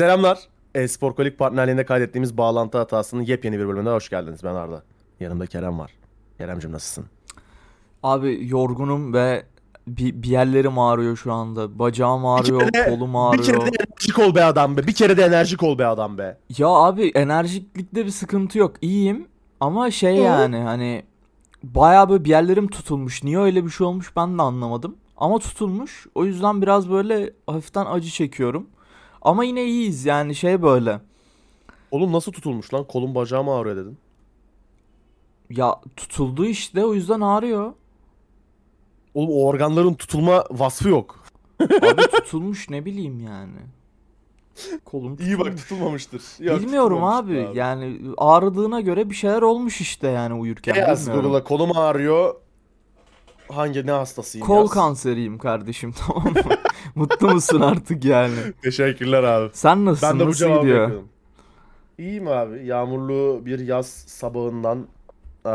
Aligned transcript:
Selamlar. 0.00 0.38
Espor 0.74 1.12
Kolik 1.14 1.38
partnerliğinde 1.38 1.84
kaydettiğimiz 1.84 2.36
bağlantı 2.36 2.78
hatasının 2.78 3.22
yepyeni 3.22 3.58
bir 3.58 3.68
bölümüne 3.68 3.90
hoş 3.90 4.08
geldiniz. 4.08 4.44
Ben 4.44 4.54
Arda. 4.54 4.82
Yanımda 5.20 5.46
Kerem 5.46 5.78
var. 5.78 5.90
Keremcim 6.38 6.72
nasılsın? 6.72 7.04
Abi 8.02 8.38
yorgunum 8.48 9.14
ve 9.14 9.44
bir, 9.86 10.22
bir 10.22 10.28
yerlerim 10.28 10.78
ağrıyor 10.78 11.16
şu 11.16 11.32
anda. 11.32 11.78
Bacağım 11.78 12.26
ağrıyor, 12.26 12.60
kere 12.60 12.72
de- 12.72 12.90
kolum 12.90 13.14
Bir 13.14 13.18
ağrıyor. 13.18 13.44
kere 13.44 13.60
de 13.60 13.76
enerjik 13.76 14.18
ol 14.18 14.34
be 14.34 14.44
adam 14.44 14.76
be. 14.76 14.86
Bir 14.86 14.94
kere 14.94 15.16
de 15.16 15.22
enerjik 15.22 15.62
ol 15.62 15.78
be 15.78 15.86
adam 15.86 16.18
be. 16.18 16.38
Ya 16.58 16.68
abi 16.68 17.08
enerjiklikte 17.14 18.04
bir 18.06 18.10
sıkıntı 18.10 18.58
yok. 18.58 18.72
İyiyim 18.82 19.28
ama 19.60 19.90
şey 19.90 20.16
Hı. 20.18 20.20
yani 20.22 20.56
hani 20.56 21.02
bayağı 21.62 22.08
böyle 22.08 22.24
bir 22.24 22.30
yerlerim 22.30 22.68
tutulmuş. 22.68 23.24
Niye 23.24 23.38
öyle 23.38 23.64
bir 23.64 23.70
şey 23.70 23.86
olmuş 23.86 24.16
ben 24.16 24.38
de 24.38 24.42
anlamadım. 24.42 24.96
Ama 25.16 25.38
tutulmuş. 25.38 26.06
O 26.14 26.24
yüzden 26.24 26.62
biraz 26.62 26.90
böyle 26.90 27.32
hafiften 27.46 27.86
acı 27.86 28.08
çekiyorum. 28.10 28.66
Ama 29.22 29.44
yine 29.44 29.64
iyiyiz 29.64 30.04
yani 30.04 30.34
şey 30.34 30.62
böyle. 30.62 31.00
Oğlum 31.90 32.12
nasıl 32.12 32.32
tutulmuş 32.32 32.74
lan? 32.74 32.84
Kolum 32.84 33.14
bacağım 33.14 33.48
ağrıyor 33.48 33.76
dedin. 33.76 33.98
Ya 35.50 35.76
tutuldu 35.96 36.44
işte 36.46 36.84
o 36.84 36.94
yüzden 36.94 37.20
ağrıyor. 37.20 37.72
Oğlum 39.14 39.30
o 39.30 39.46
organların 39.46 39.94
tutulma 39.94 40.44
vasfı 40.50 40.88
yok. 40.88 41.24
Abi 41.60 42.02
tutulmuş 42.02 42.70
ne 42.70 42.84
bileyim 42.84 43.20
yani. 43.20 43.58
Kolum 44.84 45.16
İyi 45.20 45.38
bak 45.38 45.44
tutulmuş. 45.46 45.62
tutulmamıştır. 45.62 46.22
Yok, 46.44 46.60
Bilmiyorum 46.60 46.96
tutulmamıştır 46.98 47.46
abi. 47.50 47.58
Yani 47.58 48.00
ağrıdığına 48.18 48.80
göre 48.80 49.10
bir 49.10 49.14
şeyler 49.14 49.42
olmuş 49.42 49.80
işte 49.80 50.08
yani 50.08 50.34
uyurken. 50.34 50.74
Ne 50.74 50.78
yaz. 50.78 51.10
Google'a 51.12 51.44
kolum 51.44 51.76
ağrıyor. 51.76 52.34
Hangi 53.48 53.86
ne 53.86 53.90
hastasıyım 53.90 54.46
Kol 54.46 54.60
yaz. 54.62 54.70
kanseriyim 54.70 55.38
kardeşim 55.38 55.92
tamam 56.06 56.24
mı? 56.24 56.40
Mutlu 56.94 57.28
musun 57.28 57.60
artık 57.60 58.04
yani? 58.04 58.34
Teşekkürler 58.62 59.22
abi. 59.22 59.50
Sen 59.52 59.84
nasılsın? 59.84 60.08
Ben 60.10 60.20
de 60.20 60.24
bu 60.24 60.28
Nasıl 60.28 60.38
cevabı 60.46 60.60
gidiyor? 60.60 60.82
bekliyorum. 60.82 61.08
İyiyim 61.98 62.28
abi. 62.28 62.66
Yağmurlu 62.66 63.42
bir 63.46 63.58
yaz 63.58 63.86
sabahından 63.88 64.78
eee, 65.46 65.52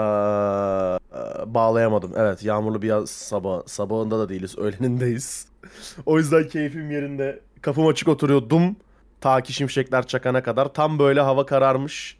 bağlayamadım. 1.53 2.11
Evet, 2.15 2.43
yağmurlu 2.43 2.81
bir 2.81 2.87
yaz 2.87 3.09
sabah 3.09 3.61
sabahında 3.65 4.19
da 4.19 4.29
değiliz, 4.29 4.57
öğlenindeyiz. 4.57 5.47
o 6.05 6.17
yüzden 6.17 6.47
keyfim 6.47 6.91
yerinde. 6.91 7.39
Kapım 7.61 7.87
açık 7.87 8.07
oturuyordum. 8.07 8.75
Ta 9.21 9.41
ki 9.41 9.53
şimşekler 9.53 10.07
çakana 10.07 10.43
kadar. 10.43 10.73
Tam 10.73 10.99
böyle 10.99 11.21
hava 11.21 11.45
kararmış. 11.45 12.17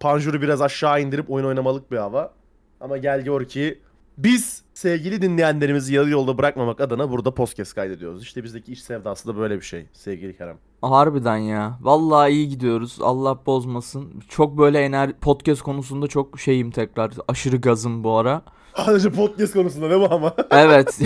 Panjuru 0.00 0.42
biraz 0.42 0.62
aşağı 0.62 1.00
indirip 1.02 1.30
oyun 1.30 1.46
oynamalık 1.46 1.90
bir 1.90 1.96
hava. 1.96 2.32
Ama 2.80 2.96
gel 2.96 3.20
gör 3.24 3.44
ki 3.44 3.78
biz 4.18 4.62
sevgili 4.74 5.22
dinleyenlerimizi 5.22 5.94
yarı 5.94 6.10
yolda 6.10 6.38
bırakmamak 6.38 6.80
adına 6.80 7.10
burada 7.10 7.34
podcast 7.34 7.74
kaydediyoruz. 7.74 8.22
İşte 8.22 8.44
bizdeki 8.44 8.72
iş 8.72 8.82
sevdası 8.82 9.28
da 9.28 9.36
böyle 9.36 9.56
bir 9.56 9.64
şey 9.64 9.86
sevgili 9.92 10.36
Kerem. 10.36 10.56
Harbiden 10.82 11.36
ya. 11.36 11.78
Vallahi 11.82 12.32
iyi 12.32 12.48
gidiyoruz. 12.48 12.98
Allah 13.00 13.38
bozmasın. 13.46 14.22
Çok 14.28 14.58
böyle 14.58 14.80
ener 14.80 15.12
podcast 15.20 15.62
konusunda 15.62 16.06
çok 16.06 16.40
şeyim 16.40 16.70
tekrar. 16.70 17.12
Aşırı 17.28 17.56
gazım 17.56 18.04
bu 18.04 18.16
ara. 18.16 18.42
Sadece 18.76 19.10
podcast 19.10 19.52
konusunda 19.52 19.90
değil 19.90 20.00
mi 20.00 20.08
ama? 20.10 20.34
Evet. 20.50 20.98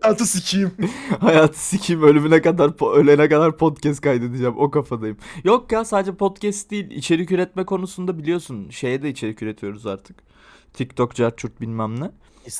Hayatı 0.00 0.26
sikeyim. 0.26 0.72
Hayatı 1.20 1.58
sikeyim 1.66 2.02
ölümüne 2.02 2.42
kadar 2.42 2.96
ölene 2.96 3.28
kadar 3.28 3.56
podcast 3.56 4.00
kaydedeceğim 4.00 4.54
o 4.58 4.70
kafadayım. 4.70 5.16
Yok 5.44 5.72
ya 5.72 5.84
sadece 5.84 6.14
podcast 6.14 6.70
değil 6.70 6.90
içerik 6.90 7.32
üretme 7.32 7.64
konusunda 7.64 8.18
biliyorsun 8.18 8.70
şeye 8.70 9.02
de 9.02 9.08
içerik 9.08 9.42
üretiyoruz 9.42 9.86
artık. 9.86 10.28
TikTok, 10.74 11.14
Carchurt 11.14 11.60
bilmem 11.60 12.00
ne. 12.00 12.10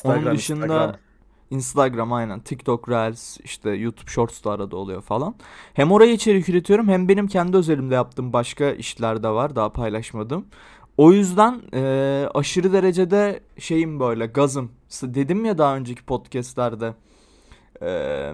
Onun 0.03 0.25
dışında 0.37 0.99
Instagram 1.49 2.13
aynen 2.13 2.39
TikTok 2.39 2.89
Reels 2.89 3.37
işte 3.43 3.69
YouTube 3.69 4.11
Shorts 4.11 4.43
da 4.43 4.51
arada 4.51 4.75
oluyor 4.75 5.01
falan. 5.01 5.35
Hem 5.73 5.91
oraya 5.91 6.13
içerik 6.13 6.49
üretiyorum 6.49 6.87
hem 6.87 7.07
benim 7.09 7.27
kendi 7.27 7.57
özelimde 7.57 7.95
yaptığım 7.95 8.33
başka 8.33 8.71
işler 8.71 9.23
de 9.23 9.29
var 9.29 9.55
daha 9.55 9.71
paylaşmadım. 9.73 10.45
O 10.97 11.11
yüzden 11.11 11.61
eee, 11.73 12.29
aşırı 12.33 12.73
derecede 12.73 13.39
şeyim 13.59 13.99
böyle 13.99 14.25
gazım. 14.25 14.71
Dedim 15.03 15.45
ya 15.45 15.57
daha 15.57 15.75
önceki 15.75 16.03
podcastlerde 16.05 16.93
eee, 17.81 18.33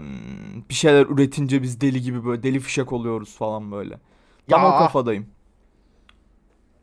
bir 0.69 0.73
şeyler 0.73 1.05
üretince 1.05 1.61
biz 1.63 1.81
deli 1.81 2.01
gibi 2.01 2.25
böyle 2.25 2.43
deli 2.43 2.59
fişek 2.59 2.93
oluyoruz 2.93 3.35
falan 3.37 3.71
böyle. 3.71 3.99
Tam 4.49 4.61
Ya. 4.61 4.75
o 4.75 4.79
kafadayım. 4.79 5.25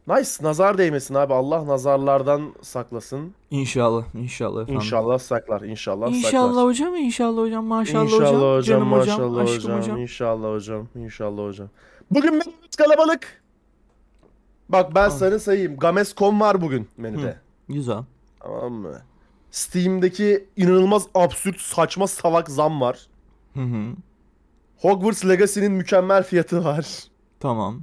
Nice. 0.07 0.31
Nazar 0.41 0.79
değmesin 0.79 1.15
abi. 1.15 1.35
Allah 1.35 1.67
nazarlardan 1.67 2.55
saklasın. 2.63 3.35
İnşallah 3.51 4.05
inşallah 4.15 4.63
efendim. 4.63 4.75
İnşallah 4.81 5.19
saklar. 5.19 5.61
İnşallah, 5.61 6.09
İnşallah 6.11 6.49
saklar. 6.49 6.65
hocam 6.65 6.97
inşallah 6.97 7.43
hocam 7.43 7.65
maşallah 7.65 8.05
İnşallah 8.05 8.23
hocam, 8.27 8.41
hocam, 8.41 8.63
canım 8.63 8.93
hocam 8.93 9.21
maşallah 9.21 9.43
aşkım 9.43 9.57
hocam, 9.59 9.79
hocam. 9.79 9.97
İnşallah 9.99 10.55
hocam. 10.55 10.89
İnşallah 10.95 11.43
hocam. 11.49 11.69
Bugün 12.11 12.31
menümüz 12.31 12.77
kalabalık. 12.79 13.43
Bak 14.69 14.95
ben 14.95 15.05
Al. 15.07 15.11
sana 15.11 15.39
sayayım. 15.39 15.77
Gamescom 15.77 16.41
var 16.41 16.61
bugün 16.63 16.89
menüde. 16.97 17.37
Güzel. 17.69 17.99
Tamam 18.41 18.73
mı? 18.73 19.03
Steam'deki 19.51 20.49
inanılmaz 20.57 21.07
absürt 21.15 21.61
saçma 21.61 22.07
salak 22.07 22.51
zam 22.51 22.81
var. 22.81 23.07
Hı 23.55 23.61
hı. 23.61 23.93
Hogwarts 24.79 25.25
Legacy'nin 25.29 25.73
mükemmel 25.73 26.23
fiyatı 26.23 26.65
var. 26.65 27.05
Tamam. 27.41 27.81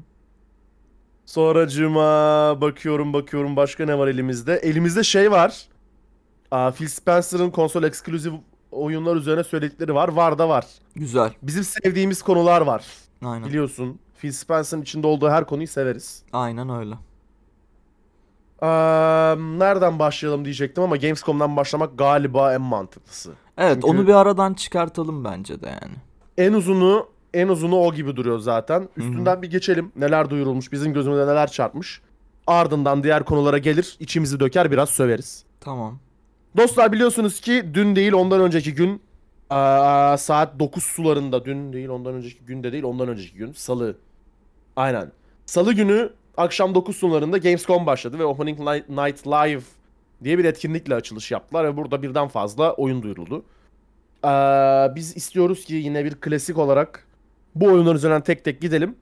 Sonracığıma 1.29 2.01
bakıyorum 2.61 3.13
bakıyorum 3.13 3.55
başka 3.55 3.85
ne 3.85 3.97
var 3.97 4.07
elimizde? 4.07 4.55
Elimizde 4.55 5.03
şey 5.03 5.31
var. 5.31 5.67
Aa, 6.51 6.71
Phil 6.71 6.87
Spencer'ın 6.87 7.49
konsol 7.49 7.83
eksklusif 7.83 8.33
oyunlar 8.71 9.15
üzerine 9.15 9.43
söyledikleri 9.43 9.95
var. 9.95 10.09
Var 10.09 10.39
da 10.39 10.49
var. 10.49 10.65
Güzel. 10.95 11.33
Bizim 11.41 11.63
sevdiğimiz 11.63 12.21
konular 12.21 12.61
var. 12.61 12.85
Aynen. 13.25 13.47
Biliyorsun. 13.49 13.99
Phil 14.19 14.31
Spencer'ın 14.31 14.81
içinde 14.81 15.07
olduğu 15.07 15.29
her 15.29 15.45
konuyu 15.45 15.67
severiz. 15.67 16.23
Aynen 16.33 16.69
öyle. 16.69 16.95
Aa, 18.61 19.35
nereden 19.39 19.99
başlayalım 19.99 20.45
diyecektim 20.45 20.83
ama 20.83 20.97
Gamescom'dan 20.97 21.57
başlamak 21.57 21.97
galiba 21.97 22.53
en 22.53 22.61
mantıklısı. 22.61 23.31
Evet 23.57 23.73
Çünkü- 23.73 23.87
onu 23.87 24.07
bir 24.07 24.13
aradan 24.13 24.53
çıkartalım 24.53 25.23
bence 25.23 25.61
de 25.61 25.67
yani. 25.67 25.95
En 26.37 26.53
uzunu 26.53 27.07
en 27.33 27.47
uzunu 27.47 27.75
o 27.75 27.93
gibi 27.93 28.15
duruyor 28.15 28.39
zaten. 28.39 28.89
Üstünden 28.97 29.41
bir 29.41 29.49
geçelim. 29.51 29.91
Neler 29.95 30.29
duyurulmuş, 30.29 30.71
bizim 30.71 30.93
gözümüze 30.93 31.27
neler 31.27 31.51
çarpmış. 31.51 32.01
Ardından 32.47 33.03
diğer 33.03 33.23
konulara 33.25 33.57
gelir, 33.57 33.97
içimizi 33.99 34.39
döker, 34.39 34.71
biraz 34.71 34.89
söveriz. 34.89 35.43
Tamam. 35.59 35.99
Dostlar 36.57 36.91
biliyorsunuz 36.91 37.41
ki 37.41 37.65
dün 37.73 37.95
değil 37.95 38.13
ondan 38.13 38.41
önceki 38.41 38.73
gün 38.73 39.01
aa, 39.49 40.17
saat 40.17 40.59
9 40.59 40.83
sularında 40.83 41.45
dün 41.45 41.73
değil 41.73 41.89
ondan 41.89 42.13
önceki 42.13 42.45
gün 42.45 42.63
de 42.63 42.71
değil 42.71 42.83
ondan 42.83 43.07
önceki 43.07 43.37
gün 43.37 43.51
salı. 43.51 43.95
Aynen. 44.75 45.11
Salı 45.45 45.73
günü 45.73 46.09
akşam 46.37 46.75
9 46.75 46.95
sularında 46.95 47.37
Gamescom 47.37 47.85
başladı 47.85 48.19
ve 48.19 48.25
Opening 48.25 48.59
Night 48.59 48.89
Night 48.89 49.27
Live 49.27 49.61
diye 50.23 50.37
bir 50.37 50.45
etkinlikle 50.45 50.95
açılış 50.95 51.31
yaptılar 51.31 51.65
ve 51.65 51.77
burada 51.77 52.01
birden 52.01 52.27
fazla 52.27 52.73
oyun 52.73 53.03
duyuruldu. 53.03 53.43
Aa, 54.23 54.95
biz 54.95 55.17
istiyoruz 55.17 55.65
ki 55.65 55.75
yine 55.75 56.05
bir 56.05 56.15
klasik 56.15 56.57
olarak 56.57 57.05
bu 57.55 57.65
oyunlar 57.65 57.95
üzerinden 57.95 58.21
tek 58.21 58.43
tek 58.43 58.61
gidelim. 58.61 58.95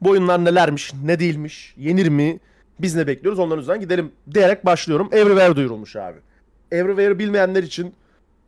Bu 0.00 0.10
oyunlar 0.10 0.44
nelermiş, 0.44 0.92
ne 1.04 1.20
değilmiş, 1.20 1.74
yenir 1.76 2.08
mi, 2.08 2.40
biz 2.78 2.94
ne 2.94 3.06
bekliyoruz 3.06 3.38
onların 3.38 3.62
üzerinden 3.62 3.80
gidelim 3.80 4.12
diyerek 4.34 4.66
başlıyorum. 4.66 5.08
Everywhere 5.12 5.56
duyurulmuş 5.56 5.96
abi. 5.96 6.18
Everywhere 6.72 7.18
bilmeyenler 7.18 7.62
için 7.62 7.94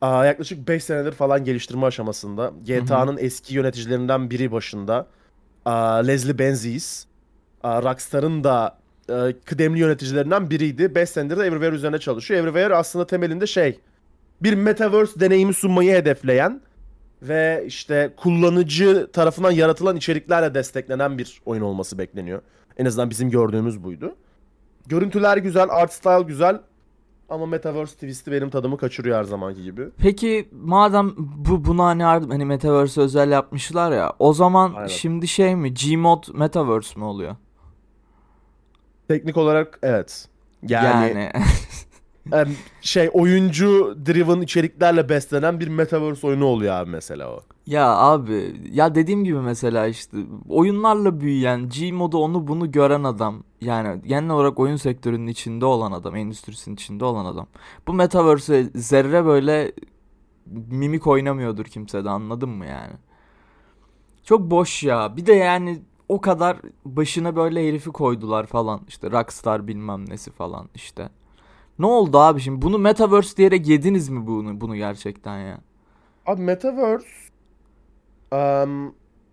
aa, 0.01 0.25
yaklaşık 0.25 0.67
5 0.67 0.83
senedir 0.83 1.11
falan 1.11 1.43
geliştirme 1.43 1.85
aşamasında. 1.85 2.53
GTA'nın 2.67 3.17
eski 3.17 3.55
yöneticilerinden 3.55 4.29
biri 4.29 4.51
başında. 4.51 5.07
Aa, 5.65 5.95
Leslie 5.95 6.39
Benzies. 6.39 7.05
Aa, 7.63 7.83
Rockstar'ın 7.83 8.43
da 8.43 8.77
e, 9.09 9.33
kıdemli 9.45 9.79
yöneticilerinden 9.79 10.49
biriydi. 10.49 10.95
5 10.95 11.09
senedir 11.09 11.37
de 11.37 11.45
Everywhere 11.45 11.75
üzerine 11.75 11.99
çalışıyor. 11.99 12.39
Everywhere 12.39 12.75
aslında 12.75 13.07
temelinde 13.07 13.47
şey 13.47 13.79
bir 14.41 14.53
metaverse 14.53 15.19
deneyimi 15.19 15.53
sunmayı 15.53 15.91
hedefleyen 15.91 16.61
ve 17.21 17.63
işte 17.67 18.13
kullanıcı 18.17 19.07
tarafından 19.13 19.51
yaratılan 19.51 19.95
içeriklerle 19.95 20.53
desteklenen 20.53 21.17
bir 21.17 21.41
oyun 21.45 21.61
olması 21.61 21.97
bekleniyor. 21.97 22.41
En 22.77 22.85
azından 22.85 23.09
bizim 23.09 23.29
gördüğümüz 23.29 23.83
buydu. 23.83 24.15
Görüntüler 24.87 25.37
güzel, 25.37 25.67
art 25.69 25.93
style 25.93 26.23
güzel 26.23 26.59
ama 27.29 27.45
metaverse 27.45 27.93
twist'i 27.93 28.31
benim 28.31 28.49
tadımı 28.49 28.77
kaçırıyor 28.77 29.17
her 29.17 29.23
zamanki 29.23 29.63
gibi. 29.63 29.89
Peki 29.97 30.49
madem 30.51 31.13
bu 31.17 31.65
buna 31.65 31.85
hani, 31.85 32.03
hani 32.03 32.45
Metaverse 32.45 33.01
özel 33.01 33.31
yapmışlar 33.31 33.91
ya 33.91 34.13
o 34.19 34.33
zaman 34.33 34.73
Aynen. 34.73 34.87
şimdi 34.87 35.27
şey 35.27 35.55
mi 35.55 35.73
Gmod 35.73 36.23
Metaverse 36.33 36.99
mi 36.99 37.05
oluyor? 37.05 37.35
Teknik 39.07 39.37
olarak 39.37 39.79
evet. 39.83 40.27
Yani, 40.67 41.09
Yani, 41.09 41.31
şey 42.81 43.09
oyuncu 43.13 43.97
driven 44.05 44.41
içeriklerle 44.41 45.09
beslenen 45.09 45.59
bir 45.59 45.67
metaverse 45.67 46.27
oyunu 46.27 46.45
oluyor 46.45 46.73
abi 46.73 46.89
mesela 46.89 47.31
o. 47.31 47.39
ya 47.67 47.87
abi 47.97 48.55
ya 48.71 48.95
dediğim 48.95 49.23
gibi 49.23 49.39
mesela 49.39 49.87
işte 49.87 50.17
oyunlarla 50.49 51.19
büyüyen 51.19 51.69
Gmod'u 51.69 52.17
onu 52.17 52.47
bunu 52.47 52.71
gören 52.71 53.03
adam 53.03 53.43
yani 53.61 54.01
genel 54.07 54.29
olarak 54.29 54.59
oyun 54.59 54.75
sektörünün 54.75 55.27
içinde 55.27 55.65
olan 55.65 55.91
adam 55.91 56.15
endüstrisinin 56.15 56.75
içinde 56.75 57.05
olan 57.05 57.25
adam 57.25 57.47
bu 57.87 57.93
Metaverse'e 57.93 58.63
zerre 58.75 59.25
böyle 59.25 59.71
mimik 60.71 61.07
oynamıyordur 61.07 61.65
kimse 61.65 62.05
de 62.05 62.09
anladın 62.09 62.49
mı 62.49 62.65
yani? 62.65 62.93
Çok 64.23 64.51
boş 64.51 64.83
ya. 64.83 65.17
Bir 65.17 65.25
de 65.25 65.33
yani 65.33 65.81
o 66.09 66.21
kadar 66.21 66.57
başına 66.85 67.35
böyle 67.35 67.67
herifi 67.67 67.89
koydular 67.89 68.45
falan. 68.45 68.81
İşte 68.87 69.11
Rockstar 69.11 69.67
bilmem 69.67 70.09
nesi 70.09 70.31
falan 70.31 70.69
işte. 70.75 71.09
Ne 71.79 71.85
oldu 71.85 72.17
abi 72.19 72.39
şimdi? 72.41 72.61
Bunu 72.61 72.77
Metaverse 72.77 73.37
diyerek 73.37 73.67
yediniz 73.67 74.09
mi 74.09 74.27
bunu 74.27 74.61
bunu 74.61 74.75
gerçekten 74.75 75.39
ya? 75.39 75.57
Abi 76.25 76.41
Metaverse 76.41 77.05
em, 78.31 78.91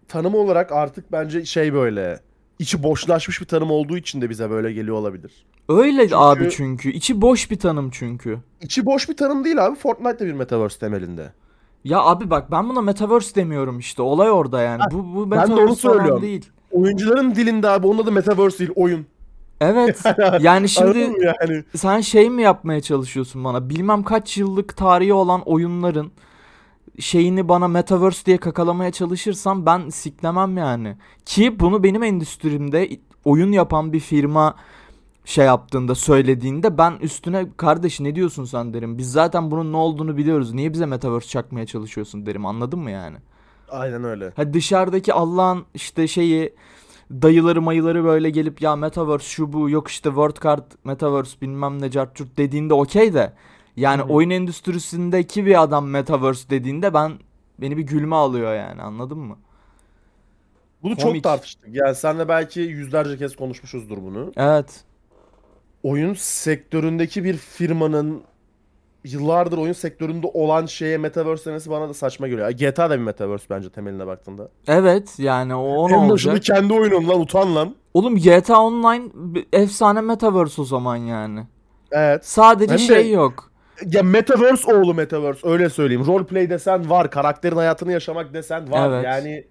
tanım 0.09 0.35
olarak 0.35 0.73
artık 0.73 1.13
bence 1.13 1.45
şey 1.45 1.75
böyle 1.75 2.21
içi 2.59 2.83
boşlaşmış 2.83 3.41
bir 3.41 3.47
tanım 3.47 3.71
olduğu 3.71 3.97
için 3.97 4.21
de 4.21 4.31
bize 4.31 4.51
böyle 4.51 4.73
geliyor 4.73 4.97
olabilir. 4.97 5.47
Öyle 5.69 6.01
Çünkü- 6.03 6.15
abi 6.15 6.51
çünkü. 6.51 6.91
İçi 6.91 7.21
boş 7.21 7.51
bir 7.51 7.59
tanım 7.59 7.91
çünkü. 7.91 8.39
İçi 8.61 8.87
boş 8.87 9.09
bir 9.09 9.17
tanım 9.17 9.45
değil 9.45 9.65
abi. 9.67 9.77
Fortnite 9.77 10.19
de 10.19 10.27
bir 10.27 10.33
Metaverse 10.33 10.79
temelinde. 10.79 11.33
Ya 11.85 12.01
abi 12.01 12.31
bak 12.31 12.51
ben 12.51 12.69
buna 12.69 12.81
Metaverse 12.81 13.35
demiyorum 13.35 13.79
işte. 13.79 14.03
Olay 14.03 14.31
orada 14.31 14.63
yani. 14.63 14.81
Ha, 14.83 14.89
bu 14.93 15.15
bu 15.15 15.31
ben 15.31 15.39
de 15.39 15.45
onu 15.45 15.55
Metaverse 15.55 15.81
söylüyorum. 15.81 16.23
değil. 16.23 16.51
Oyuncuların 16.71 17.35
dilinde 17.35 17.69
abi 17.69 17.87
onun 17.87 18.03
adı 18.03 18.13
Metaverse 18.13 18.59
değil 18.59 18.71
oyun. 18.77 19.07
Evet. 19.61 20.03
Yani 20.41 20.69
şimdi 20.69 20.99
yani? 20.99 21.65
sen 21.77 22.01
şey 22.01 22.31
mi 22.31 22.43
yapmaya 22.43 22.81
çalışıyorsun 22.81 23.45
bana? 23.45 23.71
Bilmem 23.71 24.03
kaç 24.03 24.39
yıllık 24.39 24.77
tarihi 24.77 25.13
olan 25.13 25.43
oyunların 25.43 26.13
şeyini 26.99 27.49
bana 27.49 27.69
Metaverse 27.69 28.27
diye 28.27 28.37
kakalamaya 28.37 28.93
çalışırsam 28.93 29.67
ben 29.67 29.89
siklemem 29.89 30.57
yani. 30.57 30.97
Ki 31.25 31.61
bunu 31.61 31.83
benim 31.83 32.03
endüstrimde 32.03 32.89
oyun 33.25 33.53
yapan 33.53 33.93
bir 33.93 34.01
firma 34.01 34.55
şey 35.25 35.47
yaptığında 35.47 35.95
söylediğinde 35.95 36.79
ben 36.79 36.93
üstüne 37.01 37.47
kardeş 37.57 38.01
ne 38.01 38.15
diyorsun 38.15 38.45
sen 38.45 38.75
derim. 38.75 38.99
Biz 38.99 39.13
zaten 39.13 39.51
bunun 39.51 39.73
ne 39.73 39.77
olduğunu 39.77 40.17
biliyoruz. 40.17 40.53
Niye 40.55 40.73
bize 40.73 40.87
Metaverse 40.87 41.29
çakmaya 41.29 41.67
çalışıyorsun 41.67 42.27
derim. 42.27 42.47
Anladın 42.47 42.79
mı 42.79 42.91
yani? 42.91 43.17
Aynen 43.69 44.05
öyle. 44.05 44.33
Ha 44.37 44.55
dışarıdaki 44.55 45.13
Allah'ın 45.13 45.65
işte 45.75 46.09
şeyi 46.09 46.55
dayıları 47.23 47.63
mayıları 47.63 48.05
böyle 48.05 48.31
gelip 48.31 48.63
ya 48.63 48.77
Metaverse 48.77 49.25
şu 49.25 49.53
bu 49.53 49.71
yok 49.71 49.89
işte 49.89 50.09
World 50.09 50.43
Card 50.45 50.73
Metaverse 50.85 51.41
bilmem 51.41 51.83
ne 51.83 51.91
cart 51.91 52.15
curt 52.17 52.37
dediğinde 52.37 52.75
okey 52.75 53.15
de 53.15 53.33
yani 53.77 54.03
Hı 54.03 54.05
hı. 54.07 54.09
oyun 54.09 54.31
endüstrisindeki 54.31 55.47
bir 55.47 55.63
adam 55.63 55.89
Metaverse 55.89 56.51
dediğinde 56.51 56.95
ben 56.95 57.13
beni 57.59 57.77
bir 57.77 57.83
gülme 57.83 58.17
alıyor 58.17 58.55
yani 58.55 58.83
anladın 58.83 59.19
mı? 59.19 59.39
Bunu 60.83 60.97
Komik. 60.97 61.15
çok 61.15 61.23
tartıştık. 61.23 61.69
Yani 61.75 61.95
senle 61.95 62.29
belki 62.29 62.61
yüzlerce 62.61 63.17
kez 63.19 63.37
konuşmuşuzdur 63.37 63.99
bunu. 64.03 64.33
Evet. 64.37 64.85
Oyun 65.83 66.15
sektöründeki 66.15 67.25
bir 67.25 67.37
firmanın 67.37 68.23
yıllardır 69.05 69.59
oyun 69.59 69.73
sektöründe 69.73 70.27
olan 70.35 70.67
şeye 70.67 70.99
Metaverse 70.99 71.45
demesi 71.47 71.71
bana 71.71 71.89
da 71.89 71.95
saçma 71.95 72.29
geliyor. 72.29 72.51
GTA 72.51 72.91
da 72.91 72.95
bir 72.99 73.05
Metaverse 73.05 73.45
bence 73.51 73.71
temeline 73.71 74.07
baktığında. 74.07 74.49
Evet 74.67 75.15
yani 75.19 75.55
o, 75.55 75.61
o 75.61 75.89
ne 75.91 75.95
en 75.95 76.11
başında 76.11 76.33
olacak? 76.33 76.57
kendi 76.57 76.73
oyunun 76.75 77.09
lan 77.09 77.21
utan 77.21 77.55
lan. 77.55 77.75
Oğlum 77.95 78.17
GTA 78.17 78.61
Online 78.61 79.05
efsane 79.53 80.01
Metaverse 80.01 80.63
o 80.63 80.65
zaman 80.65 80.97
yani. 80.97 81.47
Evet. 81.93 82.27
Sadece 82.27 82.73
Hem 82.73 82.79
de- 82.79 82.83
şey 82.83 83.11
yok. 83.11 83.51
Ya 83.87 84.03
Metaverse 84.03 84.75
oğlu 84.75 84.95
Metaverse 84.95 85.49
öyle 85.49 85.71
söyleyeyim. 85.71 86.07
Roleplay 86.07 86.51
desen 86.51 86.91
var. 86.91 87.11
Karakterin 87.11 87.57
hayatını 87.57 87.93
yaşamak 87.93 88.35
desen 88.35 88.71
var. 88.71 88.89
Evet. 88.89 89.05
Yani 89.05 89.45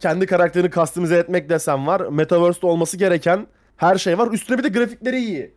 kendi 0.00 0.26
karakterini 0.26 0.70
customize 0.70 1.16
etmek 1.16 1.48
desen 1.48 1.86
var. 1.86 2.00
Metaverse'de 2.00 2.66
olması 2.66 2.96
gereken 2.96 3.46
her 3.76 3.98
şey 3.98 4.18
var. 4.18 4.28
Üstüne 4.32 4.58
bir 4.58 4.64
de 4.64 4.68
grafikleri 4.68 5.18
iyi. 5.18 5.50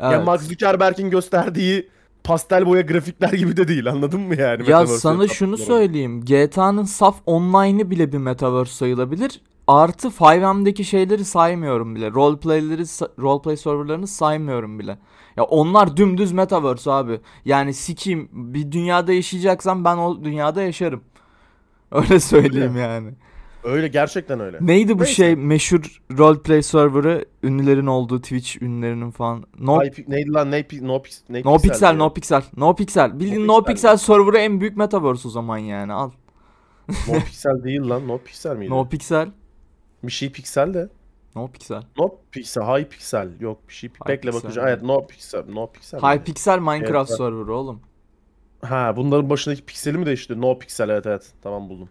Ya 0.00 0.12
Evet. 0.12 0.26
Mark 0.26 0.42
Zuckerberg'in 0.42 1.10
gösterdiği 1.10 1.88
pastel 2.24 2.66
boya 2.66 2.82
grafikler 2.82 3.32
gibi 3.32 3.56
de 3.56 3.68
değil. 3.68 3.90
Anladın 3.90 4.20
mı 4.20 4.40
yani? 4.40 4.70
Ya 4.70 4.86
sana 4.86 5.28
şunu 5.28 5.56
söyleyeyim. 5.58 6.20
GTA'nın 6.24 6.84
saf 6.84 7.16
online'ı 7.26 7.90
bile 7.90 8.12
bir 8.12 8.18
metaverse 8.18 8.72
sayılabilir. 8.72 9.40
Artı 9.66 10.08
5M'deki 10.08 10.84
şeyleri 10.84 11.24
saymıyorum 11.24 11.94
bile. 11.94 12.10
Roleplay'leri 12.10 12.82
roleplay 13.18 13.56
serverlarını 13.56 14.06
saymıyorum 14.06 14.78
bile. 14.78 14.98
Ya 15.36 15.44
onlar 15.44 15.96
dümdüz 15.96 16.32
metaverse 16.32 16.90
abi. 16.90 17.20
Yani 17.44 17.74
sikeyim 17.74 18.28
bir 18.32 18.72
dünyada 18.72 19.12
yaşayacaksam 19.12 19.84
ben 19.84 19.96
o 19.96 20.24
dünyada 20.24 20.62
yaşarım. 20.62 21.00
Öyle 21.92 22.20
söyleyeyim 22.20 22.76
yani. 22.76 23.14
Öyle 23.64 23.88
gerçekten 23.88 24.40
öyle. 24.40 24.58
Neydi 24.60 24.98
bu 24.98 25.02
Neyse. 25.02 25.14
şey 25.14 25.36
meşhur 25.36 26.00
roleplay 26.18 26.62
serverı 26.62 27.24
ünlülerin 27.42 27.86
olduğu 27.86 28.20
Twitch 28.22 28.62
ünlülerinin 28.62 29.10
falan. 29.10 29.44
No, 29.58 29.84
IP, 29.84 30.08
neydi 30.08 30.30
lan? 30.32 30.50
Ne, 30.50 30.66
no, 30.80 31.02
ne 31.28 31.42
no 31.42 31.58
pixel, 31.58 31.94
no 31.96 32.14
pixel, 32.14 32.42
no 32.56 32.74
pixel. 32.76 33.20
Bildiğin 33.20 33.46
No 33.46 33.58
pixel. 33.58 33.74
pixel 33.74 33.96
serverı 33.96 34.38
en 34.38 34.60
büyük 34.60 34.76
metaverse 34.76 35.28
o 35.28 35.30
zaman 35.30 35.58
yani. 35.58 35.92
Al. 35.92 36.10
No 37.08 37.14
pixel 37.14 37.64
değil 37.64 37.88
lan. 37.88 38.08
No 38.08 38.18
pixel 38.18 38.56
miydi? 38.56 38.70
No 38.70 38.88
pixel, 38.88 39.28
Bir 40.04 40.12
şey 40.12 40.32
piksel 40.32 40.74
de. 40.74 40.88
no 41.36 41.48
pixel. 41.48 41.82
No 41.98 42.14
pixel, 42.32 42.62
high 42.64 42.88
pixel. 42.88 43.28
Yok 43.40 43.58
bir 43.68 43.74
şey. 43.74 43.90
High 43.90 44.08
Bekle 44.08 44.30
pixel 44.30 44.42
bakacağım. 44.44 44.68
Evet 44.68 44.82
no 44.82 45.06
pixel, 45.06 45.42
no 45.48 45.72
pixel. 45.72 46.00
High 46.00 46.08
miydi? 46.12 46.24
pixel 46.24 46.58
Minecraft 46.58 47.10
Evet. 47.10 47.18
serverı 47.18 47.54
oğlum. 47.54 47.80
Ha 48.62 48.92
bunların 48.96 49.30
başındaki 49.30 49.64
pikseli 49.64 49.98
mi 49.98 50.06
değişti? 50.06 50.40
No 50.40 50.58
pixel 50.58 50.88
evet 50.88 51.06
evet. 51.06 51.32
Tamam 51.42 51.68
buldum. 51.68 51.88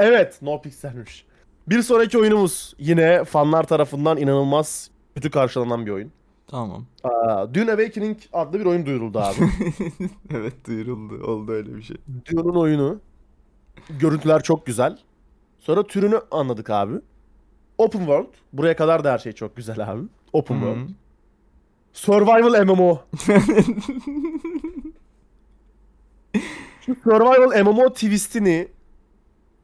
Evet 0.00 0.42
no 0.42 0.62
pixelmiş. 0.62 1.26
Bir 1.68 1.82
sonraki 1.82 2.18
oyunumuz 2.18 2.74
yine 2.78 3.24
fanlar 3.24 3.64
tarafından 3.64 4.16
inanılmaz 4.16 4.90
kötü 5.14 5.30
karşılanan 5.30 5.86
bir 5.86 5.90
oyun. 5.90 6.12
Tamam. 6.46 6.86
Aa, 7.04 7.54
Dune 7.54 7.72
Awakening 7.72 8.18
adlı 8.32 8.60
bir 8.60 8.66
oyun 8.66 8.86
duyuruldu 8.86 9.18
abi. 9.18 9.36
evet 10.34 10.66
duyuruldu. 10.66 11.24
Oldu 11.24 11.52
öyle 11.52 11.76
bir 11.76 11.82
şey. 11.82 11.96
Dune'un 12.30 12.54
oyunu. 12.54 13.00
Görüntüler 13.90 14.42
çok 14.42 14.66
güzel. 14.66 14.98
Sonra 15.58 15.86
türünü 15.86 16.20
anladık 16.30 16.70
abi. 16.70 16.94
Open 17.78 17.98
World. 17.98 18.32
Buraya 18.52 18.76
kadar 18.76 19.04
da 19.04 19.12
her 19.12 19.18
şey 19.18 19.32
çok 19.32 19.56
güzel 19.56 19.92
abi. 19.92 20.02
Open 20.32 20.54
Hı. 20.54 20.60
World. 20.60 20.88
Survival 21.92 22.64
MMO. 22.64 23.02
Şu 26.86 26.94
Survival 26.94 27.62
MMO 27.64 27.92
twistini 27.92 28.68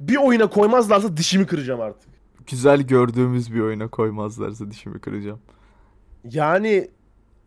bir 0.01 0.17
oyuna 0.17 0.47
koymazlarsa 0.47 1.17
dişimi 1.17 1.47
kıracağım 1.47 1.81
artık. 1.81 2.09
Güzel 2.47 2.83
gördüğümüz 2.83 3.55
bir 3.55 3.61
oyuna 3.61 3.89
koymazlarsa 3.89 4.71
dişimi 4.71 4.99
kıracağım. 4.99 5.39
Yani 6.25 6.89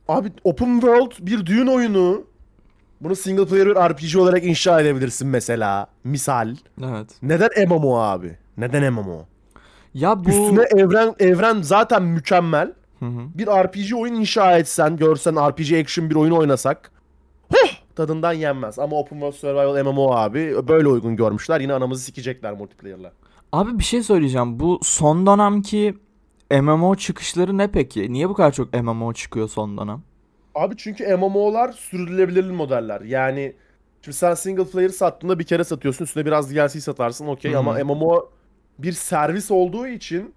abi 0.08 0.32
Open 0.44 0.74
World 0.80 1.12
bir 1.20 1.46
düğün 1.46 1.68
oyunu. 1.68 2.24
Bunu 3.02 3.16
single 3.16 3.46
player 3.46 3.68
bir 3.68 3.76
RPG 3.76 4.18
olarak 4.18 4.44
inşa 4.44 4.82
edebilirsin 4.82 5.28
mesela. 5.28 5.88
Misal. 6.04 6.56
Evet. 6.86 7.10
Neden 7.22 7.50
MMO 7.70 7.98
abi? 8.00 8.38
Neden 8.58 8.94
MMO? 8.94 9.26
Ya 9.94 10.26
bu... 10.26 10.30
Üstüne 10.30 10.82
evren 10.82 11.16
evren 11.20 11.62
zaten 11.62 12.04
mükemmel. 12.04 12.74
Hı 13.00 13.06
hı. 13.06 13.20
Bir 13.36 13.48
RPG 13.48 13.96
oyun 13.96 14.14
inşa 14.14 14.58
etsen, 14.58 14.98
görsen 14.98 15.50
RPG 15.50 15.74
action 15.74 16.10
bir 16.10 16.16
oyun 16.16 16.32
oynasak 16.32 16.92
tadından 18.00 18.34
yenmez. 18.34 18.80
Ama 18.80 18.96
Open 18.96 19.16
World 19.16 19.34
Survival 19.34 19.84
MMO 19.84 20.12
abi 20.12 20.68
böyle 20.68 20.88
uygun 20.88 21.16
görmüşler. 21.16 21.62
Yine 21.62 21.74
anamızı 21.74 22.04
sikecekler 22.04 22.54
multiplayer'la. 22.54 23.12
Abi 23.52 23.80
bir 23.80 23.84
şey 23.84 24.04
söyleyeceğim. 24.04 24.60
Bu 24.60 24.80
son 24.84 25.26
dönemki 25.26 25.98
MMO 26.52 26.96
çıkışları 26.96 27.58
ne 27.58 27.72
peki? 27.72 28.14
Niye 28.14 28.30
bu 28.30 28.34
kadar 28.34 28.52
çok 28.52 28.74
MMO 28.74 29.14
çıkıyor 29.14 29.50
son 29.50 29.78
dönem? 29.78 30.02
Abi 30.56 30.78
çünkü 30.78 31.18
MMO'lar 31.18 31.72
sürdürülebilir 31.72 32.52
modeller. 32.52 33.02
Yani 33.02 33.54
şimdi 34.02 34.18
sen 34.18 34.34
single 34.34 34.66
player 34.66 34.90
sattığında 34.90 35.40
bir 35.40 35.44
kere 35.44 35.64
satıyorsun. 35.64 36.06
Üstüne 36.06 36.26
biraz 36.26 36.56
DLC 36.56 36.82
satarsın 36.82 37.28
okey 37.28 37.56
ama 37.56 37.84
MMO 37.84 38.30
bir 38.80 38.92
servis 38.92 39.52
olduğu 39.52 39.88
için 39.88 40.34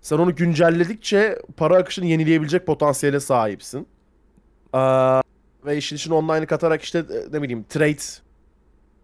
sen 0.00 0.18
onu 0.18 0.36
güncelledikçe 0.36 1.38
para 1.56 1.76
akışını 1.76 2.06
yenileyebilecek 2.06 2.66
potansiyele 2.66 3.20
sahipsin. 3.20 3.86
Aa, 4.72 5.21
ve 5.66 5.76
işin 5.76 5.96
içine 5.96 6.14
online'ı 6.14 6.46
katarak 6.46 6.82
işte 6.82 6.98
e, 6.98 7.32
ne 7.36 7.42
bileyim 7.42 7.64
trade 7.68 8.02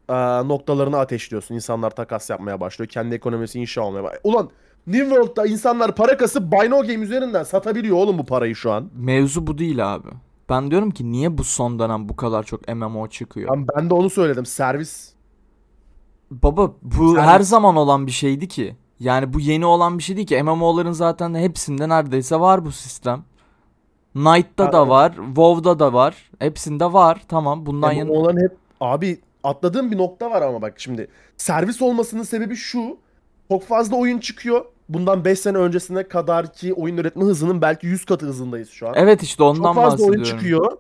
aa, 0.09 0.43
noktalarını 0.43 0.99
ateşliyorsun. 0.99 1.55
İnsanlar 1.55 1.91
takas 1.91 2.31
yapmaya 2.31 2.61
başlıyor. 2.61 2.89
Kendi 2.89 3.15
ekonomisi 3.15 3.61
inşa 3.61 3.83
olmaya 3.83 4.03
başlıyor. 4.05 4.21
Ulan 4.25 4.51
New 4.87 5.09
World'da 5.09 5.47
insanlar 5.47 5.95
para 5.95 6.17
kasıp 6.17 6.53
Buy 6.53 6.71
No 6.71 6.83
Game 6.83 6.95
üzerinden 7.05 7.43
satabiliyor 7.43 7.97
oğlum 7.97 8.19
bu 8.19 8.27
parayı 8.27 8.55
şu 8.57 8.73
an. 8.73 8.91
Mevzu 8.95 9.47
bu 9.47 9.59
değil 9.59 9.95
abi. 9.95 10.09
Ben 10.49 10.71
diyorum 10.71 10.91
ki 10.91 11.11
niye 11.13 11.39
bu 11.39 11.45
son 11.45 11.79
dönem 11.79 12.09
bu 12.09 12.17
kadar 12.17 12.43
çok 12.43 12.69
MMO 12.69 13.09
çıkıyor? 13.09 13.51
Ben, 13.57 13.67
ben 13.77 13.91
de 13.91 13.95
onu 13.95 14.11
söyledim. 14.11 14.47
Servis 14.47 15.13
Baba 16.31 16.73
bu 16.83 17.15
Sen- 17.15 17.23
her 17.23 17.41
zaman 17.41 17.77
olan 17.77 18.07
bir 18.07 18.13
şeydi 18.13 18.49
ki. 18.49 18.77
Yani 19.01 19.33
bu 19.33 19.41
yeni 19.41 19.67
olan 19.67 19.99
bir 19.99 20.03
şey 20.03 20.17
değil 20.17 20.27
ki. 20.27 20.43
MMO'ların 20.43 20.93
zaten 20.93 21.35
hepsinde 21.35 21.89
neredeyse 21.89 22.41
var 22.41 22.65
bu 22.65 22.73
sistem. 22.73 23.25
Knight'ta 24.13 24.65
Ha, 24.67 24.73
da 24.73 24.89
var, 24.89 25.13
WoW'da 25.27 25.79
da 25.79 25.93
var. 25.93 26.31
Hepsinde 26.39 26.93
var. 26.93 27.23
Tamam 27.29 27.67
bundan 27.67 27.89
Yani 27.93 27.99
yan... 27.99 28.09
onların 28.09 28.41
hep 28.41 28.57
abi 28.81 29.19
atladığım 29.45 29.91
bir 29.91 29.99
nokta 29.99 30.31
var 30.31 30.43
ama 30.43 30.63
bak 30.63 30.75
şimdi 30.77 31.09
servis 31.37 31.83
olmasının 31.83 32.23
sebebi 32.23 32.57
şu. 32.57 32.97
Çok 33.51 33.63
fazla 33.67 33.97
oyun 33.97 34.19
çıkıyor. 34.19 34.65
Bundan 34.89 35.25
5 35.25 35.39
sene 35.41 35.59
öncesine 35.59 36.09
kadar 36.09 36.53
ki 36.53 36.75
oyun 36.75 36.97
üretme 36.97 37.25
hızının 37.25 37.63
belki 37.63 37.87
100 37.87 38.05
katı 38.05 38.27
hızındayız 38.27 38.71
şu 38.71 38.89
an. 38.89 38.95
Evet 38.97 39.23
işte 39.23 39.43
ondan 39.43 39.63
Çok 39.63 39.75
fazla 39.75 40.05
oyun 40.05 40.21
bahsediyorum. 40.21 40.39
çıkıyor 40.39 40.79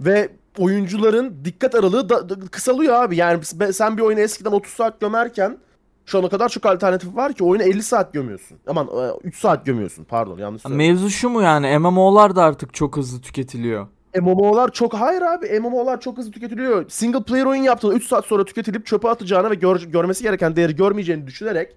ve 0.00 0.28
oyuncuların 0.58 1.34
dikkat 1.44 1.74
aralığı 1.74 2.08
da, 2.08 2.28
da- 2.28 2.46
kısalıyor 2.50 2.94
abi. 2.94 3.16
Yani 3.16 3.44
sen 3.72 3.96
bir 3.96 4.02
oyunu 4.02 4.20
eskiden 4.20 4.50
30 4.50 4.72
saat 4.72 5.00
gömerken 5.00 5.58
Şu 6.06 6.18
ana 6.18 6.28
kadar 6.28 6.48
çok 6.48 6.66
alternatif 6.66 7.16
var 7.16 7.32
ki 7.32 7.44
oyunu 7.44 7.62
50 7.62 7.82
saat 7.82 8.12
gömüyorsun. 8.12 8.58
Aman 8.66 8.86
e, 8.86 9.10
3 9.24 9.36
saat 9.38 9.66
gömüyorsun 9.66 10.04
pardon 10.04 10.38
yanlış 10.38 10.62
söyledim. 10.62 10.78
Mevzu 10.78 11.10
şu 11.10 11.28
mu 11.28 11.42
yani 11.42 11.78
MMO'lar 11.78 12.36
da 12.36 12.42
artık 12.42 12.74
çok 12.74 12.96
hızlı 12.96 13.20
tüketiliyor. 13.20 13.86
MMO'lar 14.20 14.72
çok 14.72 14.94
hayır 14.94 15.22
abi 15.22 15.60
MMO'lar 15.60 16.00
çok 16.00 16.18
hızlı 16.18 16.32
tüketiliyor. 16.32 16.84
Single 16.88 17.22
player 17.22 17.44
oyun 17.46 17.62
yaptığında 17.62 17.94
3 17.94 18.04
saat 18.06 18.24
sonra 18.24 18.44
tüketilip 18.44 18.86
çöpe 18.86 19.08
atacağını 19.08 19.50
ve 19.50 19.54
gör- 19.54 19.82
görmesi 19.82 20.22
gereken 20.22 20.56
değeri 20.56 20.76
görmeyeceğini 20.76 21.26
düşünerek 21.26 21.76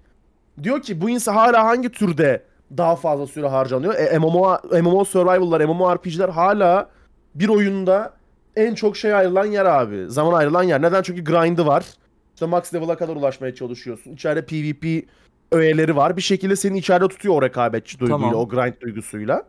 diyor 0.63 0.81
ki 0.81 1.01
bu 1.01 1.09
insan 1.09 1.33
hala 1.33 1.65
hangi 1.65 1.89
türde 1.89 2.43
daha 2.77 2.95
fazla 2.95 3.27
süre 3.27 3.47
harcanıyor? 3.47 3.95
E, 3.95 4.19
MMO, 4.19 4.57
MMO 4.81 5.05
survival'lar, 5.05 5.61
MMORPG'ler 5.65 6.29
hala 6.29 6.89
bir 7.35 7.49
oyunda 7.49 8.13
en 8.55 8.75
çok 8.75 8.97
şey 8.97 9.13
ayrılan 9.13 9.45
yer 9.45 9.65
abi. 9.65 10.05
Zaman 10.07 10.33
ayrılan 10.33 10.63
yer. 10.63 10.81
Neden? 10.81 11.01
Çünkü 11.01 11.23
grind'ı 11.23 11.65
var. 11.67 11.85
İşte 12.33 12.45
max 12.45 12.73
level'a 12.73 12.97
kadar 12.97 13.15
ulaşmaya 13.15 13.55
çalışıyorsun. 13.55 14.11
İçeride 14.11 14.45
PvP 14.45 15.09
öğeleri 15.51 15.95
var. 15.95 16.17
Bir 16.17 16.21
şekilde 16.21 16.55
seni 16.55 16.77
içeride 16.77 17.07
tutuyor 17.07 17.35
o 17.35 17.41
rekabetçi 17.41 17.99
duyguyla, 17.99 18.19
Tamam. 18.19 18.35
o 18.35 18.47
grind 18.47 18.73
duygusuyla. 18.81 19.43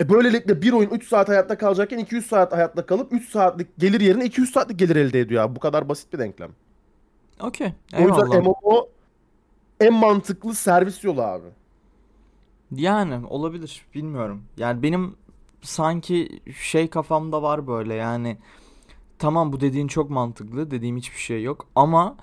E 0.00 0.08
böylelikle 0.08 0.62
bir 0.62 0.72
oyun 0.72 0.90
3 0.90 1.08
saat 1.08 1.28
hayatta 1.28 1.58
kalacakken 1.58 1.98
200 1.98 2.26
saat 2.26 2.52
hayatta 2.52 2.86
kalıp 2.86 3.12
3 3.12 3.28
saatlik 3.28 3.78
gelir 3.78 4.00
yerine 4.00 4.24
200 4.24 4.50
saatlik 4.50 4.78
gelir 4.78 4.96
elde 4.96 5.20
ediyor 5.20 5.44
abi. 5.44 5.56
Bu 5.56 5.60
kadar 5.60 5.88
basit 5.88 6.12
bir 6.12 6.18
denklem. 6.18 6.50
Okey. 7.40 7.72
O 7.98 8.00
yüzden. 8.00 8.42
MMO 8.42 8.88
en 9.80 9.94
mantıklı 9.94 10.54
servis 10.54 11.04
yolu 11.04 11.22
abi. 11.22 11.46
Yani 12.74 13.26
olabilir 13.26 13.82
bilmiyorum. 13.94 14.42
Yani 14.56 14.82
benim 14.82 15.16
sanki 15.62 16.40
şey 16.60 16.88
kafamda 16.88 17.42
var 17.42 17.66
böyle 17.66 17.94
yani 17.94 18.38
tamam 19.18 19.52
bu 19.52 19.60
dediğin 19.60 19.88
çok 19.88 20.10
mantıklı 20.10 20.70
dediğim 20.70 20.96
hiçbir 20.96 21.18
şey 21.18 21.42
yok 21.42 21.66
ama 21.74 22.16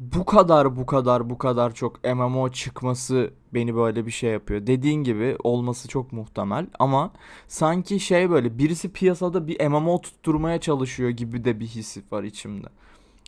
bu 0.00 0.24
kadar 0.24 0.76
bu 0.76 0.86
kadar 0.86 1.30
bu 1.30 1.38
kadar 1.38 1.74
çok 1.74 2.04
MMO 2.04 2.50
çıkması 2.50 3.30
beni 3.54 3.76
böyle 3.76 4.06
bir 4.06 4.10
şey 4.10 4.30
yapıyor. 4.30 4.66
Dediğin 4.66 5.04
gibi 5.04 5.36
olması 5.44 5.88
çok 5.88 6.12
muhtemel 6.12 6.66
ama 6.78 7.12
sanki 7.48 8.00
şey 8.00 8.30
böyle 8.30 8.58
birisi 8.58 8.92
piyasada 8.92 9.46
bir 9.46 9.68
MMO 9.68 10.00
tutturmaya 10.00 10.60
çalışıyor 10.60 11.10
gibi 11.10 11.44
de 11.44 11.60
bir 11.60 11.66
his 11.66 11.96
var 12.12 12.22
içimde. 12.22 12.66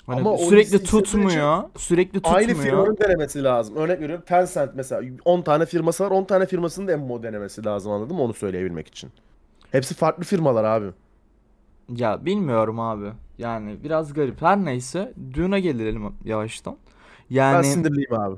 Hani 0.06 0.20
Ama 0.20 0.38
sürekli 0.38 0.84
tutmuyor, 0.84 1.62
sürekli 1.76 2.12
tutmuyor. 2.12 2.36
Aynı 2.36 2.54
firmanın 2.54 2.96
denemesi 2.96 3.44
lazım. 3.44 3.76
Örnek 3.76 4.00
veriyorum 4.00 4.24
Tencent 4.26 4.74
mesela 4.74 5.02
10 5.24 5.42
tane 5.42 5.66
firması 5.66 6.04
var 6.04 6.10
10 6.10 6.24
tane 6.24 6.46
firmasının 6.46 6.88
da 6.88 6.96
MMO 6.96 7.22
denemesi 7.22 7.64
lazım 7.64 7.92
anladın 7.92 8.16
mı 8.16 8.22
onu 8.22 8.34
söyleyebilmek 8.34 8.88
için. 8.88 9.10
Hepsi 9.70 9.94
farklı 9.94 10.24
firmalar 10.24 10.64
abi. 10.64 10.86
Ya 11.88 12.24
bilmiyorum 12.24 12.80
abi. 12.80 13.12
Yani 13.38 13.76
biraz 13.84 14.12
garip. 14.12 14.42
Her 14.42 14.64
neyse 14.64 15.12
Dune'a 15.34 15.58
gelelim 15.58 16.14
yavaştan. 16.24 16.76
Ben 17.30 17.36
Yani 17.36 17.64
sinirliyim 17.64 18.12
abi. 18.14 18.36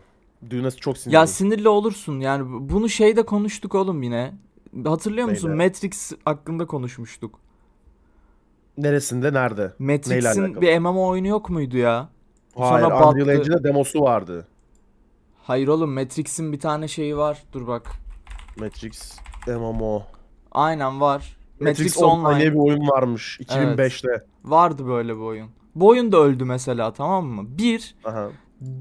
Düğüne 0.50 0.70
çok 0.70 0.98
sinirliyim. 0.98 1.20
ya 1.20 1.26
sinirli 1.26 1.68
olursun. 1.68 2.20
Yani 2.20 2.52
bu- 2.52 2.68
bunu 2.74 2.88
şeyde 2.88 3.22
konuştuk 3.22 3.74
oğlum 3.74 4.02
yine. 4.02 4.34
Hatırlıyor 4.84 5.28
musun? 5.28 5.50
Neyde? 5.50 5.64
Matrix 5.64 6.12
hakkında 6.24 6.66
konuşmuştuk. 6.66 7.38
Neresinde 8.78 9.32
nerede? 9.32 9.72
Neyle 9.80 9.96
Matrix'in 9.96 10.60
bir 10.60 10.78
MMO 10.78 11.08
oyunu 11.08 11.26
yok 11.26 11.50
muydu 11.50 11.76
ya? 11.76 12.08
Hayır 12.56 12.84
Sonra 12.88 13.08
Unreal. 13.10 13.28
Engine'de 13.28 13.64
demosu 13.64 14.00
vardı. 14.00 14.46
Hayır 15.42 15.68
oğlum 15.68 15.92
Matrix'in 15.92 16.52
bir 16.52 16.60
tane 16.60 16.88
şeyi 16.88 17.16
var. 17.16 17.42
Dur 17.52 17.66
bak. 17.66 17.90
Matrix 18.56 19.18
MMO. 19.46 20.02
Aynen 20.52 21.00
var. 21.00 21.36
Matrix, 21.60 21.78
Matrix 21.78 22.02
Online 22.02 22.28
Online. 22.28 22.40
diye 22.40 22.52
bir 22.52 22.58
oyun 22.58 22.88
varmış 22.88 23.40
2005'te. 23.40 24.24
Vardı 24.44 24.86
böyle 24.86 25.16
bir 25.16 25.20
oyun. 25.20 25.48
Bu 25.74 25.88
oyun 25.88 26.12
da 26.12 26.18
öldü 26.18 26.44
mesela 26.44 26.92
tamam 26.92 27.26
mı? 27.26 27.58
Bir, 27.58 27.94
Aha. 28.04 28.28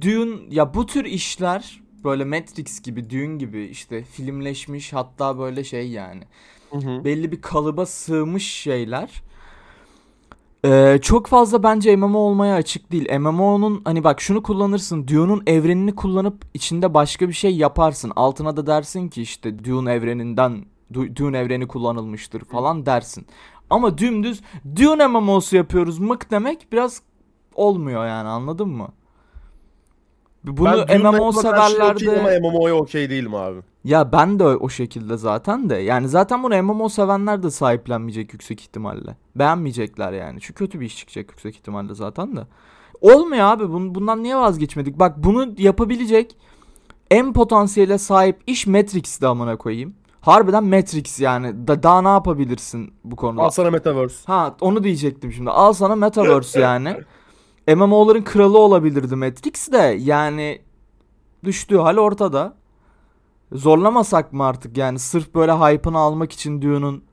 Dune 0.02 0.36
ya 0.50 0.74
bu 0.74 0.86
tür 0.86 1.06
işler 1.06 1.82
böyle 2.04 2.26
Matrix 2.26 2.82
gibi 2.82 3.10
Dune 3.10 3.38
gibi 3.38 3.64
işte 3.64 4.04
filmleşmiş 4.04 4.94
hatta 4.94 5.40
böyle 5.40 5.64
şey 5.64 5.90
yani 5.90 6.24
Hı 6.72 6.78
hı. 6.78 7.04
belli 7.04 7.32
bir 7.32 7.42
kalıba 7.42 7.86
sığmış 7.86 8.48
şeyler. 8.52 9.24
Ee, 10.66 11.00
çok 11.02 11.28
fazla 11.28 11.64
bence 11.64 11.96
MMO 11.96 12.18
olmaya 12.18 12.56
açık 12.56 12.92
değil. 12.92 13.18
MMO'nun 13.20 13.82
hani 13.86 14.04
bak 14.04 14.22
şunu 14.22 14.44
kullanırsın. 14.44 15.08
Dune'un 15.08 15.44
evrenini 15.48 15.96
kullanıp 15.96 16.46
içinde 16.54 16.94
başka 16.94 17.28
bir 17.28 17.34
şey 17.34 17.56
yaparsın. 17.56 18.12
Altına 18.16 18.58
da 18.58 18.68
dersin 18.68 19.10
ki 19.10 19.22
işte 19.22 19.64
Dune 19.64 19.94
evreninden 19.94 20.66
Dune 20.94 21.38
evreni 21.40 21.68
kullanılmıştır 21.68 22.44
falan 22.46 22.86
dersin. 22.86 23.26
Ama 23.70 23.98
dümdüz 23.98 24.42
Dune 24.76 25.08
MMO'su 25.08 25.56
yapıyoruz 25.56 26.00
mık 26.00 26.32
demek 26.32 26.68
biraz 26.72 27.02
olmuyor 27.56 28.08
yani 28.08 28.28
anladın 28.28 28.70
mı? 28.70 28.88
Bunu 30.44 30.86
Ben 30.90 31.02
MMO 31.02 31.32
severlerde 31.32 32.20
ama 32.20 32.30
MMO'ya 32.50 32.76
okey 32.76 33.10
değilim 33.10 33.36
abi. 33.36 33.60
ya 33.84 34.12
ben 34.12 34.40
de 34.40 34.44
o 34.44 34.70
şekilde 34.70 35.18
zaten 35.18 35.70
de. 35.70 35.76
Yani 35.76 36.10
zaten 36.10 36.44
bunu 36.44 36.64
MMO 36.64 36.90
sevenler 36.90 37.44
de 37.44 37.52
sahiplenmeyecek 37.52 38.34
yüksek 38.34 38.62
ihtimalle. 38.62 39.16
Beğenmeyecekler 39.36 40.14
yani. 40.14 40.40
Çünkü 40.42 40.54
kötü 40.66 40.80
bir 40.80 40.86
iş 40.86 40.98
çıkacak 40.98 41.30
yüksek 41.32 41.56
ihtimalle 41.56 41.94
zaten 41.96 42.36
de. 42.36 42.48
Olmuyor 43.02 43.46
abi. 43.46 43.70
Bun, 43.70 43.96
bundan 43.96 44.24
niye 44.24 44.36
vazgeçmedik? 44.36 45.00
Bak 45.00 45.24
bunu 45.24 45.54
yapabilecek 45.58 46.38
en 47.12 47.34
potansiyele 47.34 47.98
sahip 47.98 48.40
iş 48.48 48.68
Matrix'ti 48.68 49.28
amına 49.28 49.58
koyayım. 49.58 49.94
Harbiden 50.24 50.64
Matrix 50.64 51.20
yani. 51.20 51.68
Da, 51.68 51.84
daha 51.84 52.02
ne 52.02 52.08
yapabilirsin 52.08 52.94
bu 53.04 53.16
konuda? 53.16 53.42
Al 53.42 53.50
sana 53.50 53.72
Metaverse. 53.72 54.24
Ha 54.26 54.56
onu 54.62 54.84
diyecektim 54.84 55.32
şimdi. 55.32 55.50
Al 55.50 55.74
sana 55.74 55.96
Metaverse 55.96 56.60
yani. 56.60 56.98
MMO'ların 57.68 58.24
kralı 58.24 58.58
olabilirdi 58.58 59.16
Matrix 59.16 59.72
de 59.72 59.98
yani 60.00 60.62
düştüğü 61.44 61.78
hal 61.78 61.98
ortada. 61.98 62.54
Zorlamasak 63.52 64.34
mı 64.34 64.46
artık 64.46 64.78
yani 64.78 65.00
sırf 65.00 65.36
böyle 65.36 65.52
hype'ını 65.52 65.98
almak 65.98 66.32
için 66.32 66.62
Dune'un 66.62 67.04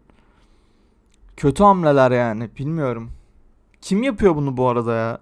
kötü 1.36 1.64
hamleler 1.64 2.10
yani 2.10 2.50
bilmiyorum. 2.58 3.10
Kim 3.80 4.02
yapıyor 4.02 4.36
bunu 4.36 4.56
bu 4.56 4.68
arada 4.68 4.94
ya? 4.94 5.18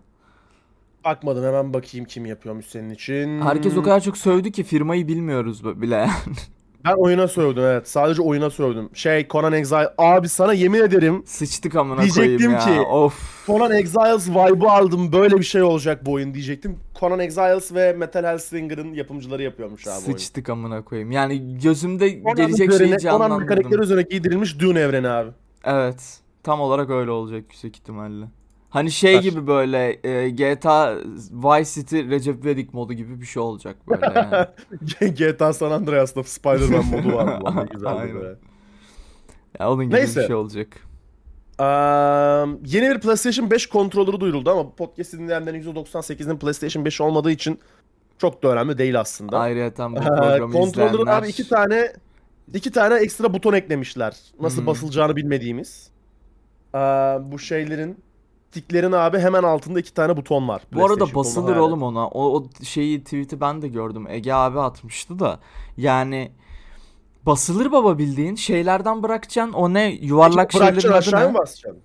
Bakmadım 1.05 1.45
hemen 1.45 1.75
bakayım 1.75 2.07
kim 2.07 2.27
yapıyormuş 2.27 2.67
senin 2.67 2.91
için. 2.91 3.41
Herkes 3.41 3.77
o 3.77 3.83
kadar 3.83 4.01
çok 4.01 4.17
sövdü 4.17 4.53
ki 4.53 4.65
firmayı 4.65 5.09
bilmiyoruz 5.09 5.83
bile 5.83 5.95
yani. 5.95 6.37
Ben 6.85 6.93
oyuna 6.95 7.29
sövdüm 7.29 7.63
evet. 7.65 7.89
Sadece 7.89 8.23
oyuna 8.23 8.51
sövdüm. 8.51 8.91
Şey 8.95 9.29
Conan 9.29 9.53
Exile. 9.53 9.89
Abi 9.99 10.29
sana 10.29 10.53
yemin 10.53 10.81
ederim 10.81 11.23
Sıçtık 11.27 11.77
amına 11.77 12.01
Diyecektim 12.03 12.37
koyayım 12.37 12.53
ya. 12.53 12.83
ki- 12.85 12.89
Of. 12.89 13.47
Conan 13.47 13.73
Exiles 13.73 14.29
vibe'ı 14.31 14.71
aldım. 14.71 15.13
Böyle 15.13 15.37
bir 15.37 15.43
şey 15.43 15.63
olacak 15.63 16.07
bu 16.07 16.13
oyun 16.13 16.35
diyecektim. 16.35 16.79
Conan 17.01 17.19
Exiles 17.19 17.75
ve 17.75 17.93
Metal 17.93 18.25
Hellsinger'ın 18.25 18.93
yapımcıları 18.95 19.43
yapıyormuş 19.43 19.87
abi 19.87 19.93
oyunu. 20.07 20.19
Sıçtık 20.19 20.49
amına 20.49 20.85
koyayım. 20.85 21.11
Yani 21.11 21.59
gözümde 21.63 22.23
Conan'ın 22.23 22.37
gelecek 22.37 22.71
üzerine- 22.71 22.89
şeyi 23.01 23.11
Conan 23.11 23.19
canlandırdım. 23.29 23.47
karakteri 23.49 23.81
üzerine 23.83 24.03
giydirilmiş 24.03 24.61
Dune 24.61 24.81
evreni 24.81 25.09
abi. 25.09 25.31
Evet. 25.65 26.19
Tam 26.43 26.61
olarak 26.61 26.91
öyle 26.91 27.11
olacak 27.11 27.39
yüksek 27.41 27.77
ihtimalle. 27.77 28.25
Hani 28.71 28.91
şey 28.91 29.15
Ver. 29.15 29.23
gibi 29.23 29.47
böyle 29.47 30.01
e, 30.09 30.31
GTA 30.31 30.97
Vice 31.33 31.71
City 31.71 31.97
Recep 32.01 32.45
İvedik 32.45 32.75
modu 32.75 32.93
gibi 32.93 33.21
bir 33.21 33.27
şey 33.27 33.43
olacak 33.43 33.77
böyle 33.89 34.07
yani. 35.01 35.15
GTA 35.15 35.53
San 35.53 35.71
Andreas'ta 35.71 36.23
Spider-Man 36.23 36.85
modu 36.87 37.13
var. 37.17 37.41
bu. 37.41 37.47
Be. 38.23 38.35
ya 39.61 39.71
onun 39.73 39.85
gibi 39.85 39.95
Neyse. 39.95 40.21
bir 40.21 40.27
şey 40.27 40.35
olacak. 40.37 40.69
Eee, 41.61 41.67
yeni 42.67 42.95
bir 42.95 43.01
PlayStation 43.01 43.51
5 43.51 43.67
kontrolörü 43.67 44.21
duyuruldu 44.21 44.51
ama 44.51 44.65
bu 44.67 44.75
podcast'i 44.75 45.19
dinleyenlerin 45.19 45.63
%98'inin 45.63 46.39
PlayStation 46.39 46.85
5 46.85 47.01
olmadığı 47.01 47.31
için 47.31 47.59
çok 48.19 48.43
da 48.43 48.49
önemli 48.49 48.79
değil 48.79 49.01
aslında. 49.01 49.39
Ayrıyeten 49.39 49.93
bu 49.97 50.01
Eee, 50.01 50.05
programı 50.07 50.53
Kontrolörün 50.53 50.93
izleyenler 50.93 51.19
abi 51.19 51.29
iki 51.29 51.49
tane 51.49 51.93
iki 52.55 52.71
tane 52.73 52.95
ekstra 52.95 53.35
buton 53.35 53.53
eklemişler. 53.53 54.17
Nasıl 54.41 54.59
Hmm. 54.59 54.67
basılacağını 54.67 55.17
bilmediğimiz. 55.17 55.91
Eee, 56.75 56.81
bu 57.23 57.39
şeylerin 57.39 57.99
tiklerin 58.53 58.93
abi 58.93 59.19
hemen 59.19 59.43
altında 59.43 59.81
iki 59.81 59.95
tane 59.95 60.17
buton 60.17 60.49
var. 60.49 60.63
bu 60.73 60.85
arada 60.85 61.15
basılır 61.15 61.53
hayal 61.53 61.63
oğlum 61.65 61.83
ona. 61.83 62.09
O, 62.09 62.37
o 62.37 62.47
şeyi 62.63 63.05
tweet'i 63.05 63.41
ben 63.41 63.63
de 63.63 63.69
gördüm. 63.69 64.07
Ege 64.09 64.33
abi 64.33 64.61
atmıştı 64.61 65.19
da. 65.19 65.41
Yani 65.77 66.33
basılır 67.27 67.73
baba 67.73 67.99
bildiğin. 67.99 68.35
Şeylerden 68.35 69.03
bırakacaksın. 69.03 69.53
O 69.53 69.75
ne? 69.75 69.91
Yuvarlak 69.93 70.55
Bırakacaksın 70.55 71.01
şeylerin 71.01 71.25
adı 71.25 71.35
ne? 71.35 71.39
basacaksın? 71.39 71.83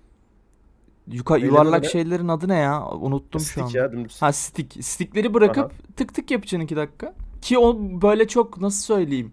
Yuka, 1.12 1.36
yuvarlak 1.36 1.82
ne? 1.82 1.88
şeylerin 1.88 2.28
adı 2.28 2.48
ne 2.48 2.56
ya? 2.56 2.88
Unuttum 2.90 3.40
şu 3.40 3.62
an. 3.62 3.66
Stick 3.66 3.76
ya 3.76 3.92
dümdüz. 3.92 4.22
Ha 4.22 4.32
stick. 4.32 4.84
Stickleri 4.84 5.34
bırakıp 5.34 5.96
tık 5.96 6.14
tık 6.14 6.30
yapacaksın 6.30 6.64
iki 6.64 6.76
dakika. 6.76 7.14
Ki 7.42 7.58
o 7.58 7.76
böyle 8.02 8.28
çok 8.28 8.60
nasıl 8.60 8.84
söyleyeyim. 8.84 9.32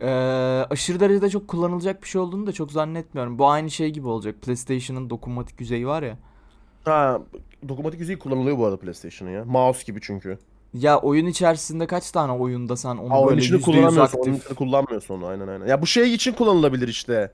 Ee, 0.00 0.06
aşırı 0.70 1.00
derecede 1.00 1.30
çok 1.30 1.48
kullanılacak 1.48 2.02
bir 2.02 2.08
şey 2.08 2.20
olduğunu 2.20 2.46
da 2.46 2.52
çok 2.52 2.72
zannetmiyorum. 2.72 3.38
Bu 3.38 3.48
aynı 3.48 3.70
şey 3.70 3.90
gibi 3.90 4.08
olacak. 4.08 4.42
PlayStation'ın 4.42 5.10
dokunmatik 5.10 5.60
yüzeyi 5.60 5.86
var 5.86 6.02
ya. 6.02 6.18
Ha, 6.84 7.20
dokunmatik 7.68 8.00
yüzeyi 8.00 8.18
kullanılıyor 8.18 8.58
bu 8.58 8.64
arada 8.64 8.76
PlayStation'ın 8.76 9.32
ya. 9.32 9.44
Mouse 9.44 9.84
gibi 9.86 9.98
çünkü. 10.02 10.38
Ya 10.74 10.98
oyun 10.98 11.26
içerisinde 11.26 11.86
kaç 11.86 12.10
tane 12.10 12.32
oyunda 12.32 12.76
sen 12.76 12.96
onu 12.96 13.14
Aa, 13.14 13.18
oyun 13.20 13.28
böyle 13.30 13.40
içinde 13.40 13.58
%100 13.58 13.62
kullanamıyorsun. 13.64 14.18
Oyun 14.18 14.32
aktif. 14.34 14.44
içinde 14.44 14.54
kullanmıyorsun 14.58 15.14
onu 15.14 15.26
aynen 15.26 15.48
aynen. 15.48 15.66
Ya 15.66 15.82
bu 15.82 15.86
şey 15.86 16.14
için 16.14 16.32
kullanılabilir 16.32 16.88
işte. 16.88 17.30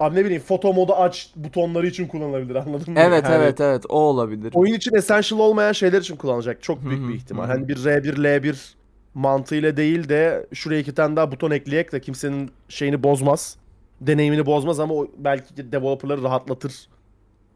Abi 0.00 0.16
ne 0.16 0.24
bileyim 0.24 0.42
foto 0.42 0.72
modu 0.72 0.92
aç 0.92 1.30
butonları 1.36 1.86
için 1.86 2.06
kullanılabilir 2.08 2.54
anladın 2.66 2.92
mı? 2.94 3.00
Evet 3.00 3.24
Yani 3.24 3.34
evet 3.34 3.60
evet 3.60 3.84
o 3.88 3.98
olabilir. 3.98 4.52
Oyun 4.54 4.74
için 4.74 4.94
essential 4.94 5.38
olmayan 5.38 5.72
şeyler 5.72 6.00
için 6.00 6.16
kullanılacak. 6.16 6.62
Çok 6.62 6.82
Hı 6.82 6.90
büyük 6.90 7.04
hı, 7.04 7.08
bir 7.08 7.14
ihtimal. 7.14 7.42
hı 7.42 7.46
hı. 7.46 7.52
Hani 7.52 7.68
bir 7.68 7.76
R1 7.76 8.14
L1 8.16 8.74
mantığıyla 9.14 9.76
değil 9.76 10.08
de 10.08 10.46
şuraya 10.54 10.80
iki 10.80 10.94
tane 10.94 11.16
daha 11.16 11.32
buton 11.32 11.50
ekleyek 11.50 11.92
de 11.92 12.00
kimsenin 12.00 12.50
şeyini 12.68 13.02
bozmaz. 13.02 13.56
Deneyimini 14.00 14.46
bozmaz 14.46 14.80
ama 14.80 14.94
o 14.94 15.06
belki 15.18 15.56
de 15.56 15.72
developerları 15.72 16.22
rahatlatır 16.22 16.88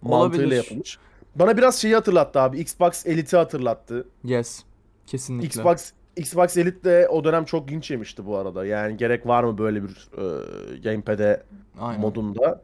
mantığıyla 0.02 0.46
Olabilir. 0.46 0.56
yapılmış. 0.56 0.98
Bana 1.38 1.56
biraz 1.56 1.78
şeyi 1.80 1.94
hatırlattı 1.94 2.40
abi. 2.40 2.58
Xbox 2.58 3.06
Elite'i 3.06 3.38
hatırlattı. 3.38 4.08
Yes. 4.24 4.62
Kesinlikle. 5.06 5.46
Xbox 5.46 5.92
Xbox 6.16 6.56
Elite 6.56 6.84
de 6.84 7.08
o 7.08 7.24
dönem 7.24 7.44
çok 7.44 7.70
linç 7.70 7.90
yemişti 7.90 8.26
bu 8.26 8.36
arada. 8.36 8.66
Yani 8.66 8.96
gerek 8.96 9.26
var 9.26 9.44
mı 9.44 9.58
böyle 9.58 9.82
bir 9.82 10.08
e, 10.18 10.78
gamepad'e 10.78 11.42
Aynen. 11.80 12.00
modunda? 12.00 12.62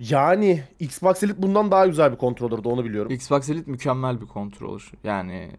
Yani 0.00 0.62
Xbox 0.80 1.22
Elite 1.22 1.42
bundan 1.42 1.70
daha 1.70 1.86
güzel 1.86 2.12
bir 2.12 2.16
kontrolördü 2.16 2.68
onu 2.68 2.84
biliyorum. 2.84 3.12
Xbox 3.12 3.48
Elite 3.50 3.70
mükemmel 3.70 4.20
bir 4.20 4.26
controller. 4.26 4.82
Yani 5.04 5.50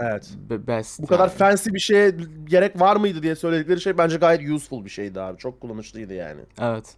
Evet. 0.00 0.30
be- 0.50 0.66
best. 0.66 1.02
Bu 1.02 1.06
kadar 1.06 1.28
yani. 1.28 1.36
fancy 1.36 1.70
bir 1.70 1.78
şeye 1.78 2.14
gerek 2.44 2.80
var 2.80 2.96
mıydı 2.96 3.22
diye 3.22 3.36
söyledikleri 3.36 3.80
şey 3.80 3.98
bence 3.98 4.16
gayet 4.16 4.50
useful 4.50 4.84
bir 4.84 4.90
şeydi 4.90 5.20
abi. 5.20 5.38
Çok 5.38 5.60
kullanışlıydı 5.60 6.14
yani. 6.14 6.40
Evet. 6.60 6.94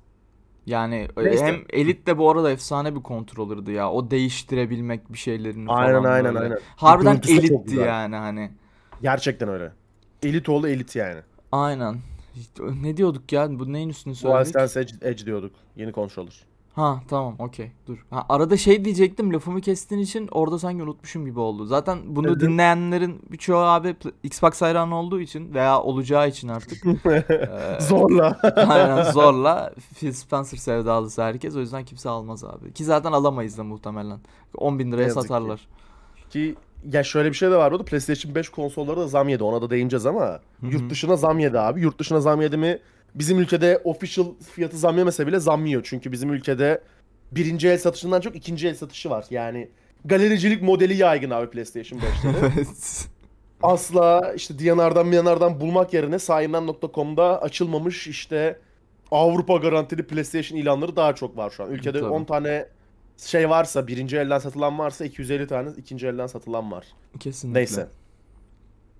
Yani 0.66 1.08
e, 1.16 1.25
Neyse. 1.25 1.44
hem 1.46 1.64
Elite 1.70 2.06
de 2.06 2.18
bu 2.18 2.30
arada 2.30 2.50
efsane 2.50 2.96
bir 2.96 3.02
controller'dı 3.02 3.73
ya. 3.73 3.90
O 3.90 4.11
değiştirebilmek 4.11 5.12
bir 5.12 5.18
şeylerini 5.18 5.73
Aynen 5.73 6.02
falan 6.02 6.12
aynen 6.12 6.35
böyle. 6.35 6.44
aynen. 6.44 6.58
Harbiden 6.76 7.20
güzel. 7.64 7.87
yani 7.87 8.16
hani. 8.16 8.50
Gerçekten 9.02 9.49
öyle. 9.49 9.73
Elit 10.23 10.49
oğlu 10.49 10.68
elit 10.68 10.96
yani. 10.96 11.20
Aynen. 11.52 11.96
Ne 12.82 12.96
diyorduk 12.96 13.32
ya? 13.32 13.58
Bu 13.58 13.73
neyin 13.73 13.88
üstüne 13.88 14.14
söyledik? 14.14 14.54
DualSense 14.54 14.80
Edge, 14.80 14.92
Edge 15.11 15.26
diyorduk. 15.26 15.52
Yeni 15.76 15.92
controller. 15.92 16.44
Ha 16.76 17.00
tamam 17.09 17.35
okey 17.38 17.71
dur. 17.87 18.06
Ha, 18.11 18.26
arada 18.28 18.56
şey 18.56 18.85
diyecektim 18.85 19.33
lafımı 19.33 19.61
kestiğin 19.61 20.00
için 20.02 20.28
orada 20.33 20.59
sanki 20.59 20.83
unutmuşum 20.83 21.26
gibi 21.26 21.40
oldu. 21.40 21.64
Zaten 21.66 21.99
bunu 22.06 22.28
Evet. 22.28 22.40
dinleyenlerin 22.40 23.21
birçoğu 23.30 23.59
abi 23.59 23.97
Xbox 24.23 24.62
hayranı 24.62 24.95
olduğu 24.97 25.21
için 25.21 25.54
veya 25.54 25.80
olacağı 25.80 26.28
için 26.28 26.49
artık 26.49 26.85
eee, 27.06 27.26
Zorla. 27.80 28.38
aynen 28.56 29.02
zorla 29.12 29.73
Phil 29.99 30.12
Spencer 30.12 30.59
sevdalısı 30.59 31.23
herkes 31.23 31.56
o 31.56 31.61
yüzden 31.61 31.85
kimse 31.85 32.09
almaz 32.09 32.45
abi. 32.45 32.73
Ki 32.73 32.85
zaten 32.85 33.12
alamayız 33.12 33.59
da 33.59 33.64
muhtemelen. 33.64 34.18
10 34.56 34.78
bin 34.78 34.92
liraya 34.92 35.02
yazık 35.02 35.23
ki. 35.23 35.28
satarlar. 35.28 35.68
Ki 36.30 36.54
ya 36.92 37.02
şöyle 37.04 37.28
bir 37.28 37.35
şey 37.35 37.50
de 37.50 37.56
var 37.56 37.73
orada. 37.73 37.85
PlayStation 37.85 38.35
5 38.35 38.49
konsolları 38.49 38.97
da 39.00 39.09
zam 39.09 39.28
yedi. 39.28 39.45
Ona 39.45 39.62
da 39.62 39.71
değineceğiz 39.71 40.06
ama 40.06 40.21
Hı 40.25 40.38
hı. 40.61 40.66
yurt 40.66 40.90
dışına 40.90 41.16
zam 41.16 41.38
yedi 41.38 41.59
abi. 41.61 41.80
Yurt 41.80 41.99
dışına 41.99 42.21
zam 42.21 42.40
yedi 42.40 42.56
mi 42.56 42.78
bizim 43.14 43.38
ülkede 43.38 43.80
official 43.84 44.26
fiyatı 44.54 44.78
zam 44.78 44.98
yemese 44.98 45.26
bile 45.26 45.38
zam 45.38 45.66
yiyor. 45.66 45.82
Çünkü 45.84 46.12
bizim 46.12 46.32
ülkede 46.32 46.82
birinci 47.32 47.68
el 47.68 47.78
satışından 47.78 48.20
çok 48.20 48.36
ikinci 48.36 48.68
el 48.68 48.75
satışı 48.75 49.10
var. 49.10 49.26
Yani 49.30 49.68
galericilik 50.04 50.62
modeli 50.62 50.96
yaygın 50.96 51.30
abi 51.30 51.50
PlayStation 51.50 51.98
5'te. 51.98 52.38
Evet. 52.56 53.08
Asla 53.62 54.32
işte 54.36 54.58
DNR'dan 54.58 55.12
DNR'dan 55.12 55.60
bulmak 55.60 55.94
yerine 55.94 56.18
sahinden.com'da 56.18 57.42
açılmamış 57.42 58.06
işte 58.06 58.58
Avrupa 59.10 59.56
garantili 59.56 60.06
PlayStation 60.06 60.58
ilanları 60.58 60.96
daha 60.96 61.14
çok 61.14 61.36
var 61.36 61.50
şu 61.50 61.64
an. 61.64 61.70
Ülkede 61.70 62.00
Tabii. 62.00 62.10
10 62.10 62.25
tane 62.25 62.66
şey 63.18 63.50
varsa 63.50 63.86
birinci 63.86 64.16
elden 64.16 64.38
satılan 64.38 64.78
varsa 64.78 65.04
250 65.04 65.46
tane 65.46 65.70
ikinci 65.76 66.06
elden 66.06 66.26
satılan 66.26 66.72
var. 66.72 66.86
Kesinlikle. 67.20 67.58
Neyse. 67.58 67.88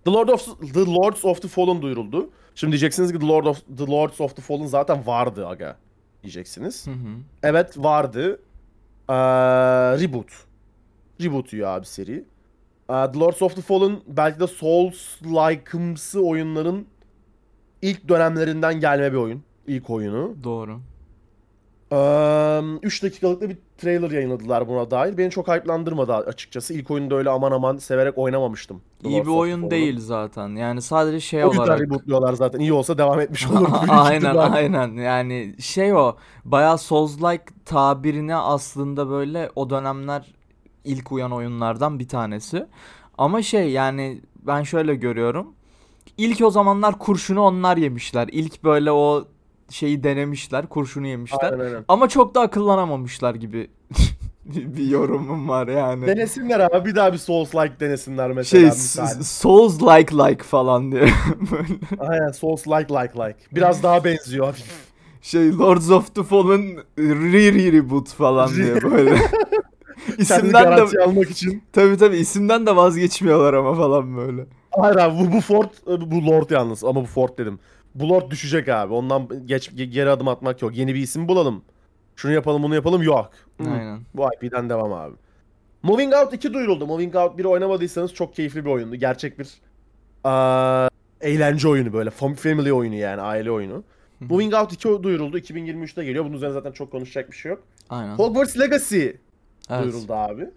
The 0.05 0.11
Lord 0.11 0.29
of 0.29 0.61
The 0.75 0.81
Lords 0.87 1.25
of 1.25 1.43
the 1.43 1.49
Fallen 1.49 1.83
duyuruldu. 1.83 2.31
Şimdi 2.57 2.73
diyeceksiniz 2.73 3.13
ki 3.13 3.19
The 3.19 3.27
Lord 3.27 3.47
of 3.47 3.63
The 3.79 3.87
Lords 3.87 4.21
of 4.21 4.37
the 4.37 4.43
Fallen 4.43 4.67
zaten 4.67 5.07
vardı 5.07 5.47
aga 5.47 5.77
diyeceksiniz. 6.23 6.87
Hı 6.87 6.91
hı. 6.91 7.17
Evet 7.43 7.79
vardı. 7.79 8.41
Ee, 9.09 9.15
reboot. 10.03 10.27
Reboot 11.23 11.53
diyor 11.53 11.69
abi 11.69 11.87
seri. 11.87 12.25
Ee, 12.91 13.13
The 13.13 13.19
Lords 13.19 13.43
of 13.43 13.57
the 13.57 13.63
Fallen 13.63 13.97
belki 14.07 14.41
de 14.41 14.45
Souls-like'ımsı 14.45 16.21
oyunların 16.21 16.87
ilk 17.83 18.09
dönemlerinden 18.09 18.81
gelme 18.81 19.13
bir 19.13 19.19
oyun. 19.19 19.43
İlk 19.67 19.91
oyunu. 19.91 20.37
Doğru. 20.45 20.81
3 22.83 23.03
dakikalık 23.03 23.41
da 23.41 23.49
bir 23.51 23.57
trailer 23.79 24.11
yayınladılar 24.11 24.69
buna 24.69 24.91
dair. 24.91 25.19
Beni 25.19 25.31
çok 25.31 25.49
hype'landırmadı 25.49 26.15
açıkçası. 26.15 26.75
İlk 26.75 26.91
oyunda 26.91 27.15
öyle 27.15 27.31
aman 27.31 27.53
aman 27.53 27.77
severek 27.77 28.19
oynamamıştım. 28.19 28.81
The 29.03 29.09
İyi 29.09 29.23
bir 29.23 29.27
oyun 29.29 29.57
Fallen'ı. 29.57 29.71
değil 29.71 30.01
zaten. 30.01 30.49
Yani 30.57 30.83
sadece 30.83 31.21
şey 31.21 31.45
O 31.45 31.49
yüzden 31.49 31.63
olarak. 31.63 31.81
rebootluyorlar 31.81 32.33
zaten. 32.33 32.61
İyi 32.61 32.73
olsa 32.73 32.99
devam 32.99 33.21
etmiş 33.21 33.47
olurdu. 33.51 33.73
aynen 33.89 34.35
aynen 34.37 34.93
yani 34.93 35.55
şey 35.61 35.95
o 35.95 36.17
bayağı 36.45 36.75
Souls-like 36.79 37.41
tabirine 37.65 38.37
aslında 38.37 39.09
böyle 39.11 39.51
o 39.57 39.71
dönemler 39.71 40.35
ilk 40.85 41.13
uyan 41.13 41.33
oyunlardan 41.33 41.99
bir 41.99 42.09
tanesi. 42.09 42.67
Ama 43.19 43.43
şey 43.43 43.71
yani 43.71 44.21
ben 44.47 44.63
şöyle 44.63 44.95
görüyorum. 44.95 45.47
İlk 46.19 46.41
o 46.41 46.51
zamanlar 46.51 46.99
kurşunu 46.99 47.41
onlar 47.41 47.77
yemişler. 47.77 48.29
İlk 48.33 48.65
böyle 48.65 48.93
o 48.93 49.25
şeyi 49.71 50.03
denemişler, 50.03 50.67
kurşunu 50.67 51.07
yemişler. 51.07 51.53
Aynen 51.53 51.65
aynen. 51.65 51.85
Ama 51.89 52.09
çok 52.09 52.35
da 52.35 52.41
akıllanamamışlar 52.41 53.35
gibi 53.35 53.71
bir 54.45 54.87
yorumum 54.87 55.49
var 55.49 55.69
yani. 55.69 56.07
Denesinler 56.07 56.61
abi. 56.61 56.89
Bir 56.91 56.95
daha 56.95 57.13
bir 57.13 57.19
Souls-like 57.19 57.81
denesinler 57.81 58.33
mesela. 58.33 58.61
Şey 58.61 58.71
misal. 58.71 59.07
Souls-like 59.23 60.29
like 60.29 60.45
falan. 60.45 60.93
Böyle 60.93 61.09
Aynen 61.99 62.29
Souls-like 62.33 63.03
like 63.03 63.19
like. 63.19 63.39
Biraz 63.53 63.83
daha 63.83 64.05
benziyor 64.05 64.47
hafif. 64.47 64.73
şey 65.23 65.53
Lords 65.53 65.91
of 65.91 66.15
the 66.15 66.23
Fallen 66.23 66.77
re 66.99 67.73
reboot 67.73 68.09
falan 68.09 68.55
diye 68.55 68.83
böyle. 68.83 69.17
İsimden 70.19 70.77
de 70.77 71.03
almak 71.03 71.31
için. 71.31 71.63
tabii 71.73 71.97
tabii 71.97 72.17
isimden 72.17 72.67
de 72.67 72.77
vazgeçmiyorlar 72.77 73.55
ama 73.55 73.75
falan 73.75 74.17
böyle. 74.17 74.47
Hayır 74.71 74.97
abi 74.97 75.19
bu, 75.19 75.33
bu 75.33 75.41
Ford, 75.41 75.69
bu 75.87 76.27
Lord 76.27 76.51
yalnız 76.51 76.85
ama 76.85 77.01
bu 77.01 77.07
Ford 77.07 77.39
dedim. 77.39 77.59
Bu 78.01 78.09
Lord 78.09 78.31
düşecek 78.31 78.69
abi. 78.69 78.95
Ondan 78.95 79.29
geç 79.47 79.69
ge- 79.69 79.85
geri 79.85 80.11
adım 80.11 80.29
atmak 80.29 80.63
yok. 80.63 80.77
Yeni 80.77 80.95
bir 80.95 81.01
isim 81.01 81.29
bulalım. 81.29 81.63
Şunu 82.17 82.33
yapalım 82.33 82.63
bunu 82.63 82.75
yapalım 82.75 83.03
yok. 83.03 83.31
Aynen. 83.61 84.01
Bu 84.15 84.27
IP'den 84.43 84.71
devam 84.71 84.93
abi. 84.93 85.15
Moving 85.83 86.15
Out 86.15 86.33
2 86.35 86.55
duyuruldu. 86.55 86.87
Moving 86.87 87.17
Out 87.17 87.39
1 87.39 87.45
oynamadıysanız 87.45 88.15
çok 88.15 88.35
keyifli 88.35 88.65
bir 88.65 88.71
oyundu. 88.71 88.97
Gerçek 88.97 89.39
bir 89.39 89.49
aa, 90.25 90.89
eğlence 91.21 91.69
oyunu 91.69 91.93
böyle. 91.93 92.11
Fam- 92.11 92.35
Family 92.35 92.73
oyunu 92.73 92.95
yani 92.95 93.21
aile 93.21 93.51
oyunu. 93.51 93.85
Moving 94.21 94.55
Out 94.55 94.73
2 94.73 95.03
duyuruldu. 95.03 95.39
2023'te 95.39 96.05
geliyor. 96.05 96.25
Bunun 96.25 96.35
üzerine 96.37 96.55
zaten 96.55 96.73
çok 96.73 96.91
konuşacak 96.93 97.31
bir 97.31 97.37
şey 97.37 97.51
yok. 97.51 97.63
Aynen. 97.91 98.15
Hogwarts 98.15 98.59
Legacy 98.61 99.03
Evet. 99.05 99.19
duyuruldu 99.83 100.13
abi. 100.13 100.51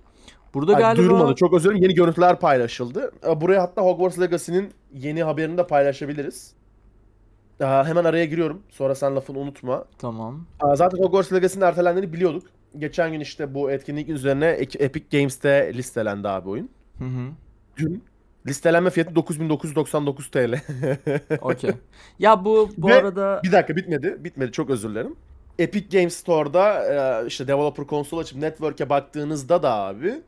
Burada 0.54 0.75
Ay, 0.75 0.82
galiba 0.82 0.97
duyurulmadı. 1.02 1.36
Çok 1.36 1.54
özür 1.54 1.69
dilerim. 1.69 1.84
Yeni 1.84 1.93
görüntüler 1.93 2.39
paylaşıldı. 2.39 3.12
Buraya 3.41 3.62
hatta 3.62 3.82
Hogwarts 3.82 4.19
Legacy'nin 4.19 4.69
yeni 4.93 5.23
haberini 5.23 5.58
de 5.58 5.67
paylaşabiliriz. 5.67 6.54
Ee, 7.60 7.65
Hemen 7.65 8.04
araya 8.04 8.26
giriyorum. 8.26 8.62
Sonra 8.69 8.95
sen 8.95 9.15
lafını 9.15 9.38
unutma. 9.39 9.86
tamam. 9.98 10.45
Aa, 10.60 10.76
Zaten 10.76 10.98
Hogwarts 10.98 11.34
Legacy'nin 11.34 11.65
ertelendiğini 11.65 12.13
biliyorduk. 12.13 12.43
Geçen 12.78 13.12
gün 13.12 13.19
işte 13.19 13.54
bu 13.54 13.72
etkinlik 13.72 14.10
üzerine 14.10 14.48
Epic 14.80 15.17
Games'te 15.17 15.72
listelendi 15.74 16.28
abi 16.30 16.50
oyun. 16.50 16.69
Hı 17.00 17.06
hı. 17.06 17.30
Dün. 17.78 18.04
Listelenme 18.48 18.89
fiyatı 18.89 19.15
9999 19.15 20.32
TL. 20.32 20.54
Okey. 21.41 21.72
Ya 22.19 22.45
bu 22.45 22.69
bu 22.78 22.88
Ve 22.88 22.95
arada 22.95 23.41
bir 23.43 23.52
dakika 23.52 23.76
bitmedi. 23.76 24.17
Bitmedi 24.19 24.52
çok 24.52 24.69
özür 24.69 24.89
dilerim. 24.89 25.15
Epic 25.60 25.98
Games 25.98 26.15
Store'da 26.15 26.84
e, 27.24 27.28
işte 27.28 27.48
developer 27.48 27.88
konsol 27.88 28.17
açıp 28.17 28.38
network'e 28.38 28.89
baktığınızda 28.89 29.63
da 29.63 29.74
abi 29.74 30.22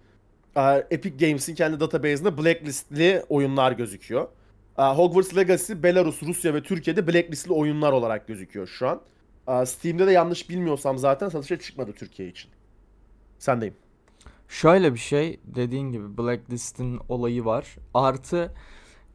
e, 0.56 0.62
Epic 0.92 1.28
Games'in 1.28 1.56
kendi 1.56 1.80
database'inde 1.80 2.38
blacklistli 2.38 3.24
oyunlar 3.30 3.72
gözüküyor. 3.72 4.28
E, 4.78 4.84
Hogwarts 4.84 5.38
Legacy 5.38 5.74
Belarus, 5.84 6.24
Rusya 6.24 6.54
ve 6.54 6.64
Türkiye'de 6.64 7.08
blacklistli 7.08 7.54
oyunlar 7.54 7.92
olarak 7.92 8.28
gözüküyor 8.28 8.68
şu 8.68 8.88
an. 8.88 9.02
E, 9.48 9.66
Steam'de 9.66 10.08
de 10.08 10.12
yanlış 10.12 10.50
bilmiyorsam 10.50 10.98
zaten 10.98 11.30
satışa 11.30 11.60
çıkmadı 11.60 11.94
Türkiye 11.94 12.30
için. 12.30 12.52
Sendeyim. 13.40 13.76
Şöyle 14.48 14.94
bir 14.94 15.00
şey 15.00 15.40
dediğin 15.44 15.92
gibi 15.92 16.18
Blacklist'in 16.18 17.00
olayı 17.10 17.46
var. 17.46 17.76
Artı 17.94 18.54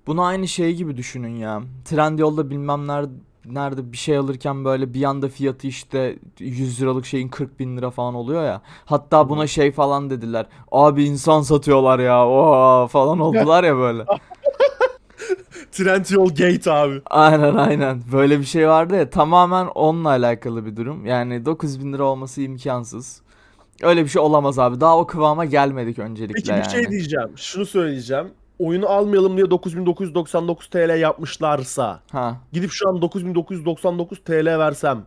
bunu 0.06 0.22
aynı 0.22 0.48
şey 0.48 0.74
gibi 0.74 0.96
düşünün 0.96 1.36
ya. 1.36 1.62
Trendyol'da 1.84 2.50
bilmem 2.50 2.86
nerede, 2.86 3.12
nerede 3.44 3.92
bir 3.92 3.96
şey 3.96 4.16
alırken 4.16 4.64
böyle 4.64 4.94
bir 4.94 5.04
anda 5.04 5.28
fiyatı 5.28 5.66
işte 5.66 6.18
100 6.38 6.82
liralık 6.82 7.06
şeyin 7.06 7.28
40 7.28 7.60
bin 7.60 7.76
lira 7.76 7.90
falan 7.90 8.14
oluyor 8.14 8.44
ya. 8.44 8.62
Hatta 8.84 9.28
buna 9.28 9.46
şey 9.46 9.72
falan 9.72 10.10
dediler. 10.10 10.46
Abi 10.72 11.04
insan 11.04 11.40
satıyorlar 11.42 11.98
ya 11.98 12.28
oha 12.28 12.86
falan 12.86 13.20
oldular 13.26 13.64
ya 13.64 13.76
böyle. 13.76 14.04
Trendyol 15.76 16.28
Gate 16.28 16.72
abi. 16.72 17.02
Aynen 17.06 17.54
aynen. 17.54 18.02
Böyle 18.12 18.40
bir 18.40 18.44
şey 18.44 18.68
vardı 18.68 18.96
ya. 18.96 19.10
Tamamen 19.10 19.66
onunla 19.66 20.08
alakalı 20.08 20.66
bir 20.66 20.76
durum. 20.76 21.06
Yani 21.06 21.44
9 21.44 21.80
bin 21.80 21.92
lira 21.92 22.04
olması 22.04 22.42
imkansız. 22.42 23.20
Öyle 23.82 24.04
bir 24.04 24.08
şey 24.08 24.22
olamaz 24.22 24.58
abi. 24.58 24.80
Daha 24.80 24.98
o 24.98 25.06
kıvama 25.06 25.44
gelmedik 25.44 25.98
öncelikle 25.98 26.34
Peki 26.34 26.48
bir 26.48 26.54
yani. 26.54 26.70
şey 26.70 26.90
diyeceğim. 26.90 27.28
Şunu 27.36 27.66
söyleyeceğim. 27.66 28.26
Oyunu 28.58 28.88
almayalım 28.88 29.36
diye 29.36 29.50
9999 29.50 30.66
TL 30.70 30.98
yapmışlarsa 31.00 32.00
Ha. 32.12 32.36
gidip 32.52 32.70
şu 32.72 32.88
an 32.88 33.02
9999 33.02 34.18
TL 34.24 34.46
versem 34.58 35.02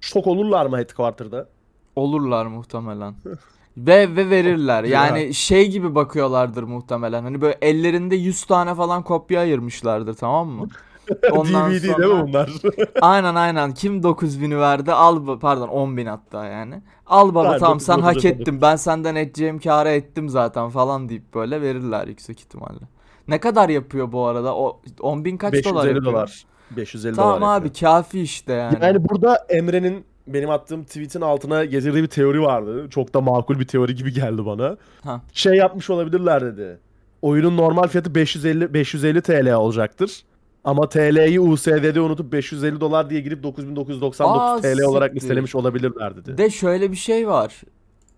Şok 0.00 0.26
olurlar 0.26 0.66
mı 0.66 0.76
Headquarter'da? 0.78 1.48
Olurlar 1.96 2.46
muhtemelen. 2.46 3.14
ve 3.86 4.16
ve 4.16 4.30
verirler. 4.30 4.84
Yani 4.84 5.34
şey 5.34 5.70
gibi 5.70 5.94
bakıyorlardır 5.94 6.62
muhtemelen. 6.62 7.22
Hani 7.22 7.40
böyle 7.40 7.58
ellerinde 7.62 8.16
100 8.16 8.44
tane 8.44 8.74
falan 8.74 9.02
kopya 9.02 9.40
ayırmışlardır 9.40 10.14
tamam 10.14 10.48
mı? 10.48 10.68
Ondan 11.32 11.70
DVD 11.70 11.86
sonra- 11.86 11.98
değil 11.98 12.14
mi 12.14 12.22
bunlar? 12.28 12.50
Aynen 13.00 13.34
aynen. 13.34 13.74
Kim 13.74 14.00
9000'i 14.00 14.58
verdi? 14.58 14.92
Al 14.92 15.38
pardon 15.40 15.68
10.000 15.68 16.08
hatta 16.08 16.44
yani. 16.44 16.82
Al 17.06 17.34
baba 17.34 17.48
Aynen, 17.48 17.58
tamam 17.58 17.80
sen 17.80 17.98
9.999. 17.98 18.02
hak 18.02 18.24
ettin. 18.24 18.60
Ben 18.60 18.76
senden 18.76 19.14
edeceğim 19.14 19.58
kârı 19.58 19.88
ettim 19.88 20.28
zaten 20.28 20.68
falan 20.70 21.08
deyip 21.08 21.34
böyle 21.34 21.62
verirler 21.62 22.06
yüksek 22.06 22.40
ihtimalle. 22.40 22.80
Ne 23.28 23.40
kadar 23.40 23.68
yapıyor 23.68 24.12
bu 24.12 24.26
arada? 24.26 24.56
O 24.56 24.80
10.000 25.00 25.38
kaç 25.38 25.52
dolar 25.64 25.84
550 25.84 25.94
yapıyor? 25.94 26.12
dolar. 26.14 26.44
550 26.70 27.16
Tamam 27.16 27.40
dolar. 27.40 27.58
abi 27.58 27.66
yapıyor. 27.66 27.92
kafi 27.92 28.20
işte 28.20 28.52
yani. 28.52 28.78
Yani 28.82 29.08
burada 29.08 29.46
Emre'nin 29.48 30.04
benim 30.34 30.50
attığım 30.50 30.84
tweet'in 30.84 31.20
altına 31.20 31.64
getirdiği 31.64 32.02
bir 32.02 32.08
teori 32.08 32.42
vardı. 32.42 32.86
Çok 32.90 33.14
da 33.14 33.20
makul 33.20 33.60
bir 33.60 33.66
teori 33.66 33.94
gibi 33.94 34.12
geldi 34.12 34.46
bana. 34.46 34.76
Ha. 35.04 35.22
Şey 35.32 35.54
yapmış 35.54 35.90
olabilirler 35.90 36.44
dedi. 36.44 36.78
Oyunun 37.22 37.56
normal 37.56 37.88
fiyatı 37.88 38.14
550 38.14 38.74
550 38.74 39.22
TL 39.22 39.54
olacaktır. 39.54 40.22
Ama 40.64 40.88
TL'yi 40.88 41.40
USD'de 41.40 42.00
unutup 42.00 42.32
550 42.32 42.80
dolar 42.80 43.10
diye 43.10 43.20
girip 43.20 43.42
9999 43.42 44.42
Aa, 44.42 44.60
TL 44.60 44.82
olarak 44.82 45.14
listelemiş 45.14 45.54
olabilirler 45.54 46.16
dedi. 46.16 46.38
De 46.38 46.50
şöyle 46.50 46.90
bir 46.92 46.96
şey 46.96 47.28
var. 47.28 47.62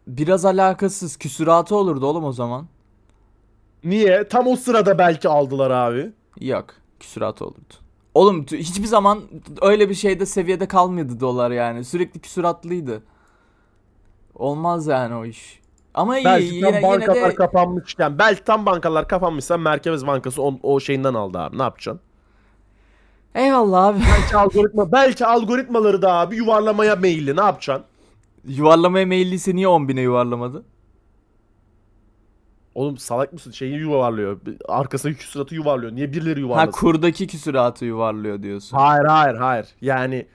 Biraz 0.07 0.45
alakasız 0.45 1.17
küsuratı 1.17 1.77
olurdu 1.77 2.07
oğlum 2.07 2.25
o 2.25 2.33
zaman. 2.33 2.67
Niye? 3.85 4.29
Tam 4.29 4.47
o 4.47 4.57
sırada 4.57 4.99
belki 4.99 5.29
aldılar 5.29 5.71
abi. 5.71 6.13
Yok 6.41 6.67
küsuratı 7.01 7.45
olurdu. 7.45 7.75
Oğlum 8.15 8.43
hiçbir 8.45 8.87
zaman 8.87 9.21
öyle 9.63 9.89
bir 9.89 9.95
şeyde 9.95 10.27
seviyede 10.27 10.69
kalmıyordu 10.69 11.21
dolar 11.21 11.51
yani. 11.51 11.85
Sürekli 11.85 12.21
küsuratlıydı. 12.21 13.03
Olmaz 14.35 14.87
yani 14.87 15.15
o 15.15 15.25
iş. 15.25 15.61
Ama 15.95 16.19
iyi 16.19 16.25
Belki 16.25 16.61
tam 16.61 16.75
yine, 16.75 16.77
yine 16.77 16.83
bankalar 16.83 17.31
de 17.31 17.35
kapanmışken, 17.35 18.19
belki 18.19 18.45
tam 18.45 18.67
bankalar 18.67 19.09
kapanmışsa 19.09 19.57
Merkez 19.57 20.07
Bankası 20.07 20.43
on- 20.43 20.61
o 20.63 20.81
şeyinden 20.81 21.15
aldı 21.15 21.39
abi. 21.39 21.59
Ne 21.59 21.63
yapacaksın? 21.63 22.01
eyvallah 23.35 23.85
abi. 23.87 23.99
Belki 24.21 24.37
algoritma, 24.37 24.93
belki 24.93 25.27
algoritmaları 25.27 26.03
da 26.03 26.13
abi 26.13 26.37
yuvarlamaya 26.37 26.97
meyilli. 26.97 27.37
Ne 27.37 27.41
yapacaksın? 27.41 27.87
Yuvarlamaya 28.49 29.07
meyilliyse 29.07 29.55
niye 29.55 29.67
10.000'e 29.67 30.03
yuvarlamadı? 30.03 30.65
Oğlum 32.75 32.97
salak 32.99 33.33
mısın? 33.33 33.51
Şeyi 33.51 33.75
yuvarlıyor. 33.75 34.41
Arkasındaki 34.69 35.19
küsuratı 35.19 35.55
yuvarlıyor. 35.55 35.93
Niye 35.93 36.13
birileri 36.13 36.35
Ha 36.35 36.41
yuvarlasın? 36.41 36.71
kurdaki 36.73 37.27
küsuratı 37.27 37.85
yuvarlıyor 37.85 38.43
diyorsun. 38.43 38.77
hayır 38.77 39.05
hayır 39.05 39.35
hayır. 39.35 39.67
Yani 39.81 40.27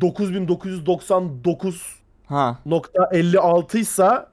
9999.56 0.00 1.96
Ha. 2.26 2.58
ise 3.80 4.26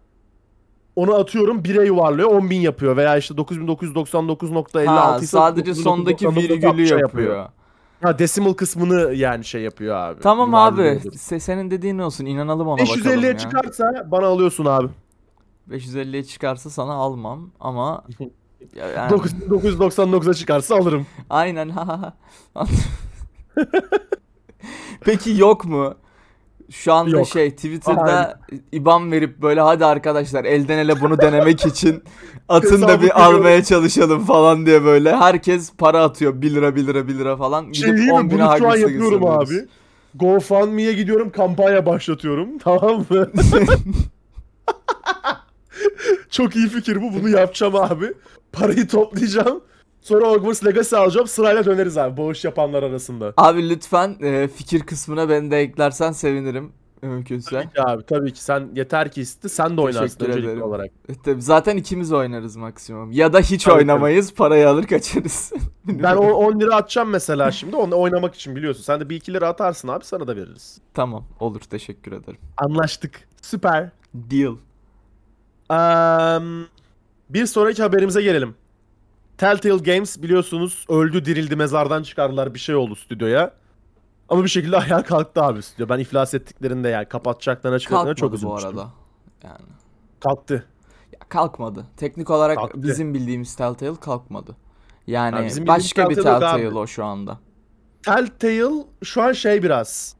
onu 0.95 1.15
atıyorum 1.15 1.61
1'e 1.63 1.85
yuvarlıyor 1.85 2.29
10.000 2.29 2.53
yapıyor 2.53 2.97
veya 2.97 3.17
işte 3.17 3.33
9999.56 3.33 4.85
Ha, 4.85 5.19
sadece 5.19 5.73
sondaki 5.75 6.25
9999.60 6.25 6.49
virgülü 6.49 6.87
şey 6.87 6.99
yapıyor. 6.99 7.45
Ha 8.01 8.19
decimal 8.19 8.53
kısmını 8.53 9.13
yani 9.13 9.45
şey 9.45 9.61
yapıyor 9.61 9.95
abi. 9.95 10.21
Tamam 10.21 10.55
abi. 10.55 10.99
Senin 11.17 11.71
dediğin 11.71 11.99
olsun. 11.99 12.25
İnanalım 12.25 12.67
ona 12.67 12.79
bakalım 12.81 12.99
550'ye 12.99 13.27
ya. 13.31 13.37
çıkarsa 13.37 14.07
bana 14.11 14.25
alıyorsun 14.27 14.65
abi. 14.65 14.87
550'ye 15.69 16.23
çıkarsa 16.23 16.69
sana 16.69 16.93
almam 16.93 17.51
ama 17.59 18.03
ya 18.75 18.87
yani, 18.87 19.11
9999'a 19.11 20.33
çıkarsa 20.33 20.75
alırım. 20.75 21.07
aynen 21.29 21.69
ha. 21.69 22.13
Peki 25.01 25.37
yok 25.37 25.65
mu? 25.65 25.95
Şu 26.69 26.93
anda 26.93 27.17
Yok. 27.17 27.27
şey 27.27 27.51
Twitter'da 27.51 28.39
IBAN 28.71 29.11
verip 29.11 29.41
böyle 29.41 29.61
hadi 29.61 29.85
arkadaşlar 29.85 30.45
elden 30.45 30.77
ele 30.77 31.01
bunu 31.01 31.21
denemek 31.21 31.65
için 31.65 32.03
atın 32.49 32.81
da 32.81 33.01
bir 33.01 33.23
almaya 33.25 33.63
çalışalım 33.63 34.25
falan 34.25 34.65
diye 34.65 34.83
böyle 34.83 35.15
herkes 35.15 35.73
para 35.77 36.03
atıyor 36.03 36.41
1 36.41 36.51
lira 36.55 36.75
1 36.75 36.87
lira 36.87 37.07
1 37.07 37.15
lira 37.15 37.37
falan 37.37 37.71
Şey 37.71 37.87
gidip 37.87 37.97
değil 37.97 38.11
10 38.11 38.25
mi? 38.25 38.31
bine 38.31 38.45
Bunu 38.47 38.57
şu 38.57 38.69
an 38.69 38.75
yapıyorum 38.77 39.25
abi. 39.25 39.67
GoFundMe'ye 40.15 40.93
gidiyorum 40.93 41.29
kampanya 41.29 41.85
başlatıyorum. 41.85 42.57
Tamam 42.57 43.05
mı? 43.09 43.27
Çok 46.29 46.55
iyi 46.55 46.67
fikir 46.67 47.01
bu. 47.01 47.13
Bunu 47.13 47.29
yapacağım 47.29 47.75
abi. 47.75 48.13
Parayı 48.51 48.87
toplayacağım. 48.87 49.63
Sonra 50.01 50.27
Hogwarts 50.31 50.65
Legacy 50.65 50.95
alacağım. 50.95 51.27
Sırayla 51.27 51.65
döneriz 51.65 51.97
abi 51.97 52.17
bağış 52.17 52.45
yapanlar 52.45 52.83
arasında. 52.83 53.33
Abi 53.37 53.69
lütfen 53.69 54.15
e, 54.21 54.47
fikir 54.47 54.79
kısmına 54.81 55.29
beni 55.29 55.51
de 55.51 55.59
eklersen 55.61 56.11
sevinirim 56.11 56.71
mümkünse. 57.01 57.49
Tabii 57.49 57.73
ki 57.73 57.81
abi. 57.81 58.03
Tabii 58.05 58.33
ki 58.33 58.43
sen 58.43 58.69
yeter 58.75 59.11
ki 59.11 59.21
iste. 59.21 59.49
Sen 59.49 59.77
de 59.77 59.81
oynarsın 59.81 60.07
Teşekkür 60.17 60.25
öncelikli 60.27 60.47
ederim. 60.49 60.61
olarak. 60.61 60.91
E, 61.09 61.13
Tabii 61.25 61.41
zaten 61.41 61.77
ikimiz 61.77 62.11
oynarız 62.13 62.55
maksimum. 62.55 63.11
Ya 63.11 63.33
da 63.33 63.39
hiç 63.39 63.63
Tabii, 63.63 63.75
oynamayız, 63.75 64.33
parayı 64.33 64.69
alır 64.69 64.83
kaçarız. 64.83 65.53
Ben 65.87 66.15
o 66.15 66.31
10 66.31 66.59
lira 66.59 66.75
atacağım 66.75 67.09
mesela 67.09 67.51
şimdi. 67.51 67.75
Onu 67.75 67.99
oynamak 67.99 68.35
için 68.35 68.55
biliyorsun. 68.55 68.83
Sen 68.83 68.99
de 68.99 69.09
bir 69.09 69.15
2 69.15 69.33
lira 69.33 69.47
atarsın 69.47 69.87
abi. 69.87 70.05
Sana 70.05 70.27
da 70.27 70.35
veririz. 70.35 70.77
Tamam, 70.93 71.25
olur. 71.39 71.61
Teşekkür 71.61 72.11
ederim. 72.11 72.39
Anlaştık. 72.57 73.27
Süper. 73.41 73.89
Deal. 74.13 74.55
Eee, 75.71 76.39
bir 77.29 77.45
sonraki 77.45 77.83
haberimize 77.83 78.21
gelelim. 78.21 78.55
Telltale 79.37 79.77
Games 79.93 80.21
biliyorsunuz 80.21 80.85
öldü 80.89 81.25
dirildi 81.25 81.55
mezardan 81.55 82.03
çıkardılar 82.03 82.53
bir 82.53 82.59
şey 82.59 82.75
oldu 82.75 82.95
stüdyoya. 82.95 83.53
Ama 84.29 84.43
bir 84.43 84.49
şekilde 84.49 84.77
ayağa 84.77 85.03
kalktı 85.03 85.43
abi 85.43 85.61
stüdyo. 85.63 85.89
Ben 85.89 85.99
iflas 85.99 86.33
ettiklerinde 86.33 86.89
yani 86.89 87.05
kapatacaklarına 87.05 87.79
çıkartlarına 87.79 88.15
çok 88.15 88.31
bu 88.31 88.35
üzülmüştüm. 88.35 88.69
arada. 88.69 88.91
Yani 89.43 89.57
Kalktı. 90.19 90.65
ya 91.13 91.19
kalkmadı. 91.29 91.85
Teknik 91.97 92.29
olarak 92.29 92.57
Kalktı. 92.57 92.83
bizim 92.83 93.13
bildiğimiz 93.13 93.55
Telltale 93.55 93.95
kalkmadı. 93.99 94.55
Yani 95.07 95.35
Ha, 95.35 95.45
bizim 95.45 95.67
başka 95.67 96.09
bir 96.09 96.15
Telltale 96.15 96.39
Telltale 96.39 96.77
o 96.79 96.87
şu 96.87 97.05
anda. 97.05 97.39
Telltale 98.05 98.85
şu 99.03 99.21
an 99.21 99.31
şey 99.31 99.63
biraz. 99.63 100.15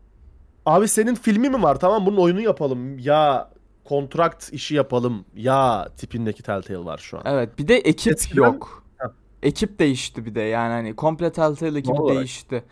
Abi 0.66 0.88
senin 0.88 1.16
filmi 1.16 1.50
mi 1.50 1.64
var? 1.64 1.80
Tamam 1.80 2.06
bunun 2.06 2.18
oyunu 2.18 2.42
yapalım. 2.42 3.00
Ya 3.00 3.50
kontrakt 3.86 4.54
işi 4.54 4.76
yapalım. 4.76 5.26
Ya 5.36 5.90
tipindeki 5.98 6.44
Telltale 6.44 6.86
var 6.86 6.98
şu 6.98 7.18
an. 7.18 7.24
Evet, 7.26 7.60
bir 7.60 7.68
de 7.68 7.78
ekip 7.78 8.14
Eskiden- 8.14 8.44
yok. 8.44 8.84
Ha. 8.98 9.12
Ekip 9.44 9.80
değişti 9.80 10.26
bir 10.26 10.36
de. 10.36 10.42
Yani 10.42 10.72
hani 10.72 10.96
komple 10.96 11.32
Telltale 11.32 11.80
ekibi 11.80 11.94
olarak? 11.94 12.18
değişti. 12.18 12.64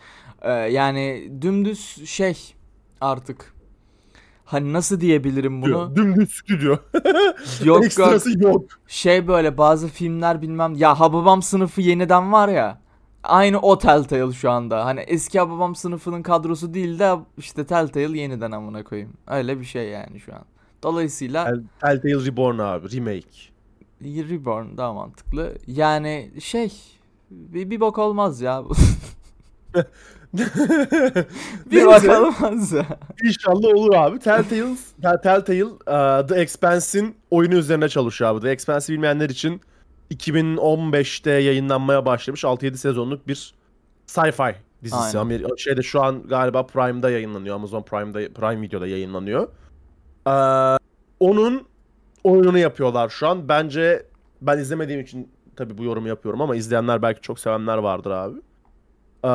Ee, 0.42 0.52
yani 0.52 1.32
dümdüz 1.42 2.10
şey 2.10 2.54
artık. 3.02 3.54
Hani 4.46 4.74
nasıl 4.74 5.00
diyebilirim 5.02 5.62
bunu? 5.62 5.86
Stüdyo. 5.86 5.96
Dümdüz 5.96 6.32
stüdyo. 6.34 6.70
Yok 7.64 7.66
yok. 7.66 7.86
Ekstrası 7.86 8.40
yok. 8.40 8.66
Şey 8.88 9.28
böyle 9.28 9.58
bazı 9.58 9.88
filmler 9.88 10.42
bilmem 10.42 10.74
ya 10.76 11.00
Hababam 11.00 11.42
sınıfı 11.42 11.82
yeniden 11.82 12.32
var 12.32 12.48
ya. 12.50 12.82
Aynı 13.24 13.60
o 13.60 13.78
Telltale 13.78 14.34
şu 14.34 14.52
anda. 14.52 14.86
Hani 14.86 15.00
eski 15.00 15.40
Hababam 15.40 15.76
sınıfının 15.76 16.24
kadrosu 16.24 16.74
değil 16.74 17.00
de 17.00 17.16
işte 17.38 17.66
Telltale 17.66 18.20
yeniden 18.20 18.52
amına 18.52 18.84
koyayım. 18.84 19.14
Öyle 19.28 19.60
bir 19.60 19.66
şey 19.66 19.90
yani 19.90 20.20
şu 20.20 20.34
an. 20.34 20.42
Dolayısıyla 20.84 21.46
Tell- 21.46 21.64
Telltale 21.82 22.26
Reborn 22.26 22.60
abi. 22.60 22.92
Remake. 22.92 23.52
Reborn 24.04 24.78
daha 24.78 24.94
mantıklı. 24.94 25.54
Yani 25.68 26.32
şey 26.40 26.72
bir, 27.30 27.70
bir 27.70 27.80
bok 27.80 27.98
olmaz 27.98 28.42
ya. 28.42 28.64
bir 30.34 31.86
Neyse. 31.86 31.88
bak 31.88 32.04
olmaz 32.22 32.72
ya. 32.72 32.86
İnşallah 33.24 33.68
olur 33.76 33.94
abi. 33.96 34.20
Telltale, 34.20 34.76
Tell- 35.02 35.22
Telltale 35.22 35.66
uh, 35.66 36.28
The 36.28 36.36
Expanse'in 36.36 37.16
oyunu 37.32 37.56
üzerine 37.56 37.90
çalışıyor 37.90 38.32
abi. 38.32 38.42
The 38.42 38.50
Expanse'i 38.50 38.94
bilmeyenler 38.96 39.30
için 39.30 39.62
2015'te 40.12 41.32
yayınlanmaya 41.32 42.06
başlamış 42.06 42.44
6-7 42.44 42.78
sezonluk 42.78 43.28
bir 43.28 43.54
sci-fi 44.08 44.56
dizisi. 44.84 45.20
Aynen. 45.20 45.40
Amer- 45.40 45.58
şeyde 45.58 45.82
şu 45.82 46.04
an 46.04 46.28
galiba 46.28 46.66
Prime'da 46.66 47.10
yayınlanıyor. 47.10 47.56
Amazon 47.56 47.84
Prime'da 47.84 48.34
Prime 48.34 48.62
Video'da 48.62 48.88
yayınlanıyor. 48.88 49.48
Ee, 50.28 50.32
onun 51.20 51.68
oyununu 52.24 52.58
yapıyorlar 52.58 53.10
şu 53.10 53.28
an. 53.28 53.50
Bence 53.50 54.06
ben 54.42 54.58
izlemediğim 54.58 55.02
için 55.02 55.30
tabii 55.56 55.78
bu 55.78 55.84
yorumu 55.84 56.08
yapıyorum 56.08 56.42
ama 56.42 56.56
izleyenler 56.56 57.02
belki 57.02 57.22
çok 57.22 57.40
sevenler 57.40 57.78
vardır 57.78 58.12
abi. 58.12 58.38
Ee, 59.26 59.30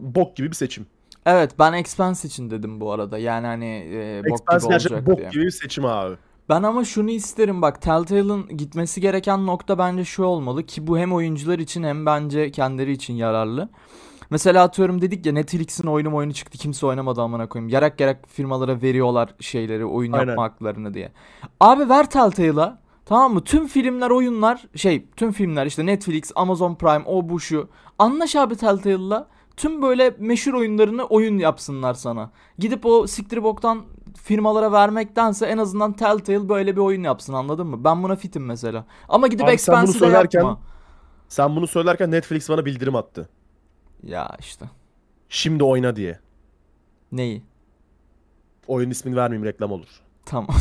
bok 0.00 0.36
gibi 0.36 0.50
bir 0.50 0.56
seçim. 0.56 0.86
Evet 1.26 1.50
ben 1.58 1.72
Expanse 1.72 2.28
için 2.28 2.50
dedim 2.50 2.80
bu 2.80 2.92
arada. 2.92 3.18
Yani 3.18 3.46
hani 3.46 3.88
e, 3.92 4.22
bok 4.24 4.32
Expanse 4.32 4.66
gibi 4.66 4.74
olacak 4.74 5.06
bok 5.06 5.18
diye. 5.18 5.28
gibi 5.30 5.44
bir 5.44 5.50
seçim 5.50 5.84
abi. 5.84 6.16
Ben 6.48 6.62
ama 6.62 6.84
şunu 6.84 7.10
isterim 7.10 7.62
bak 7.62 7.82
Telltale'ın 7.82 8.48
gitmesi 8.48 9.00
gereken 9.00 9.46
nokta 9.46 9.78
bence 9.78 10.04
şu 10.04 10.24
olmalı 10.24 10.66
ki 10.66 10.86
bu 10.86 10.98
hem 10.98 11.12
oyuncular 11.12 11.58
için 11.58 11.82
hem 11.82 12.06
bence 12.06 12.50
kendileri 12.50 12.92
için 12.92 13.14
yararlı. 13.14 13.68
Mesela 14.30 14.62
atıyorum 14.64 15.02
dedik 15.02 15.26
ya 15.26 15.32
Netflix'in 15.32 15.86
oyunu 15.86 16.14
oyunu 16.16 16.32
çıktı 16.32 16.58
kimse 16.58 16.86
oynamadı 16.86 17.22
amına 17.22 17.48
koyayım. 17.48 17.68
Yarak 17.68 18.00
yarak 18.00 18.28
firmalara 18.28 18.82
veriyorlar 18.82 19.34
şeyleri 19.40 19.84
oyun 19.84 20.12
Aynen. 20.12 20.26
yapma 20.28 20.42
haklarını 20.44 20.94
diye. 20.94 21.12
Abi 21.60 21.88
ver 21.88 22.10
Telltale'a 22.10 22.78
tamam 23.04 23.34
mı? 23.34 23.44
Tüm 23.44 23.66
filmler 23.66 24.10
oyunlar 24.10 24.66
şey 24.76 25.06
tüm 25.16 25.32
filmler 25.32 25.66
işte 25.66 25.86
Netflix, 25.86 26.32
Amazon 26.34 26.74
Prime 26.74 27.04
o 27.06 27.28
bu 27.28 27.40
şu. 27.40 27.68
Anlaş 27.98 28.36
abi 28.36 28.56
Telltale'la. 28.56 29.28
tüm 29.56 29.82
böyle 29.82 30.14
meşhur 30.18 30.54
oyunlarını 30.54 31.04
oyun 31.04 31.38
yapsınlar 31.38 31.94
sana. 31.94 32.30
Gidip 32.58 32.86
o 32.86 33.06
siktir 33.06 33.42
boktan 33.42 33.82
firmalara 34.22 34.72
vermektense 34.72 35.46
en 35.46 35.58
azından 35.58 35.92
Telltale 35.92 36.48
böyle 36.48 36.76
bir 36.76 36.80
oyun 36.80 37.02
yapsın 37.02 37.32
anladın 37.32 37.66
mı? 37.66 37.84
Ben 37.84 38.02
buna 38.02 38.16
fitim 38.16 38.44
mesela. 38.44 38.84
Ama 39.08 39.26
gidip 39.26 39.46
Abi 39.48 39.58
sen 39.58 39.74
bunu 39.74 39.82
Expanse'i 39.82 40.00
de 40.00 40.06
söylerken- 40.06 40.38
yapma. 40.38 40.58
Sen 41.28 41.56
bunu 41.56 41.66
söylerken 41.66 42.10
Netflix 42.10 42.48
bana 42.50 42.64
bildirim 42.64 42.96
attı. 42.96 43.28
Ya 44.06 44.36
işte. 44.40 44.64
Şimdi 45.28 45.64
oyna 45.64 45.96
diye. 45.96 46.18
Neyi? 47.12 47.42
Oyun 48.66 48.90
ismini 48.90 49.16
vermeyeyim 49.16 49.46
reklam 49.46 49.72
olur. 49.72 49.88
Tamam. 50.24 50.56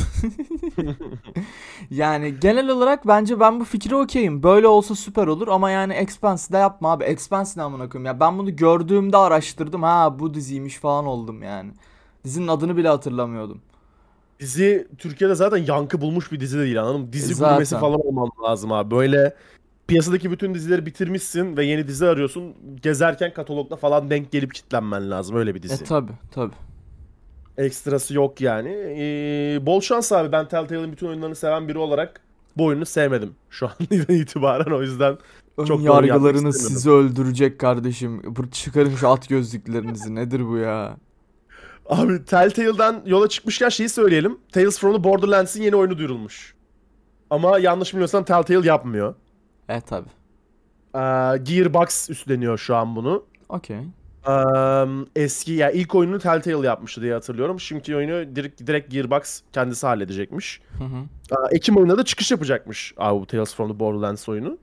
yani 1.92 2.40
genel 2.40 2.70
olarak 2.70 3.08
bence 3.08 3.40
ben 3.40 3.60
bu 3.60 3.64
fikre 3.66 3.96
okeyim. 3.96 4.44
Böyle 4.44 4.68
olsa 4.68 4.96
süper 4.96 5.28
olur 5.28 5.48
ama 5.48 5.70
yani 5.72 5.94
Expanse 5.94 6.54
de 6.54 6.58
yapma 6.58 6.92
abi. 6.92 7.04
Expanse 7.04 7.60
ne 7.60 7.64
amına 7.64 7.90
koyayım 7.90 8.06
ya. 8.06 8.20
Ben 8.20 8.38
bunu 8.38 8.56
gördüğümde 8.56 9.18
araştırdım. 9.18 9.84
Ha 9.84 10.20
bu 10.20 10.34
diziymiş 10.34 10.78
falan 10.78 11.06
oldum 11.06 11.44
yani. 11.44 11.72
Dizinin 12.24 12.48
adını 12.48 12.78
bile 12.78 12.88
hatırlamıyordum. 12.88 13.62
Dizi 14.40 14.88
Türkiye'de 14.98 15.36
zaten 15.36 15.58
yankı 15.58 16.02
bulmuş 16.02 16.32
bir 16.32 16.40
dizi 16.40 16.58
de 16.60 16.62
değil 16.64 16.82
anladın 16.82 17.02
mı? 17.02 17.14
Dizi 17.14 17.32
E, 17.32 17.36
Zaten. 17.36 17.80
falan 17.80 18.08
olman 18.08 18.30
lazım 18.44 18.72
abi. 18.72 18.92
Böyle 18.92 19.36
piyasadaki 19.88 20.32
bütün 20.32 20.54
dizileri 20.54 20.86
bitirmişsin 20.86 21.58
ve 21.58 21.66
yeni 21.66 21.88
dizi 21.88 22.06
arıyorsun. 22.08 22.54
Gezerken 22.84 23.34
katalogda 23.34 23.76
falan 23.76 24.10
denk 24.10 24.32
gelip 24.32 24.54
kitlenmen 24.54 25.12
lazım. 25.12 25.36
Öyle 25.36 25.56
bir 25.56 25.64
dizi. 25.64 25.84
E 25.84 25.88
tabi 25.88 26.12
tabi. 26.32 26.54
Ekstrası 27.58 28.14
yok 28.14 28.42
yani. 28.42 28.70
Ee, 28.70 29.66
bol 29.66 29.82
şans 29.82 30.12
abi. 30.12 30.32
Ben 30.32 30.48
Telltale'in 30.48 30.92
bütün 30.92 31.08
oyunlarını 31.08 31.36
seven 31.36 31.68
biri 31.68 31.78
olarak 31.78 32.22
bu 32.58 32.66
oyunu 32.66 32.86
sevmedim. 32.86 33.36
Şu 33.50 33.68
andan 33.68 34.16
itibaren 34.16 34.72
o 34.72 34.82
yüzden. 34.82 35.18
Ön 35.58 35.66
Çok 35.66 35.80
istemiyorum. 35.80 36.74
sizi 36.74 36.90
öldürecek 36.90 37.60
kardeşim. 37.60 38.22
Çıkarın 38.52 38.96
şu 38.96 39.10
at 39.10 39.30
gözlüklerinizi. 39.30 40.16
Nedir 40.16 40.48
bu 40.48 40.58
ya? 40.58 40.98
Abi 41.90 42.26
Telltale'dan 42.26 43.02
yola 43.06 43.30
çıkmışken 43.30 43.70
şeyi 43.70 43.90
söyleyelim. 43.90 44.38
Tales 44.52 44.80
from 44.80 44.96
the 44.98 45.04
Borderlands'in 45.04 45.64
yeni 45.64 45.76
oyunu 45.76 45.98
duyurulmuş. 45.98 46.56
Ama 47.30 47.60
yanlış 47.60 47.94
bilmiyorsam 47.94 48.24
Telltale 48.24 48.68
yapmıyor. 48.68 49.16
E 49.70 49.82
tabi. 49.82 50.10
Ee, 50.96 51.00
Gearbox 51.44 52.10
üstleniyor 52.10 52.58
şu 52.58 52.76
an 52.76 52.96
bunu. 52.96 53.26
Okey. 53.50 53.78
Ee, 54.28 54.32
eski 55.16 55.52
ya 55.52 55.72
ilk 55.72 55.96
oyununu 55.96 56.20
Telltale 56.20 56.68
yapmıştı 56.68 57.02
diye 57.02 57.14
hatırlıyorum. 57.14 57.60
Şimdiki 57.60 57.96
oyunu 57.96 58.36
direkt, 58.36 58.68
direkt 58.68 58.92
Gearbox 58.92 59.42
kendisi 59.54 59.88
halledecekmiş. 59.88 60.62
Hı 60.78 60.84
hı. 60.84 60.98
Ee, 61.32 61.56
Ekim 61.56 61.78
ayında 61.78 61.98
da 61.98 62.06
çıkış 62.06 62.32
yapacakmış 62.32 62.94
abi 62.98 63.20
bu 63.20 63.26
Tales 63.26 63.56
from 63.56 63.72
the 63.72 63.80
Borderlands 63.80 64.30
oyunu. 64.30 64.58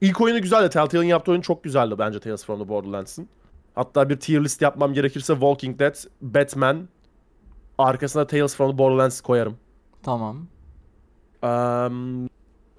İlk 0.00 0.20
oyunu 0.20 0.42
güzeldi. 0.42 0.70
Telltale'in 0.70 1.08
yaptığı 1.08 1.30
oyun 1.30 1.40
çok 1.40 1.64
güzeldi 1.64 1.94
bence 1.98 2.20
Tales 2.20 2.44
from 2.44 2.62
the 2.62 2.68
Borderlands'ın. 2.68 3.28
Hatta 3.74 4.08
bir 4.08 4.20
tier 4.20 4.44
list 4.44 4.62
yapmam 4.62 4.94
gerekirse 4.94 5.32
Walking 5.32 5.78
Dead, 5.78 5.94
Batman, 6.20 6.88
arkasına 7.78 8.26
Tales 8.26 8.56
from 8.56 8.70
the 8.72 8.78
Borderlands 8.78 9.20
koyarım. 9.20 9.56
Tamam. 10.02 10.46
Ee, 11.44 11.46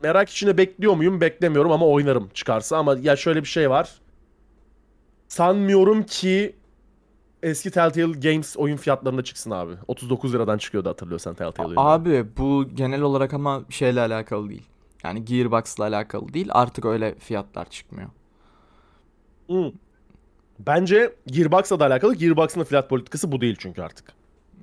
merak 0.03 0.29
içinde 0.29 0.57
bekliyor 0.57 0.93
muyum? 0.93 1.21
Beklemiyorum 1.21 1.71
ama 1.71 1.87
oynarım 1.87 2.29
çıkarsa. 2.33 2.77
Ama 2.77 2.97
ya 3.01 3.15
şöyle 3.15 3.41
bir 3.41 3.47
şey 3.47 3.69
var. 3.69 4.01
Sanmıyorum 5.27 6.03
ki 6.03 6.55
eski 7.43 7.71
Telltale 7.71 8.31
Games 8.31 8.57
oyun 8.57 8.77
fiyatlarında 8.77 9.23
çıksın 9.23 9.51
abi. 9.51 9.73
39 9.87 10.33
liradan 10.33 10.57
çıkıyordu 10.57 10.89
hatırlıyorsan 10.89 11.35
Telltale 11.35 11.67
oyunları. 11.67 11.85
Abi 11.85 12.25
bu 12.37 12.67
genel 12.73 13.01
olarak 13.01 13.33
ama 13.33 13.63
şeyle 13.69 14.01
alakalı 14.01 14.49
değil. 14.49 14.65
Yani 15.03 15.25
Gearbox'la 15.25 15.83
alakalı 15.83 16.33
değil. 16.33 16.47
Artık 16.51 16.85
öyle 16.85 17.15
fiyatlar 17.15 17.69
çıkmıyor. 17.69 18.09
Hı. 19.49 19.71
Bence 20.59 21.15
Gearbox'la 21.27 21.79
da 21.79 21.85
alakalı. 21.85 22.15
Gearbox'ın 22.15 22.63
fiyat 22.63 22.89
politikası 22.89 23.31
bu 23.31 23.41
değil 23.41 23.55
çünkü 23.59 23.81
artık. 23.81 24.13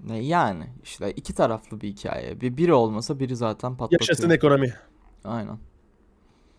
Ne 0.07 0.19
yani 0.19 0.67
işte 0.83 1.13
iki 1.13 1.35
taraflı 1.35 1.81
bir 1.81 1.89
hikaye. 1.89 2.41
Bir 2.41 2.57
biri 2.57 2.73
olmasa 2.73 3.21
biri 3.21 3.37
zaten 3.37 3.77
patlatıyor. 3.77 4.01
Yaşasın 4.01 4.31
ekonomi. 4.31 4.75
Aynen. 5.25 5.59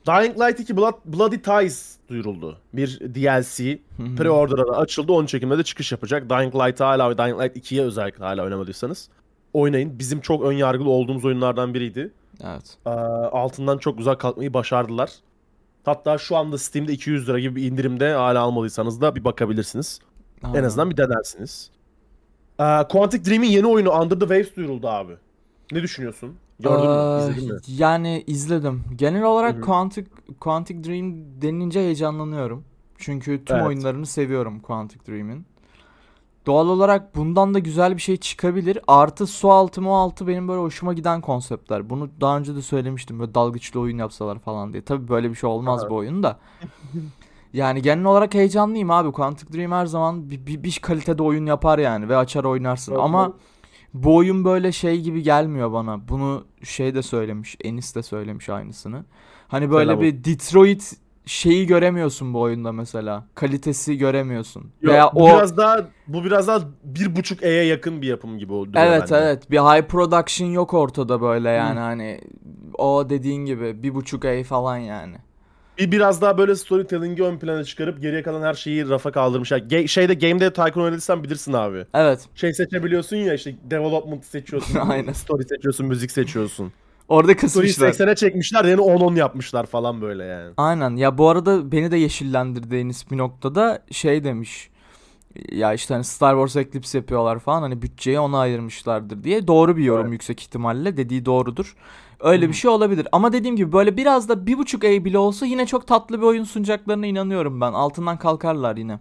Dying 0.08 0.40
Light 0.40 0.60
2 0.60 0.78
Blood, 0.78 0.94
Bloody 1.06 1.42
Ties 1.42 1.96
duyuruldu. 2.10 2.58
Bir 2.74 3.00
DLC. 3.00 3.80
Pre-order'a 4.18 4.68
da 4.68 4.78
açıldı. 4.78 5.12
10 5.12 5.26
çekimde 5.26 5.58
de 5.58 5.64
çıkış 5.64 5.92
yapacak. 5.92 6.30
Dying 6.30 6.56
Light'a 6.56 6.88
hala 6.88 7.18
Dying 7.18 7.42
Light 7.42 7.58
2'ye 7.58 7.82
özellikle 7.82 8.24
hala 8.26 8.44
oynamadıysanız 8.44 9.10
oynayın. 9.54 10.00
Bizim 10.00 10.22
çok 10.22 10.44
ön 10.44 10.52
yargılı 10.54 10.90
olduğumuz 10.90 11.26
oyunlardan 11.26 11.74
biriydi. 11.74 12.12
Evet. 12.44 12.78
Ee, 12.86 12.90
altından 12.90 13.78
çok 13.78 13.98
güzel 13.98 14.16
kalkmayı 14.16 14.54
başardılar. 14.54 15.12
Hatta 15.86 16.18
şu 16.18 16.36
anda 16.38 16.58
Steam'de 16.58 16.94
200 16.94 17.30
lira 17.30 17.40
gibi 17.40 17.56
bir 17.56 17.72
indirimde 17.72 18.14
hala 18.14 18.42
almadıysanız 18.42 19.02
da 19.02 19.16
bir 19.16 19.24
bakabilirsiniz. 19.24 20.00
En 20.44 20.48
Aynen. 20.48 20.64
azından 20.64 20.90
bir 20.90 20.98
denersiniz. 20.98 21.72
Ee, 22.60 22.64
Quantic 22.90 23.30
Dream'in 23.30 23.48
yeni 23.50 23.68
oyunu 23.68 23.92
Under 23.92 24.16
the 24.16 24.20
Waves 24.20 24.56
duyuruldu 24.56 24.88
abi. 24.88 25.14
Ne 25.72 25.82
düşünüyorsun? 25.84 26.36
Gördün 26.60 26.90
mü? 26.92 27.20
İzledin 27.20 27.54
mi? 27.54 27.60
Yani 27.68 28.24
izledim. 28.28 28.84
Genel 28.96 29.24
olarak 29.24 29.56
Hı 29.56 29.58
hı. 29.58 29.62
Quantic 29.62 30.08
Quantic 30.40 30.84
Dream 30.84 31.14
denilince 31.42 31.80
heyecanlanıyorum. 31.80 32.64
Çünkü 32.98 33.46
tüm 33.46 33.56
Evet. 33.58 33.68
oyunlarını 33.68 34.06
seviyorum 34.06 34.60
Quantic 34.60 35.00
Dream'in. 35.08 35.46
Doğal 36.46 36.68
olarak 36.68 37.16
bundan 37.16 37.54
da 37.54 37.60
güzel 37.60 37.96
bir 37.96 38.02
şey 38.02 38.18
çıkabilir. 38.18 38.80
Artı 38.88 39.28
su 39.28 39.52
altı 39.52 39.82
mu 39.82 39.98
altı 39.98 40.28
benim 40.28 40.48
böyle 40.48 40.62
hoşuma 40.62 40.94
giden 40.94 41.22
konseptler. 41.22 41.90
Bunu 41.90 42.10
daha 42.22 42.38
önce 42.38 42.56
de 42.56 42.62
söylemiştim. 42.62 43.20
Böyle 43.20 43.34
dalgıçlı 43.36 43.80
oyun 43.80 43.98
yapsalar 43.98 44.40
falan 44.40 44.74
diye. 44.74 44.82
Tabii 44.86 45.08
böyle 45.08 45.30
bir 45.30 45.36
şey 45.36 45.50
olmaz 45.50 45.80
Evet. 45.82 45.92
bu 45.92 45.96
oyunda. 45.96 46.40
Yani 47.54 47.82
genel 47.82 48.06
olarak 48.06 48.34
heyecanlıyım 48.34 48.92
abi. 48.92 49.12
Quantic 49.12 49.54
Dream 49.54 49.72
her 49.72 49.86
zaman 49.86 50.30
bir, 50.30 50.46
bir, 50.46 50.64
bir 50.64 50.80
kalitede 50.82 51.24
oyun 51.24 51.46
yapar 51.46 51.80
yani 51.80 52.10
ve 52.10 52.18
açar 52.18 52.44
oynarsın. 52.44 52.92
Evet, 52.92 53.04
Ama. 53.04 53.34
Bu 54.04 54.16
oyun 54.16 54.46
böyle 54.46 54.72
şey 54.72 55.02
gibi 55.02 55.24
gelmiyor 55.24 55.72
bana. 55.74 56.08
Bunu 56.08 56.46
şey 56.64 56.96
de 56.96 57.02
söylemiş, 57.02 57.58
Enis 57.64 57.96
de 57.96 58.04
söylemiş 58.04 58.50
aynısını. 58.50 59.06
Hani 59.48 59.72
böyle 59.72 59.92
Selam 59.92 60.02
bir 60.02 60.24
Detroit 60.24 60.94
şeyi 61.26 61.68
göremiyorsun 61.68 62.34
bu 62.34 62.42
oyunda 62.42 62.72
mesela. 62.72 63.28
Kalitesi 63.36 63.98
göremiyorsun. 63.98 64.72
Yok, 64.82 64.94
Veya 64.94 65.12
bu 65.16 65.24
o 65.24 65.28
biraz 65.28 65.58
daha 65.58 65.82
bu 66.08 66.24
biraz 66.24 66.48
daha 66.48 66.60
bir 66.84 67.16
buçuk 67.16 67.44
E'ye 67.44 67.64
yakın 67.64 68.02
bir 68.02 68.08
yapım 68.08 68.38
gibi 68.38 68.54
oldu. 68.54 68.72
Evet 68.76 69.02
bence. 69.02 69.16
evet 69.16 69.52
bir 69.52 69.58
high 69.58 69.88
production 69.88 70.48
yok 70.48 70.74
ortada 70.74 71.22
böyle 71.22 71.50
yani 71.50 71.80
hani 71.80 72.22
o 72.78 73.10
dediğin 73.10 73.46
gibi 73.46 73.84
bir 73.84 73.96
buçuk 73.96 74.26
ay 74.26 74.44
falan 74.44 74.78
yani. 74.78 75.16
Bir 75.78 75.92
biraz 75.92 76.22
daha 76.22 76.38
böyle 76.38 76.56
storytelling'i 76.56 77.24
ön 77.24 77.38
plana 77.40 77.64
çıkarıp 77.64 78.02
geriye 78.02 78.24
kalan 78.24 78.42
her 78.42 78.54
şeyi 78.54 78.90
rafa 78.90 79.12
kaldırmışlar. 79.12 79.58
Ge- 79.60 79.88
şeyde 79.88 80.14
Game 80.14 80.40
Dev 80.40 80.52
Tycoon 80.52 80.84
oynadıysan 80.84 81.24
bilirsin 81.24 81.54
abi. 81.54 81.86
Evet 81.94 82.26
Şey 82.36 82.54
seçebiliyorsun 82.54 83.16
ya 83.18 83.34
işte 83.34 83.56
development 83.64 84.26
seçiyorsun. 84.26 84.76
Aynen. 84.90 85.14
Story 85.14 85.44
seçiyorsun, 85.44 85.86
müzik 85.86 86.12
seçiyorsun. 86.12 86.74
orada 87.08 87.36
kısmışlar. 87.36 87.90
80'e 87.90 88.16
çekmişler 88.16 88.66
yani 88.66 88.82
10-10 88.82 89.16
yapmışlar 89.18 89.66
falan 89.66 90.02
böyle 90.02 90.24
yani. 90.24 90.54
Aynen 90.58 90.96
ya 90.96 91.18
bu 91.18 91.30
arada 91.30 91.72
beni 91.72 91.92
de 91.92 91.98
yeşillendirdi 91.98 92.76
Enis 92.76 93.12
bir 93.12 93.18
noktada 93.18 93.84
şey 93.92 94.24
demiş. 94.24 94.70
Ya 95.52 95.74
işte 95.74 95.94
hani 95.94 96.04
Star 96.04 96.34
Wars 96.48 96.56
Eclipse 96.68 96.98
yapıyorlar 96.98 97.40
falan 97.40 97.62
hani 97.62 97.82
bütçeyi 97.82 98.20
ona 98.20 98.40
ayırmışlardır 98.40 99.24
diye. 99.24 99.48
Doğru 99.48 99.78
bir 99.78 99.84
yorum 99.84 100.04
Evet. 100.06 100.14
yüksek 100.14 100.42
ihtimalle 100.42 100.98
dediği 100.98 101.26
doğrudur. 101.26 101.76
Öyle 102.20 102.50
bir 102.50 102.54
şey 102.54 102.72
olabilir. 102.72 103.08
Ama 103.12 103.34
dediğim 103.34 103.56
gibi 103.56 103.72
böyle 103.72 103.98
biraz 103.98 104.30
da 104.30 104.48
bir 104.48 104.58
buçuk 104.58 104.84
ay 104.84 105.06
bile 105.06 105.18
olsa 105.18 105.46
yine 105.46 105.66
çok 105.66 105.88
tatlı 105.88 106.18
bir 106.18 106.26
oyun 106.26 106.44
sunacaklarına 106.44 107.06
inanıyorum 107.06 107.62
ben. 107.62 107.74
Altından 107.74 108.18
kalkarlar 108.18 108.78
yine. 108.78 109.00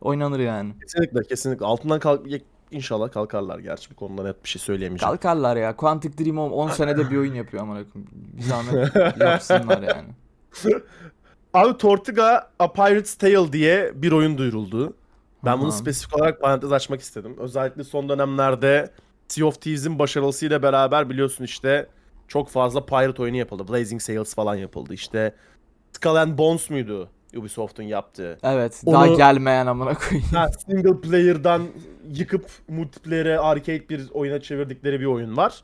Oynanır 0.00 0.40
yani. 0.40 0.72
Kesinlikle 0.80 1.22
kesinlikle. 1.22 1.66
Altından 1.66 2.00
kalk 2.00 2.26
inşallah 2.70 3.12
kalkarlar 3.12 3.58
gerçi 3.58 3.90
bu 3.90 3.94
konuda 3.94 4.22
net 4.22 4.44
bir 4.44 4.48
şey 4.48 4.60
söyleyemeyeceğim. 4.60 5.10
Kalkarlar 5.10 5.56
ya. 5.56 5.76
Quantic 5.76 6.24
Dream 6.24 6.38
10 6.38 6.68
senede 6.68 7.10
bir 7.10 7.16
oyun 7.16 7.34
yapıyor 7.34 7.62
ama 7.62 7.76
bir 8.12 8.42
zahmet 8.42 8.96
yapsınlar 9.20 9.82
yani. 9.82 10.08
Abi 11.54 11.78
Tortuga 11.78 12.50
A 12.58 12.72
Pirate's 12.72 13.14
Tale 13.14 13.52
diye 13.52 13.92
bir 13.94 14.12
oyun 14.12 14.38
duyuruldu. 14.38 14.94
Ben 15.44 15.58
bunu 15.60 15.68
Aha. 15.68 15.76
spesifik 15.76 16.16
olarak 16.16 16.40
parantez 16.40 16.72
açmak 16.72 17.00
istedim. 17.00 17.36
Özellikle 17.38 17.84
son 17.84 18.08
dönemlerde 18.08 18.90
Sea 19.28 19.46
of 19.46 19.60
Thieves'in 19.60 19.98
başarısıyla 19.98 20.62
beraber 20.62 21.10
biliyorsun 21.10 21.44
işte 21.44 21.88
çok 22.28 22.48
fazla 22.48 22.86
pirate 22.86 23.22
oyunu 23.22 23.36
yapıldı. 23.36 23.68
Blazing 23.68 24.02
Sails 24.02 24.34
falan 24.34 24.54
yapıldı. 24.54 24.94
İşte 24.94 25.34
Skull 25.92 26.16
and 26.16 26.38
Bones 26.38 26.70
muydu 26.70 27.08
Ubisoft'un 27.36 27.82
yaptığı? 27.82 28.38
Evet. 28.42 28.82
Onu- 28.86 28.94
Daha 28.94 29.06
gelmeyen 29.06 29.66
amına 29.66 29.94
koyayım. 29.94 30.28
Ha, 30.34 30.46
single 30.66 31.00
player'dan 31.00 31.62
yıkıp 32.14 32.46
multiplayer'e 32.68 33.38
arcade 33.38 33.88
bir 33.88 34.10
oyuna 34.14 34.40
çevirdikleri 34.40 35.00
bir 35.00 35.06
oyun 35.06 35.36
var. 35.36 35.62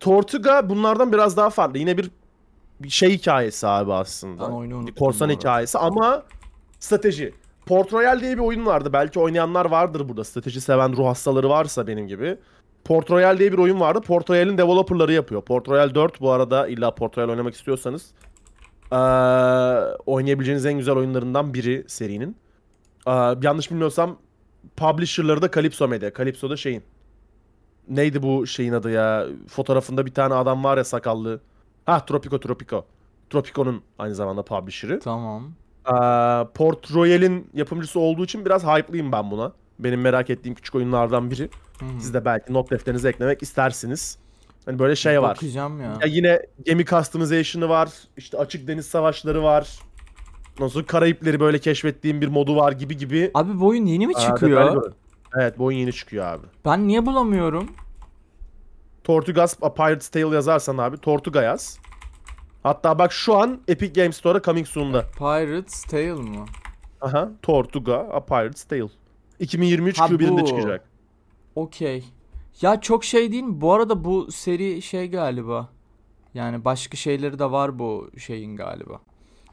Tortuga 0.00 0.68
bunlardan 0.68 1.12
biraz 1.12 1.36
daha 1.36 1.50
farklı. 1.50 1.78
Yine 1.78 1.98
bir, 1.98 2.10
bir 2.80 2.88
şey 2.90 3.10
hikayesi 3.10 3.66
abi 3.66 3.92
aslında. 3.92 4.42
Ben 4.86 4.86
korsan 4.94 5.30
hikayesi 5.30 5.78
ama 5.78 6.22
strateji. 6.80 7.34
Port 7.66 7.92
Royal 7.92 8.20
diye 8.20 8.34
bir 8.36 8.42
oyun 8.42 8.66
vardı. 8.66 8.92
Belki 8.92 9.20
oynayanlar 9.20 9.66
vardır 9.66 10.08
burada. 10.08 10.24
Strateji 10.24 10.60
seven 10.60 10.96
ruh 10.96 11.06
hastaları 11.06 11.48
varsa 11.48 11.86
benim 11.86 12.08
gibi. 12.08 12.38
Port 12.84 13.10
Royal 13.10 13.38
diye 13.38 13.52
bir 13.52 13.58
oyun 13.58 13.80
vardı. 13.80 14.00
Port 14.00 14.30
Royal'in 14.30 14.58
developerları 14.58 15.12
yapıyor. 15.12 15.42
Port 15.42 15.68
Royal 15.68 15.94
4 15.94 16.20
bu 16.20 16.30
arada 16.30 16.68
illa 16.68 16.94
Port 16.94 17.18
Royal 17.18 17.28
oynamak 17.28 17.54
istiyorsanız 17.54 18.10
eee, 18.92 18.98
oynayabileceğiniz 20.06 20.66
en 20.66 20.78
güzel 20.78 20.94
oyunlarından 20.96 21.54
biri 21.54 21.84
serinin. 21.86 22.36
Aa, 23.06 23.34
yanlış 23.42 23.70
bilmiyorsam 23.70 24.16
publisher'ları 24.76 25.42
da 25.42 25.50
Calypso 25.50 25.88
Media. 25.88 26.10
Calypso 26.18 26.50
da 26.50 26.56
şeyin. 26.56 26.82
Neydi 27.88 28.22
bu 28.22 28.46
şeyin 28.46 28.72
adı 28.72 28.90
ya? 28.90 29.26
Fotoğrafında 29.48 30.06
bir 30.06 30.14
tane 30.14 30.34
adam 30.34 30.64
var 30.64 30.76
ya 30.76 30.84
sakallı. 30.84 31.40
Ha 31.86 32.04
Tropico 32.04 32.40
Tropico. 32.40 32.84
Tropico'nun 33.30 33.82
aynı 33.98 34.14
zamanda 34.14 34.42
publisher'ı. 34.42 35.00
Tamam. 35.00 35.52
Aa, 35.84 36.44
Port 36.54 36.94
Royal'in 36.94 37.50
yapımcısı 37.54 38.00
olduğu 38.00 38.24
için 38.24 38.44
biraz 38.44 38.64
hype'lıyım 38.64 39.12
ben 39.12 39.30
buna. 39.30 39.52
Benim 39.78 40.00
merak 40.00 40.30
ettiğim 40.30 40.54
küçük 40.54 40.74
oyunlardan 40.74 41.30
biri. 41.30 41.48
Hı. 41.80 41.84
Siz 42.00 42.14
de 42.14 42.24
belki 42.24 42.52
not 42.52 42.70
defterinize 42.70 43.08
eklemek 43.08 43.42
istersiniz. 43.42 44.18
Hani 44.66 44.78
böyle 44.78 44.96
şey 44.96 45.22
var. 45.22 45.36
Bakacağım 45.36 45.80
ya. 45.80 45.86
Ya 46.00 46.06
yine 46.06 46.42
gemi 46.64 46.84
customization'ı 46.84 47.68
var. 47.68 47.88
İşte 48.16 48.38
açık 48.38 48.68
deniz 48.68 48.86
savaşları 48.86 49.42
var. 49.42 49.78
Sonra 50.68 50.86
Karayipleri 50.86 51.40
böyle 51.40 51.58
keşfettiğim 51.58 52.20
bir 52.20 52.28
modu 52.28 52.56
var 52.56 52.72
gibi 52.72 52.96
gibi. 52.96 53.30
Abi 53.34 53.60
bu 53.60 53.66
oyun 53.66 53.86
yeni 53.86 54.06
mi 54.06 54.12
Aa, 54.16 54.20
çıkıyor? 54.20 54.74
böyle. 54.74 54.94
Evet 55.40 55.58
bu 55.58 55.64
oyun 55.64 55.78
yeni 55.78 55.92
çıkıyor 55.92 56.24
abi. 56.26 56.46
Ben 56.64 56.88
niye 56.88 57.06
bulamıyorum? 57.06 57.68
Tortugas 59.04 59.56
A 59.62 59.74
Pirate's 59.74 60.08
Tale 60.08 60.34
yazarsan 60.34 60.78
abi 60.78 60.96
Tortuga 60.98 61.42
yaz. 61.42 61.78
Hatta 62.62 62.98
bak 62.98 63.12
şu 63.12 63.36
an 63.36 63.60
Epic 63.68 64.00
Games 64.02 64.16
Store'a 64.16 64.42
coming 64.42 64.66
soon'da. 64.66 65.02
Pirates 65.18 65.82
Tale 65.82 66.12
mı? 66.12 66.44
Aha 67.00 67.30
Tortuga 67.42 67.94
A 67.96 68.24
Pirate's 68.24 68.64
Tale. 68.64 68.88
2023 69.38 69.98
Ha, 70.00 70.06
Q1'inde 70.06 70.42
bu. 70.42 70.46
çıkacak. 70.46 70.84
Okey. 71.56 72.04
Ya 72.60 72.80
çok 72.80 73.04
şey 73.04 73.32
değil 73.32 73.42
mi? 73.42 73.60
Bu 73.60 73.72
arada 73.72 74.04
bu 74.04 74.32
seri 74.32 74.82
şey 74.82 75.10
galiba. 75.10 75.68
Yani 76.34 76.64
başka 76.64 76.96
şeyleri 76.96 77.38
de 77.38 77.50
var 77.50 77.78
bu 77.78 78.10
şeyin 78.18 78.56
galiba. 78.56 79.00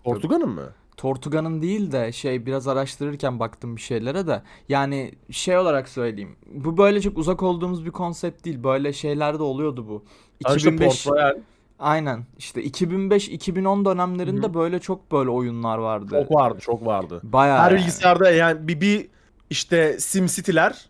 Tortuga'nın 0.04 0.50
mı? 0.50 0.70
Tortuga'nın 0.98 1.62
değil 1.62 1.92
de 1.92 2.12
şey 2.12 2.46
biraz 2.46 2.68
araştırırken 2.68 3.40
baktım 3.40 3.76
bir 3.76 3.82
şeylere 3.82 4.28
de. 4.28 4.42
Yani 4.70 5.12
şey 5.32 5.58
olarak 5.58 5.90
söyleyeyim. 5.90 6.36
Bu 6.46 6.78
böyle 6.78 7.02
çok 7.02 7.18
uzak 7.18 7.44
olduğumuz 7.44 7.86
bir 7.86 7.92
konsept 7.92 8.46
değil. 8.46 8.64
Böyle 8.64 8.94
şeyler 8.94 9.40
de 9.40 9.44
oluyordu 9.44 9.86
bu. 9.90 10.04
Ha 10.44 10.56
işte 10.56 10.70
2005 10.70 11.06
Port 11.06 11.18
Royal 11.18 11.38
Aynen. 11.82 12.26
İşte 12.38 12.64
2005-2010 12.64 13.86
dönemlerinde 13.86 14.54
böyle 14.54 14.80
çok 14.80 15.12
böyle 15.12 15.30
oyunlar 15.30 15.78
vardı. 15.78 16.26
çok 16.28 16.32
vardı 16.32 16.60
çok 16.62 16.86
vardı. 16.86 17.20
Bayağı 17.24 17.60
Her 17.60 17.72
yani. 17.72 17.80
bilgisayarda 17.80 18.32
yani 18.32 18.68
bir, 18.68 18.82
bir 18.82 19.08
işte 19.50 20.00
SimCity'ler 20.00 20.90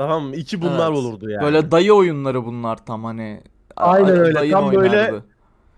tamam 0.00 0.24
mı? 0.24 0.36
İki 0.36 0.62
bunlar 0.62 0.88
Evet. 0.88 0.98
olurdu 0.98 1.30
yani. 1.30 1.42
Böyle 1.44 1.70
dayı 1.70 1.94
oyunları 1.94 2.44
bunlar 2.44 2.84
tam 2.86 3.04
hani. 3.04 3.40
Aynen 3.76 4.04
Ay- 4.06 4.18
öyle. 4.18 4.34
dayın 4.34 4.52
Tam 4.52 4.66
böyle- 4.72 4.78
oynardı. 4.78 5.24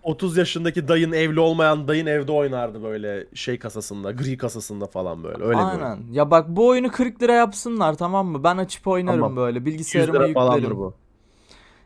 30 0.03 0.37
yaşındaki 0.37 0.89
dayın 0.89 1.13
evli 1.13 1.41
olmayan 1.41 1.89
dayın 1.89 2.07
evde 2.07 2.33
oynardı 2.33 2.83
böyle 2.83 3.27
şey 3.35 3.59
kasasında, 3.59 4.11
gri 4.13 4.37
kasasında 4.37 4.87
falan 4.87 5.25
böyle. 5.25 5.35
Öyle 5.45 5.51
bir 5.59 5.59
oyun. 5.59 5.59
Aynen. 5.69 5.99
Ya 6.13 6.31
bak 6.31 6.49
bu 6.49 6.67
oyunu 6.69 6.91
40 6.91 7.23
lira 7.23 7.33
yapsınlar 7.33 7.95
tamam 7.95 8.27
mı? 8.27 8.45
Ben 8.45 8.57
açıp 8.57 8.87
oynarım 8.87 9.21
Tamam. 9.21 9.37
böyle. 9.37 9.59
100 9.59 9.67
Bilgisayarıma 9.67 10.23
lira 10.23 10.33
falandır 10.33 10.57
yüklerim. 10.59 10.77
bu. 10.79 10.95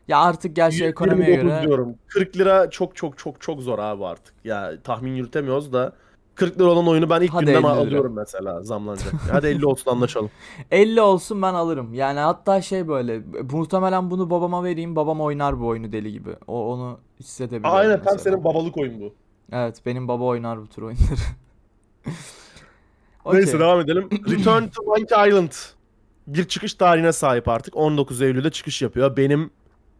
Ya 0.07 0.19
artık 0.19 0.55
gerçi 0.55 0.85
ekonomiye 0.85 1.29
29 1.31 1.51
göre 1.57 1.67
diyorum. 1.67 1.95
40 2.07 2.37
lira 2.37 2.69
çok 2.69 2.95
çok 2.95 3.17
çok 3.17 3.41
çok 3.41 3.61
zor 3.61 3.79
abi 3.79 4.05
artık. 4.05 4.33
Ya 4.43 4.71
tahmin 4.83 5.15
yürütemiyoruz 5.15 5.73
da 5.73 5.93
40 6.37 6.59
lira 6.59 6.67
olan 6.69 6.87
oyunu 6.87 7.09
ben 7.09 7.21
ilk 7.21 7.33
Hadi 7.33 7.45
günden 7.45 7.59
50 7.59 7.63
lira. 7.63 7.71
alıyorum 7.71 8.13
mesela 8.15 8.63
zamlanacak. 8.63 9.13
Hadi 9.31 9.47
50 9.47 9.65
olsun 9.65 9.91
anlaşalım. 9.91 10.29
50 10.71 11.01
olsun 11.01 11.41
ben 11.41 11.53
alırım. 11.53 11.93
Yani 11.93 12.19
hatta 12.19 12.61
şey 12.61 12.87
böyle 12.87 13.21
muhtemelen 13.51 14.11
bunu 14.11 14.29
babama 14.29 14.63
vereyim. 14.63 14.95
Babam 14.95 15.21
oynar 15.21 15.59
bu 15.59 15.67
oyunu 15.67 15.91
deli 15.91 16.11
gibi. 16.11 16.29
O 16.47 16.73
onu 16.73 16.99
hissedebiliyorum 17.19 17.77
Aynen 17.77 18.03
tam 18.03 18.13
mesela. 18.13 18.17
senin 18.17 18.43
babalık 18.43 18.77
oyun 18.77 19.01
bu. 19.01 19.13
Evet 19.51 19.81
benim 19.85 20.07
baba 20.07 20.23
oynar 20.23 20.61
bu 20.61 20.67
tür 20.67 20.81
oyunları. 20.81 21.05
Neyse 23.33 23.47
Okey. 23.49 23.59
devam 23.59 23.79
edelim. 23.79 24.09
Return 24.29 24.63
to 24.67 24.83
Monkey 24.83 25.29
Island 25.29 25.51
bir 26.27 26.43
çıkış 26.47 26.73
tarihine 26.73 27.11
sahip 27.13 27.47
artık. 27.47 27.77
19 27.77 28.21
Eylül'de 28.21 28.49
çıkış 28.51 28.81
yapıyor. 28.81 29.17
Benim 29.17 29.49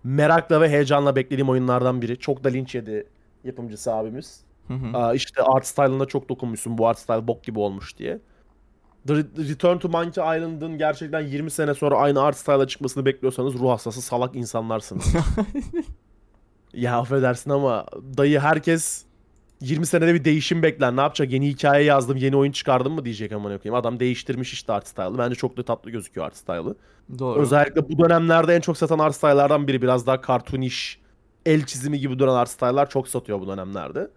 merakla 0.04 0.62
ve 0.62 0.70
heyecanla 0.70 1.16
beklediğim 1.16 1.50
oyunlardan 1.50 2.02
biri. 2.02 2.20
Çok 2.20 2.44
da 2.44 2.50
linç 2.50 2.76
yedi 2.76 3.08
yapımcısı 3.44 3.94
abimiz. 3.94 4.47
Hı 4.68 4.74
hı. 4.74 4.98
Aa, 4.98 5.14
işte 5.14 5.44
art 5.44 5.68
style'ına 5.68 6.06
çok 6.06 6.30
dokunmuşsun. 6.30 6.78
Bu 6.78 6.88
art 6.88 7.00
style 7.00 7.28
bok 7.28 7.44
gibi 7.44 7.60
olmuş 7.60 7.98
diye. 7.98 8.20
The 9.08 9.14
Re- 9.14 9.50
Return 9.50 9.78
to 9.78 9.90
Monkey 9.90 10.38
Island'ın 10.38 10.78
gerçekten 10.78 11.22
20 11.22 11.52
sene 11.52 11.74
sonra 11.74 11.98
aynı 11.98 12.22
art 12.22 12.38
style'a 12.38 12.68
çıkmasını 12.68 13.06
bekliyorsanız 13.06 13.54
ruh 13.54 13.70
hastası 13.70 14.02
salak 14.02 14.36
insanlarsınız. 14.36 15.14
ya 16.74 17.00
affedersin 17.00 17.50
ama 17.52 17.86
dayı 18.18 18.40
herkes 18.40 19.06
20 19.62 19.86
senede 19.86 20.14
bir 20.14 20.26
değişim 20.26 20.64
bekler. 20.64 20.96
Ne 20.96 21.02
yapacak? 21.02 21.32
Yeni 21.32 21.48
hikaye 21.50 21.84
yazdım, 21.84 22.18
yeni 22.18 22.36
oyun 22.36 22.52
çıkardım 22.52 22.94
mı 22.94 23.06
diyecek 23.06 23.32
amına 23.32 23.58
koyayım. 23.58 23.80
Adam 23.80 24.00
değiştirmiş 24.00 24.54
işte 24.54 24.74
art 24.74 24.88
style'ı. 24.88 25.18
Bence 25.18 25.36
çok 25.36 25.58
da 25.58 25.64
tatlı 25.64 25.92
gözüküyor 25.92 26.28
art 26.28 26.36
style'ı. 26.38 26.76
Doğru. 27.20 27.40
Özellikle 27.40 27.90
bu 27.90 28.00
dönemlerde 28.04 28.56
en 28.56 28.62
çok 28.62 28.78
satan 28.78 29.00
art 29.00 29.16
style'lardan 29.16 29.68
biri. 29.68 29.82
Biraz 29.82 30.08
daha 30.08 30.22
cartoonish, 30.28 31.00
el 31.46 31.66
çizimi 31.66 32.00
gibi 32.00 32.20
duran 32.20 32.36
art 32.36 32.50
style'lar 32.50 32.90
çok 32.90 33.08
satıyor 33.08 33.40
bu 33.40 33.48
dönemlerde. 33.48 34.10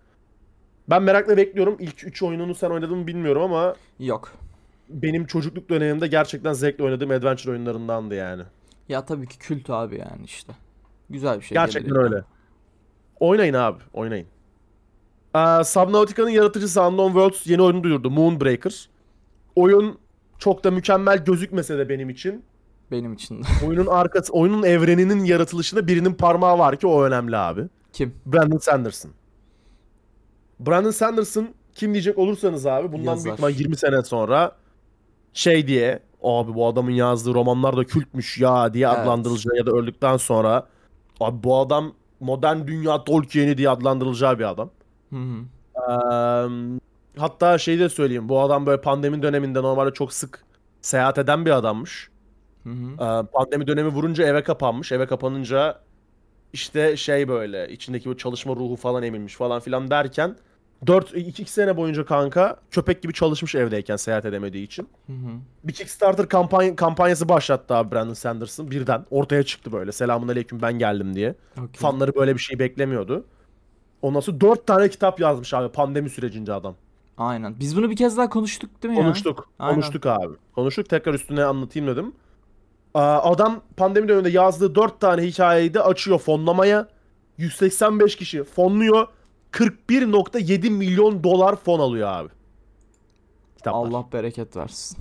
Ben 0.90 1.03
merakla 1.03 1.37
bekliyorum. 1.37 1.76
İlk 1.79 2.05
3 2.05 2.22
oyununu 2.22 2.55
sen 2.55 2.70
oynadın 2.70 2.98
mı 2.98 3.07
bilmiyorum 3.07 3.42
ama 3.42 3.74
Yok. 3.98 4.33
benim 4.88 5.26
çocukluk 5.26 5.70
dönemimde 5.70 6.07
gerçekten 6.07 6.53
zevkle 6.53 6.85
oynadığım 6.85 7.11
adventure 7.11 7.53
oyunlarındandı 7.53 8.14
yani. 8.14 8.42
Ya 8.88 9.05
tabii 9.05 9.26
ki 9.26 9.38
kült 9.38 9.70
abi 9.70 9.98
yani 9.98 10.24
işte. 10.24 10.53
Güzel 11.11 11.40
bir 11.40 11.44
şey. 11.44 11.55
Gerçekten 11.55 11.96
öyle. 11.96 12.14
yani. 12.14 12.24
Oynayın 13.20 13.55
abi, 13.55 13.79
oynayın. 13.92 14.26
Ee, 15.35 15.64
Subnautica'nın 15.64 16.31
yaratıcısı 16.31 16.83
Unknown 16.83 17.12
Worlds 17.12 17.46
yeni 17.46 17.62
oyunu 17.62 17.83
duyurdu. 17.83 18.11
Moonbreaker. 18.11 18.88
Oyun 19.57 19.98
çok 20.38 20.64
da 20.64 20.70
mükemmel 20.70 21.24
gözükmese 21.24 21.79
de 21.79 21.88
benim 21.88 22.11
için. 22.11 22.44
Benim 22.90 23.12
için 23.12 23.42
de. 23.42 23.46
Oyunun 23.66 23.87
arkası, 23.87 24.33
oyunun 24.33 24.62
evreninin 24.62 25.24
yaratılışında 25.24 25.87
birinin 25.87 26.14
parmağı 26.14 26.59
var 26.59 26.76
ki 26.76 26.87
o 26.87 27.03
önemli 27.05 27.37
abi. 27.37 27.62
Kim? 27.92 28.14
Brandon 28.26 28.59
Sanderson. 28.59 29.11
Brandon 30.66 30.90
Sanderson 30.90 31.49
kim 31.75 31.92
diyecek 31.92 32.18
olursanız 32.18 32.66
abi 32.66 32.92
bundan 32.92 33.11
Yazar. 33.11 33.25
büyük 33.25 33.35
ihtimal 33.35 33.51
20 33.61 33.77
sene 33.77 34.03
sonra 34.03 34.53
şey 35.33 35.66
diye 35.66 36.01
abi 36.23 36.55
bu 36.55 36.66
adamın 36.66 36.90
yazdığı 36.90 37.35
romanlar 37.35 37.77
da 37.77 37.85
kültmüş 37.85 38.38
ya 38.38 38.75
diye 38.75 38.87
Evet. 38.88 38.99
adlandırılacağı 38.99 39.57
ya 39.57 39.66
da 39.66 39.70
öldükten 39.70 40.16
sonra 40.16 40.66
abi 41.20 41.42
bu 41.42 41.59
adam 41.59 41.92
modern 42.20 42.66
dünya 42.66 43.05
Tolkien'i 43.05 43.59
diye 43.59 43.68
adlandırılacağı 43.70 44.38
bir 44.38 44.44
adam. 44.51 44.70
Hı 45.11 45.16
hı. 45.16 45.40
Eee, 45.77 46.79
hatta 47.18 47.59
şey 47.59 47.79
de 47.79 47.88
söyleyeyim 47.88 48.29
bu 48.29 48.40
adam 48.40 48.66
böyle 48.66 48.81
pandemi 48.81 49.23
döneminde 49.23 49.62
normalde 49.62 49.92
çok 49.94 50.12
sık 50.12 50.44
seyahat 50.81 51.18
eden 51.18 51.46
bir 51.46 51.51
adammış. 51.51 52.09
Hı 52.64 52.70
hı. 52.70 52.92
Ee, 52.94 53.27
pandemi 53.33 53.66
dönemi 53.66 53.88
vurunca 53.88 54.27
eve 54.27 54.42
kapanmış. 54.42 54.92
Eve 54.92 55.07
kapanınca 55.07 55.81
işte 56.53 56.96
şey 56.96 57.29
böyle 57.29 57.68
içindeki 57.73 58.11
bu 58.11 58.16
çalışma 58.16 58.57
ruhu 58.57 58.77
falan 58.77 59.03
emilmiş 59.03 59.37
falan 59.37 59.61
filan 59.61 59.90
derken 59.90 60.37
4 60.87 61.14
2 61.16 61.45
sene 61.45 61.77
boyunca 61.77 62.05
kanka 62.05 62.57
köpek 62.71 63.03
gibi 63.03 63.12
çalışmış 63.12 63.55
evdeyken 63.55 63.97
seyahat 63.97 64.25
edemediği 64.25 64.64
için. 64.64 64.88
Hı 65.07 65.12
hı. 65.12 65.31
Bir 65.64 65.73
Kickstarter 65.73 66.29
kampanya, 66.29 66.77
kampanyası 66.77 67.29
başlattı 67.29 67.75
abi 67.75 67.95
Brandon 67.95 68.14
Sanderson. 68.14 68.71
Birden 68.71 69.07
ortaya 69.11 69.43
çıktı 69.43 69.73
böyle. 69.73 69.93
Selamun 69.93 70.29
aleyküm 70.29 70.62
ben 70.62 70.79
geldim 70.79 71.14
diye. 71.14 71.35
Okey. 71.53 71.69
Fanları 71.73 72.14
böyle 72.14 72.35
bir 72.35 72.40
şey 72.40 72.59
beklemiyordu. 72.59 73.25
Ondan 74.03 74.21
sonra 74.21 74.40
4 74.40 74.66
tane 74.66 74.88
kitap 74.88 75.21
yazmış 75.21 75.55
abi 75.55 75.69
pandemi 75.69 76.11
sürecince 76.11 76.53
adam. 76.53 76.75
Aynen. 77.19 77.61
Biz 77.61 77.77
bunu 77.77 77.90
bir 77.90 77.97
kez 77.97 78.16
daha 78.16 78.29
konuştuk 78.29 78.83
değil 78.83 78.95
mi 78.95 78.99
ya? 78.99 79.05
Konuştuk. 79.05 79.49
Konuştuk 79.59 80.07
abi. 80.07 80.35
Konuştuk. 80.55 80.88
Tekrar 80.88 81.14
üstüne 81.14 81.45
anlatayım 81.45 81.88
dedim. 81.88 82.12
Adam 82.95 83.61
pandemi 83.77 84.09
döneminde 84.09 84.31
yazdığı 84.31 84.75
4 84.75 85.01
tane 85.01 85.23
hikayeyi 85.23 85.75
de 85.75 85.83
açıyor 85.83 86.19
fonlamaya. 86.19 86.88
185 87.38 88.16
kişi 88.16 88.45
fonluyor. 88.45 89.07
41.7 89.52 90.70
milyon 90.70 91.24
dolar 91.24 91.56
fon 91.56 91.80
alıyor 91.80 92.08
abi. 92.08 92.28
Kitaplar. 93.56 93.80
Allah 93.80 94.06
bereket 94.12 94.56
versin. 94.56 94.98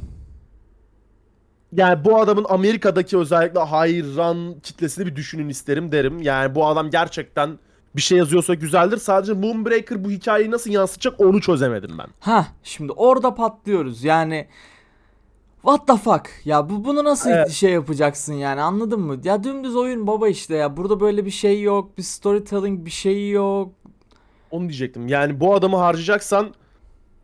Yani 1.71 2.05
bu 2.05 2.19
adamın 2.19 2.45
Amerika'daki 2.49 3.17
özellikle 3.17 3.59
hayran 3.59 4.59
kitlesini 4.63 5.05
bir 5.05 5.15
düşünün 5.15 5.49
isterim 5.49 5.91
derim. 5.91 6.21
Yani 6.21 6.55
bu 6.55 6.67
adam 6.67 6.89
gerçekten 6.89 7.59
bir 7.95 8.01
şey 8.01 8.17
yazıyorsa 8.17 8.53
güzeldir. 8.53 8.97
Sadece 8.97 9.33
Moonbreaker 9.33 10.03
bu 10.03 10.11
hikayeyi 10.11 10.51
nasıl 10.51 10.71
yansıtacak 10.71 11.21
onu 11.21 11.41
çözemedim 11.41 11.97
ben. 11.97 12.07
Ha, 12.19 12.47
şimdi 12.63 12.91
orada 12.91 13.35
patlıyoruz. 13.35 14.03
Yani 14.03 14.47
What 15.61 15.87
the 15.87 15.95
fuck? 15.95 16.29
Ya 16.45 16.69
bu 16.69 16.85
bunu 16.85 17.03
nasıl 17.03 17.29
Evet. 17.29 17.49
şey 17.51 17.71
yapacaksın 17.71 18.33
yani 18.33 18.61
anladın 18.61 18.99
mı? 18.99 19.17
Ya 19.23 19.43
dümdüz 19.43 19.75
oyun 19.75 20.07
baba 20.07 20.27
işte 20.27 20.55
ya. 20.55 20.77
Burada 20.77 20.99
böyle 20.99 21.25
bir 21.25 21.31
şey 21.31 21.61
yok. 21.61 21.97
Bir 21.97 22.03
storytelling 22.03 22.85
bir 22.85 22.91
şey 22.91 23.29
yok. 23.29 23.73
Onu 24.51 24.61
diyecektim. 24.69 25.07
Yani 25.07 25.39
bu 25.39 25.53
adamı 25.53 25.77
harcayacaksan 25.77 26.53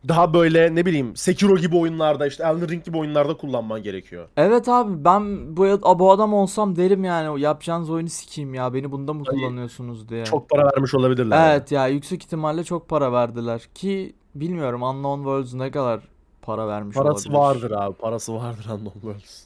daha 0.08 0.34
böyle 0.34 0.76
ne 0.76 0.86
bileyim 0.86 1.16
Sekiro 1.16 1.58
gibi 1.58 1.78
oyunlarda 1.78 2.28
işte 2.28 2.44
Elden 2.44 2.70
Ring 2.70 2.86
gibi 2.86 2.98
oyunlarda 2.98 3.38
kullanman 3.38 3.84
gerekiyor. 3.84 4.28
Evet 4.38 4.70
abi 4.70 5.06
ben 5.06 5.58
bu, 5.58 5.82
bu 6.00 6.12
adam 6.12 6.34
olsam 6.34 6.76
derim 6.76 7.04
yani 7.04 7.42
yapacağınız 7.42 7.90
oyunu 7.90 8.10
sikeyim 8.10 8.54
ya. 8.54 8.74
Beni 8.74 8.92
bunda 8.92 9.14
mı 9.14 9.24
kullanıyorsunuz 9.24 10.10
diye. 10.10 10.26
Çok 10.26 10.50
para 10.50 10.66
vermiş 10.66 10.96
olabilirler. 10.96 11.52
Evet 11.52 11.72
ya 11.72 11.88
yüksek 11.88 12.24
ihtimalle 12.24 12.64
çok 12.64 12.90
para 12.90 13.12
verdiler 13.12 13.62
ki 13.76 14.16
bilmiyorum 14.36 14.84
Unknown 14.84 15.18
Worlds 15.18 15.54
ne 15.54 15.72
kadar 15.72 16.02
para 16.42 16.68
vermiş 16.68 16.96
Parası 16.96 17.30
olabilir. 17.30 17.40
vardır 17.40 17.72
abi. 17.72 17.96
Parası 17.96 18.36
vardır 18.36 18.66
Unknown 18.66 19.00
Worlds. 19.00 19.44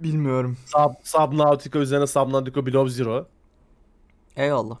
Bilmiyorum. 0.00 0.56
Sub, 0.66 0.92
Subnautica 1.02 1.80
üzerine 1.80 2.06
Subnautica 2.06 2.66
Below 2.66 2.90
Zero. 2.90 3.26
Eyvallah. 4.36 4.76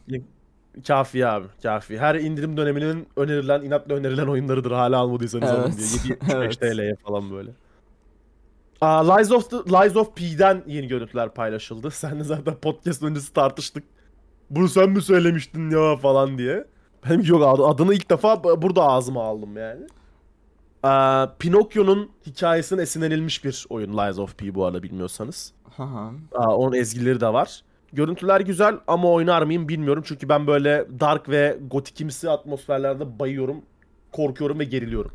Kafi 0.86 1.26
abi. 1.26 1.46
Kafi. 1.62 1.98
Her 1.98 2.14
indirim 2.14 2.56
döneminin 2.56 3.08
önerilen, 3.16 3.62
inatla 3.62 3.94
önerilen 3.94 4.26
oyunlarıdır. 4.26 4.70
Hala 4.72 4.98
almadıysanız 4.98 5.50
alın 5.50 5.62
Evet. 5.62 6.00
diye. 6.04 6.16
7 6.22 6.32
Evet. 6.36 6.60
TL'ye 6.60 6.94
falan 7.06 7.30
böyle. 7.30 7.50
Aa, 8.80 9.14
Lies 9.14 9.32
of 9.32 9.50
the, 9.50 9.56
Lies 9.56 9.96
of 9.96 10.16
P'den 10.16 10.62
yeni 10.66 10.88
görüntüler 10.88 11.34
paylaşıldı. 11.34 11.90
Sen 11.94 12.20
de 12.20 12.24
zaten 12.24 12.54
podcast 12.54 13.02
öncesi 13.02 13.32
tartıştık. 13.32 13.84
Bunu 14.50 14.68
sen 14.68 14.90
mi 14.90 15.02
söylemiştin 15.02 15.70
ya 15.70 15.96
falan 15.96 16.38
diye. 16.38 16.64
Ben 17.10 17.20
yok 17.22 17.42
adı- 17.42 17.66
adını 17.66 17.94
ilk 17.94 18.10
defa 18.10 18.44
burada 18.44 18.82
ağzıma 18.82 19.22
aldım 19.24 19.56
yani. 19.56 19.82
Aa, 20.82 21.26
Pinokyo'nun 21.38 22.10
hikayesinden 22.26 22.82
esinlenilmiş 22.82 23.44
bir 23.44 23.66
oyun 23.70 23.98
Lies 23.98 24.18
of 24.18 24.38
P 24.38 24.54
bu 24.54 24.64
arada 24.64 24.82
bilmiyorsanız. 24.82 25.52
Hı. 25.76 25.82
Aa, 26.32 26.56
onun 26.56 26.72
ezgileri 26.72 27.20
de 27.20 27.32
var. 27.32 27.60
Görüntüler 27.92 28.40
güzel 28.40 28.78
ama 28.86 29.10
oynar 29.12 29.42
mıyım 29.42 29.68
bilmiyorum. 29.68 30.02
Çünkü 30.06 30.28
ben 30.28 30.46
böyle 30.46 30.86
dark 31.00 31.28
ve 31.28 31.58
gotikimsi 31.70 32.30
atmosferlerde 32.30 33.18
bayıyorum, 33.18 33.62
korkuyorum 34.12 34.58
ve 34.58 34.64
geriliyorum. 34.64 35.10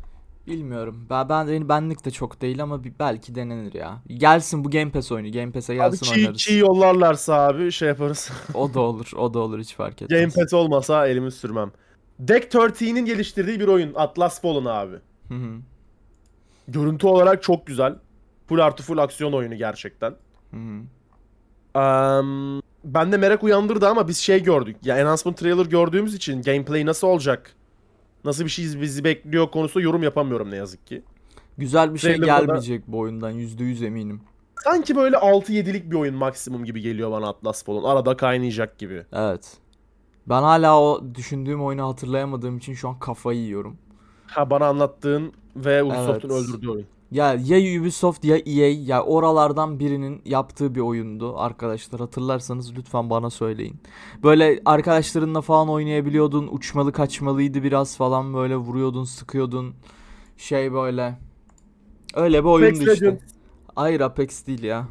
Bilmiyorum. 0.46 1.06
Ben, 1.10 1.28
ben 1.28 1.68
benlik 1.68 2.04
de 2.04 2.10
çok 2.10 2.40
değil 2.40 2.62
ama 2.62 2.84
bir, 2.84 2.92
belki 2.98 3.34
denenir 3.34 3.74
ya. 3.74 4.02
Gelsin 4.06 4.64
bu 4.64 4.70
Game 4.70 4.90
Pass 4.90 5.12
oyunu. 5.12 5.32
Game 5.32 5.52
Pass'e 5.52 5.72
Abi 5.72 5.78
gelsin 5.78 6.06
çiğ, 6.06 6.20
oynarız. 6.20 6.38
çiğ 6.38 6.56
yollarlarsa 6.56 7.34
abi 7.34 7.72
şey 7.72 7.88
yaparız. 7.88 8.30
O 8.54 8.74
da 8.74 8.80
olur. 8.80 9.10
O 9.16 9.34
da 9.34 9.38
olur 9.38 9.60
hiç 9.60 9.74
fark 9.74 10.02
etmez. 10.02 10.20
Game 10.20 10.32
Pass 10.32 10.54
olmasa 10.54 11.06
elimi 11.06 11.32
sürmem. 11.32 11.72
Deck 12.18 12.54
13'nin 12.54 13.04
geliştirdiği 13.04 13.60
bir 13.60 13.68
oyun. 13.68 13.94
Atlas 13.94 14.40
Fallen 14.40 14.64
abi. 14.64 14.96
Hı 15.28 15.34
hı. 15.34 15.56
Görüntü 16.68 17.06
olarak 17.06 17.42
çok 17.42 17.66
güzel. 17.66 17.94
Full 18.48 18.58
artı 18.58 18.82
full 18.82 18.98
aksiyon 18.98 19.32
oyunu 19.32 19.54
gerçekten. 19.54 20.10
Hı 20.50 20.56
hı. 20.56 20.80
Um, 21.74 22.62
ben 22.84 23.12
de 23.12 23.16
merak 23.16 23.42
uyandırdı 23.44 23.88
ama 23.88 24.08
biz 24.08 24.18
şey 24.18 24.42
gördük. 24.42 24.76
Ya 24.84 24.98
enhancement 24.98 25.38
trailer 25.38 25.66
gördüğümüz 25.66 26.14
için 26.14 26.42
gameplay 26.42 26.86
nasıl 26.86 27.06
olacak? 27.06 27.52
Nasıl 28.24 28.44
bir 28.44 28.48
şey 28.50 28.80
bizi 28.80 29.04
bekliyor 29.04 29.50
konusunda 29.50 29.84
yorum 29.84 30.02
yapamıyorum 30.02 30.50
ne 30.50 30.56
yazık 30.56 30.86
ki. 30.86 31.02
Güzel 31.58 31.94
bir 31.94 31.98
şey 31.98 32.16
Trailer'da 32.16 32.32
da- 32.38 32.40
gelmeyecek 32.40 32.82
bu 32.86 32.98
oyundan 32.98 33.32
%100 33.32 33.84
eminim. 33.86 34.20
Sanki 34.64 34.96
böyle 34.96 35.16
6-7'lik 35.16 35.90
bir 35.90 35.96
oyun 35.96 36.14
maksimum 36.14 36.64
gibi 36.64 36.80
geliyor 36.80 37.10
bana 37.10 37.28
Atlas 37.28 37.64
Fallen. 37.64 37.82
Arada 37.82 38.16
kaynayacak 38.16 38.78
gibi. 38.78 39.02
Evet. 39.12 39.52
Ben 40.26 40.42
hala 40.42 40.80
o 40.80 41.02
düşündüğüm 41.14 41.64
oyunu 41.64 41.88
hatırlayamadığım 41.88 42.58
için 42.58 42.74
şu 42.74 42.88
an 42.88 42.98
kafayı 42.98 43.38
yiyorum. 43.40 43.76
Ha 44.26 44.50
bana 44.50 44.66
anlattığın 44.66 45.32
ve 45.56 45.82
Ubisoft'un 45.82 46.30
Evet. 46.30 46.42
öldürdüğü 46.48 46.68
oyun. 46.70 46.86
Ya 47.10 47.34
ya 47.44 47.80
Ubisoft 47.80 48.24
ya 48.24 48.36
EA 48.36 48.68
ya 48.68 49.02
oralardan 49.02 49.78
birinin 49.78 50.22
yaptığı 50.24 50.74
bir 50.74 50.80
oyundu 50.80 51.38
arkadaşlar 51.38 52.00
hatırlarsanız 52.00 52.76
lütfen 52.76 53.10
bana 53.10 53.30
söyleyin. 53.30 53.76
Böyle 54.22 54.60
arkadaşlarınla 54.64 55.40
falan 55.40 55.68
oynayabiliyordun 55.68 56.48
uçmalı 56.52 56.92
kaçmalıydı 56.92 57.62
biraz 57.62 57.96
falan 57.96 58.34
böyle 58.34 58.56
vuruyordun 58.56 59.04
sıkıyordun 59.04 59.74
şey 60.36 60.72
böyle. 60.72 61.18
Öyle 62.14 62.44
bir 62.44 62.48
oyundu 62.48 62.82
Apex 62.82 62.94
işte. 62.94 63.18
Hayır 63.76 64.00
Apex 64.00 64.46
değil 64.46 64.62
ya. 64.62 64.88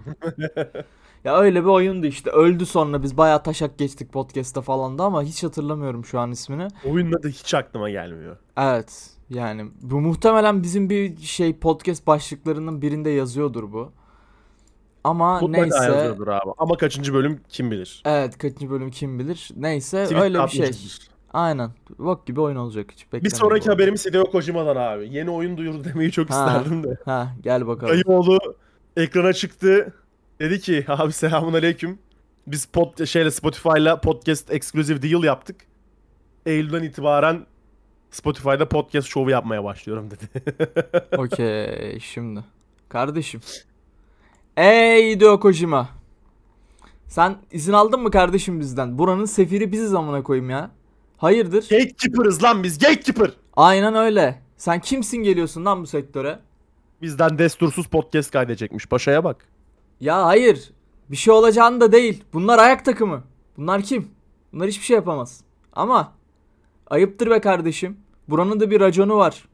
ya 1.24 1.38
öyle 1.38 1.62
bir 1.62 1.70
oyundu 1.70 2.08
işte 2.08 2.30
öldü 2.30 2.66
sonra 2.66 3.04
biz 3.04 3.18
bayağı 3.18 3.44
taşak 3.44 3.78
geçtik 3.78 4.14
podcast'ta 4.14 4.62
falan 4.62 4.98
da 4.98 5.04
ama 5.04 5.24
hiç 5.24 5.44
hatırlamıyorum 5.44 6.06
şu 6.06 6.20
an 6.20 6.32
ismini. 6.32 6.68
Oyunun 6.86 7.12
adı 7.12 7.30
hiç 7.30 7.54
aklıma 7.54 7.90
gelmiyor. 7.90 8.38
Evet. 8.58 9.13
Yani 9.30 9.66
bu 9.82 10.02
muhtemelen 10.02 10.64
bizim 10.64 10.90
bir 10.90 11.18
şey 11.18 11.56
podcast 11.60 12.08
başlıklarının 12.08 12.82
birinde 12.82 13.10
yazıyordur 13.10 13.72
bu. 13.74 13.92
Ama 15.04 15.40
Mutlaka 15.40 15.62
neyse. 15.62 15.78
yazıyordur 15.94 16.28
abi. 16.28 16.52
Ama 16.58 16.78
kaçıncı 16.78 17.14
bölüm 17.14 17.40
kim 17.50 17.72
bilir. 17.72 18.02
Evet 18.06 18.38
kaçıncı 18.38 18.70
bölüm 18.70 18.92
kim 18.92 19.20
bilir. 19.20 19.50
Neyse 19.56 20.04
Tweet 20.04 20.22
öyle 20.24 20.44
bir 20.44 20.48
şey. 20.50 20.72
Aynen. 21.34 21.72
Bok 22.00 22.28
gibi 22.28 22.42
oyun 22.42 22.56
olacak 22.56 22.92
hiç 22.92 23.14
Bir 23.14 23.30
sonraki 23.30 23.64
arada. 23.64 23.74
haberimiz 23.76 24.06
Hideo 24.06 24.32
Kojima'dan 24.32 24.76
abi. 24.76 25.10
Yeni 25.14 25.30
oyun 25.30 25.58
duyurdu 25.58 25.84
demeyi 25.94 26.12
çok 26.12 26.30
Ha. 26.30 26.48
isterdim 26.48 26.84
de. 26.84 26.98
Ha 27.06 27.34
gel 27.42 27.68
bakalım. 27.68 27.94
Dayıoğlu 27.94 28.40
ekrana 28.98 29.34
çıktı. 29.34 29.94
Dedi 30.40 30.60
ki 30.60 30.86
abi 30.92 31.12
selamun 31.14 31.54
aleyküm. 31.54 32.00
Biz 32.48 32.66
pod, 32.66 33.06
şeyle 33.06 33.32
Spotify'la 33.32 34.02
podcast 34.02 34.52
exclusive 34.54 35.02
deal 35.02 35.24
yaptık. 35.24 35.56
Eylül'den 36.46 36.84
itibaren 36.84 37.46
Spotify'da 38.14 38.70
podcast 38.70 39.08
şovu 39.08 39.30
yapmaya 39.30 39.64
başlıyorum 39.64 40.10
dedi. 40.12 40.44
Okey 41.18 42.00
şimdi. 42.00 42.44
Kardeşim. 42.90 43.42
Ey 44.58 45.12
Hideo 45.12 45.40
Kojima. 45.40 45.90
Sen 47.08 47.36
izin 47.52 47.74
aldın 47.74 48.00
mı 48.00 48.12
kardeşim 48.12 48.60
bizden? 48.60 48.98
Buranın 48.98 49.26
sefiri 49.26 49.72
biziz 49.72 49.94
amına 49.94 50.24
koyayım 50.24 50.50
ya. 50.50 50.72
Hayırdır? 51.18 51.62
Gatekeeper'ız 51.62 52.44
lan 52.44 52.64
biz 52.64 52.80
gatekeeper. 52.80 53.32
Aynen 53.56 53.96
öyle. 53.96 54.42
Sen 54.58 54.80
kimsin 54.80 55.18
geliyorsun 55.18 55.66
lan 55.66 55.82
bu 55.82 55.88
sektöre? 55.88 56.40
Bizden 57.02 57.38
destursuz 57.38 57.88
podcast 57.88 58.32
kaydedecekmiş. 58.32 58.86
Paşa'ya 58.86 59.24
bak. 59.24 59.48
Ya 60.00 60.26
hayır. 60.26 60.72
Bir 61.12 61.16
şey 61.16 61.34
olacağını 61.34 61.82
da 61.82 61.92
değil. 61.92 62.24
Bunlar 62.34 62.60
ayak 62.60 62.86
takımı. 62.86 63.24
Bunlar 63.58 63.82
kim? 63.82 64.08
Bunlar 64.54 64.68
hiçbir 64.68 64.86
şey 64.86 64.96
yapamaz. 64.96 65.42
Ama 65.74 66.14
ayıptır 66.88 67.30
be 67.30 67.42
kardeşim. 67.42 67.98
Buranın 68.30 68.60
da 68.60 68.72
bir 68.72 68.80
raconu 68.80 69.18
var. 69.18 69.46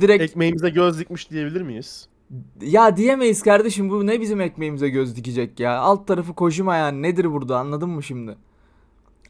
Direkt 0.00 0.22
Ekmeğimize 0.22 0.70
göz 0.70 0.98
dikmiş 1.00 1.30
diyebilir 1.30 1.60
miyiz? 1.62 2.08
ya 2.60 2.96
diyemeyiz 2.96 3.42
kardeşim 3.42 3.90
bu 3.90 4.06
ne 4.06 4.20
bizim 4.20 4.40
ekmeğimize 4.40 4.88
göz 4.88 5.16
dikecek 5.16 5.60
ya. 5.60 5.78
Alt 5.78 6.06
tarafı 6.06 6.34
Kojima 6.34 6.76
yani 6.76 7.02
nedir 7.02 7.32
burada 7.32 7.58
anladın 7.58 7.88
mı 7.88 8.02
şimdi? 8.02 8.36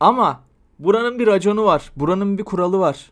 Ama 0.01 0.41
buranın 0.79 1.19
bir 1.19 1.27
raconu 1.27 1.65
var. 1.65 1.93
Buranın 1.97 2.39
bir 2.39 2.45
kuralı 2.45 2.79
var. 2.79 3.11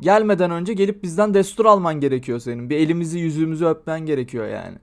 Gelmeden 0.00 0.50
önce 0.50 0.72
gelip 0.72 1.02
bizden 1.02 1.34
destur 1.34 1.66
alman 1.66 2.00
gerekiyor 2.00 2.38
senin. 2.38 2.70
Bir 2.70 2.76
elimizi 2.76 3.18
yüzümüzü 3.18 3.66
öpmen 3.66 4.00
gerekiyor 4.06 4.48
yani. 4.48 4.76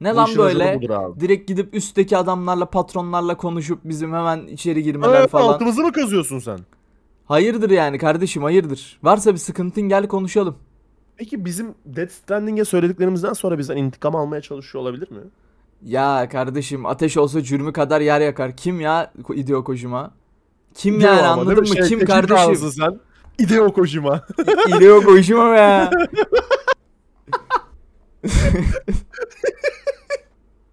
Ne 0.00 0.12
Bu 0.12 0.16
lan 0.16 0.28
böyle? 0.36 0.80
Direkt 1.20 1.48
gidip 1.48 1.74
üstteki 1.74 2.16
adamlarla 2.16 2.66
patronlarla 2.70 3.36
konuşup 3.36 3.78
bizim 3.84 4.12
hemen 4.14 4.46
içeri 4.46 4.82
girmeler 4.82 5.20
Evet, 5.20 5.30
falan. 5.30 5.52
altımızı 5.52 5.82
mı 5.82 5.92
kazıyorsun 5.92 6.38
sen? 6.38 6.58
Hayırdır 7.26 7.70
yani 7.70 7.98
kardeşim 7.98 8.42
hayırdır. 8.42 8.98
Varsa 9.02 9.32
bir 9.32 9.38
sıkıntın 9.38 9.82
gel 9.82 10.08
konuşalım. 10.08 10.56
Peki 11.16 11.44
bizim 11.44 11.74
Death 11.84 12.12
Stranding'e 12.12 12.64
söylediklerimizden 12.64 13.32
sonra 13.32 13.58
bizden 13.58 13.76
intikam 13.76 14.16
almaya 14.16 14.42
çalışıyor 14.42 14.82
olabilir 14.82 15.10
mi? 15.10 15.20
Ya 15.82 16.28
kardeşim 16.28 16.86
ateş 16.86 17.16
olsa 17.16 17.42
cürmü 17.42 17.72
kadar 17.72 18.00
yer 18.00 18.20
yakar. 18.20 18.56
Kim 18.56 18.80
ya 18.80 19.12
Hideo 19.30 19.64
Kojima? 19.64 20.10
Kim 20.74 20.96
Hideo 20.96 21.08
yani 21.08 21.20
ama, 21.20 21.42
anladın 21.42 21.58
mı? 21.58 21.66
Şey, 21.66 21.82
Kim 21.82 22.04
kardeşim? 22.04 22.70
sen. 22.70 23.00
Hideo 23.40 23.72
Kojima. 23.72 24.20
Hideo 24.68 25.02
Kojima 25.02 25.52
be 25.52 25.56
ya. 25.56 25.90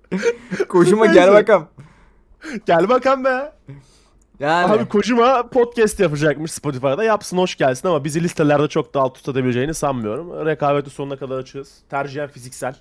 Kojima 0.70 1.06
gel 1.06 1.32
bakalım. 1.34 1.68
Gel 2.66 2.90
bakalım 2.90 3.26
be. 3.26 3.54
Yani 4.40 4.74
Abi 4.74 4.86
Kojima 4.86 5.48
podcast 5.50 6.00
yapacakmış 6.00 6.52
Spotify'da. 6.52 7.04
Yapsın 7.04 7.38
hoş 7.38 7.56
gelsin 7.56 7.88
ama 7.88 8.04
bizi 8.04 8.24
listelerde 8.24 8.68
çok 8.68 8.94
da 8.94 9.02
alt 9.02 9.16
tutabileceğini 9.16 9.74
sanmıyorum. 9.74 10.46
Rekabeti 10.46 10.90
sonuna 10.90 11.18
kadar 11.18 11.38
açığız. 11.38 11.78
Tercihen 11.90 12.28
fiziksel. 12.28 12.76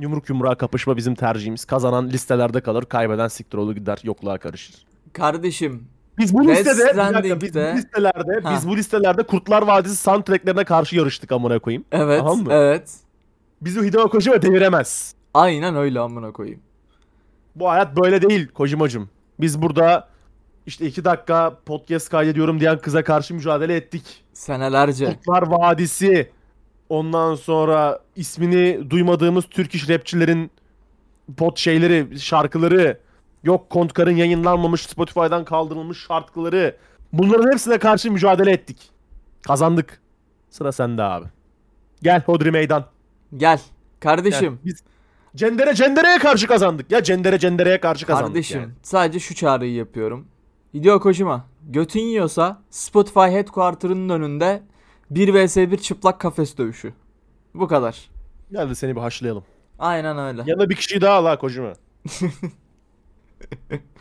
Yumruk 0.00 0.28
yumruğa 0.28 0.54
kapışma 0.54 0.96
bizim 0.96 1.14
tercihimiz. 1.14 1.64
Kazanan 1.64 2.08
listelerde 2.08 2.60
kalır, 2.60 2.84
kaybeden 2.84 3.28
siktir 3.28 3.58
olur 3.58 3.74
gider, 3.74 3.98
yokluğa 4.02 4.38
karışır. 4.38 4.74
kardeşim 5.12 5.88
Biz 6.18 6.34
bu 6.34 6.48
Death 6.48 6.58
listede, 6.66 6.96
dakika, 6.96 7.40
biz 7.40 7.54
bu 7.54 7.58
listelerde, 7.76 8.40
Ha. 8.42 8.52
biz 8.56 8.68
bu 8.68 8.76
listelerde 8.76 9.22
Kurtlar 9.22 9.62
Vadisi 9.62 9.96
soundtracklerine 9.96 10.64
karşı 10.64 10.96
yarıştık 10.96 11.32
amına 11.32 11.58
koyayım. 11.58 11.84
evet 11.92 12.18
Tamam 12.18 12.38
mı? 12.38 12.52
evet. 12.52 12.90
Bizi 13.62 13.80
Hideo 13.82 14.08
Kojima 14.08 14.42
deviremez. 14.42 15.14
Aynen 15.34 15.76
öyle 15.76 16.00
amına 16.00 16.32
koyayım. 16.32 16.60
Bu 17.56 17.70
hayat 17.70 17.96
böyle 17.96 18.22
değil 18.28 18.48
Kojimacım. 18.48 19.10
Biz 19.40 19.62
burada 19.62 20.08
işte 20.66 20.86
iki 20.86 21.04
dakika 21.04 21.58
podcast 21.66 22.08
kaydediyorum 22.08 22.60
diyen 22.60 22.78
kıza 22.78 23.04
karşı 23.04 23.34
mücadele 23.34 23.76
ettik. 23.76 24.24
Senelerce. 24.32 25.06
Kurtlar 25.06 25.42
Vadisi. 25.42 26.30
Ondan 26.88 27.34
sonra 27.34 27.98
ismini 28.16 28.90
duymadığımız 28.90 29.44
Türk 29.50 29.74
iş 29.74 29.88
rapçilerin 29.88 30.50
pot 31.36 31.58
şeyleri, 31.58 32.20
şarkıları. 32.20 32.98
Yok 33.44 33.70
Kontkar'ın 33.70 34.16
yayınlanmamış 34.16 34.82
Spotify'dan 34.82 35.44
kaldırılmış 35.44 36.06
şarkıları. 36.06 36.76
Bunların 37.12 37.52
hepsine 37.52 37.78
karşı 37.78 38.12
mücadele 38.12 38.50
ettik. 38.50 38.90
Kazandık. 39.42 40.00
Sıra 40.50 40.72
sende 40.72 41.02
abi. 41.02 41.26
Gel 42.02 42.22
Hodri 42.26 42.50
Meydan. 42.50 42.84
Gel. 43.36 43.38
Gel. 43.38 43.60
Kardeşim. 44.00 44.58
Biz 44.64 44.82
Cendere 45.36 45.74
Cendere'ye 45.74 46.18
karşı 46.18 46.46
kazandık. 46.46 46.90
Ya 46.92 47.02
Cendere 47.02 47.38
Cendere'ye 47.38 47.80
karşı 47.80 48.06
kazandık 48.06 48.28
Kardeşim 48.28 48.60
yani. 48.60 48.72
sadece 48.82 49.18
şu 49.18 49.34
çağrıyı 49.34 49.74
yapıyorum. 49.74 50.26
Hideo 50.74 51.00
Kojima 51.00 51.44
götün 51.68 52.00
yiyorsa 52.00 52.62
Spotify 52.70 53.20
Headquarter'ının 53.20 54.08
önünde 54.08 54.62
1 55.10 55.34
vs 55.34 55.56
1 55.56 55.78
çıplak 55.78 56.20
kafes 56.20 56.58
dövüşü. 56.58 56.92
Bu 57.54 57.68
kadar. 57.68 58.10
Gel 58.52 58.70
de 58.70 58.74
seni 58.74 58.96
bir 58.96 59.00
haşlayalım. 59.00 59.44
Aynen 59.78 60.18
öyle. 60.18 60.42
Yanına 60.46 60.70
bir 60.70 60.74
kişiyi 60.74 61.00
daha 61.00 61.14
al 61.14 61.26
ha 61.26 61.38
kocama. 61.38 61.72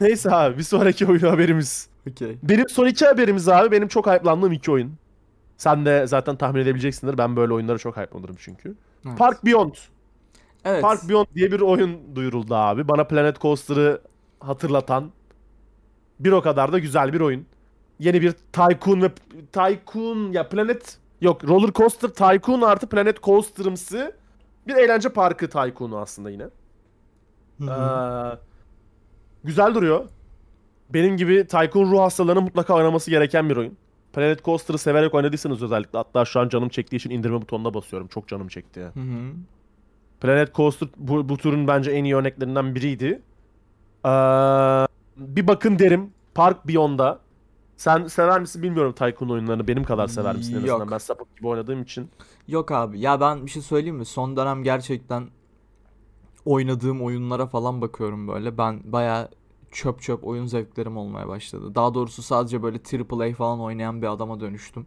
Neyse 0.02 0.32
abi 0.32 0.58
bir 0.58 0.64
sonraki 0.64 1.06
oyun 1.06 1.20
haberimiz. 1.20 1.90
Okey. 2.10 2.38
Benim 2.44 2.70
son 2.70 2.86
iki 2.86 3.06
haberimiz 3.06 3.50
abi 3.50 3.72
benim 3.72 3.88
çok 3.88 4.08
hype'landığım 4.08 4.52
iki 4.52 4.72
oyun. 4.72 4.94
Sen 5.58 5.86
de 5.86 6.08
zaten 6.08 6.36
tahmin 6.36 6.62
edebileceksindir. 6.62 7.18
Ben 7.18 7.36
böyle 7.36 7.54
oyunlara 7.54 7.78
çok 7.78 7.98
hype'lanırım 7.98 8.36
çünkü. 8.40 8.76
Evet. 9.08 9.18
Park 9.18 9.46
Beyond. 9.46 9.74
Evet. 10.66 10.82
Park 10.82 11.10
Beyond 11.10 11.28
diye 11.36 11.52
bir 11.52 11.62
oyun 11.62 12.16
duyuruldu 12.16 12.56
abi. 12.56 12.88
Bana 12.88 13.04
Planet 13.04 13.42
Coaster'ı 13.42 14.02
hatırlatan 14.40 15.12
bir 16.24 16.32
o 16.32 16.42
kadar 16.42 16.72
da 16.72 16.80
güzel 16.80 17.14
bir 17.14 17.20
oyun. 17.20 17.46
Yeni 18.00 18.22
bir 18.22 18.32
Tycoon 18.32 19.02
ve 19.02 19.12
Tycoon 19.52 20.32
ya 20.32 20.50
Planet 20.50 20.98
yok 21.22 21.44
Roller 21.44 21.74
Coaster 21.74 22.10
Tycoon 22.10 22.62
artı 22.62 22.90
Planet 22.90 23.24
Coaster'ımsı 23.24 24.16
bir 24.68 24.76
eğlence 24.76 25.10
parkı 25.10 25.50
Tycoon'u 25.50 25.98
aslında 25.98 26.30
yine. 26.30 26.44
Hı 27.58 27.64
hı. 27.66 28.34
Ee, 28.34 28.40
güzel 29.44 29.76
duruyor. 29.76 30.06
Benim 30.90 31.18
gibi 31.18 31.48
Tycoon 31.48 31.92
ruh 31.92 32.00
hastalarının 32.00 32.44
mutlaka 32.44 32.76
oynaması 32.76 33.12
gereken 33.12 33.50
bir 33.50 33.58
oyun. 33.58 33.78
Planet 34.14 34.46
Coaster'ı 34.46 34.78
severek 34.78 35.14
oynadıysanız 35.14 35.64
özellikle 35.64 35.98
hatta 35.98 36.26
şu 36.26 36.40
an 36.40 36.50
canım 36.50 36.70
çektiği 36.70 36.96
için 36.96 37.10
indirme 37.10 37.42
butonuna 37.42 37.74
basıyorum. 37.74 38.08
Çok 38.08 38.28
canım 38.28 38.48
çekti. 38.48 38.82
Hı 38.82 39.00
hı. 39.00 39.34
Planet 40.22 40.56
Coaster 40.56 40.90
bu, 40.98 41.30
bu 41.30 41.38
türün 41.38 41.68
bence 41.68 41.92
en 41.92 42.04
iyi 42.04 42.16
örneklerinden 42.16 42.76
biriydi. 42.76 43.22
Ee, 44.06 44.10
bir 45.22 45.48
bakın 45.48 45.80
derim. 45.80 46.14
Park 46.36 46.68
Beyond'da. 46.68 47.20
Sen 47.78 48.08
sever 48.08 48.42
misin 48.42 48.64
bilmiyorum 48.64 48.94
Tycoon 48.94 49.30
oyunlarını. 49.30 49.68
Benim 49.68 49.84
kadar 49.84 50.08
sever 50.08 50.36
misin 50.36 50.54
en 50.54 50.64
azından. 50.64 50.92
Ben 50.92 50.98
sapık 50.98 51.38
gibi 51.38 51.48
oynadığım 51.48 51.82
için. 51.82 52.10
Yok 52.48 52.72
abi 52.72 53.00
ya 53.00 53.22
ben 53.22 53.46
bir 53.46 53.52
şey 53.52 53.62
söyleyeyim 53.62 53.96
mi? 53.96 54.06
Son 54.06 54.38
dönem 54.38 54.64
gerçekten 54.64 55.28
oynadığım 56.46 57.02
oyunlara 57.02 57.48
falan 57.48 57.82
bakıyorum 57.82 58.28
böyle. 58.28 58.58
Ben 58.58 58.82
baya 58.84 59.30
çöp 59.72 60.02
çöp 60.02 60.28
oyun 60.28 60.46
zevklerim 60.46 60.98
olmaya 60.98 61.28
başladı. 61.28 61.76
Daha 61.76 61.94
doğrusu 61.94 62.22
sadece 62.22 62.64
böyle 62.64 62.78
AAA 62.78 63.34
falan 63.34 63.62
oynayan 63.62 64.02
bir 64.02 64.08
adama 64.08 64.40
dönüştüm. 64.40 64.86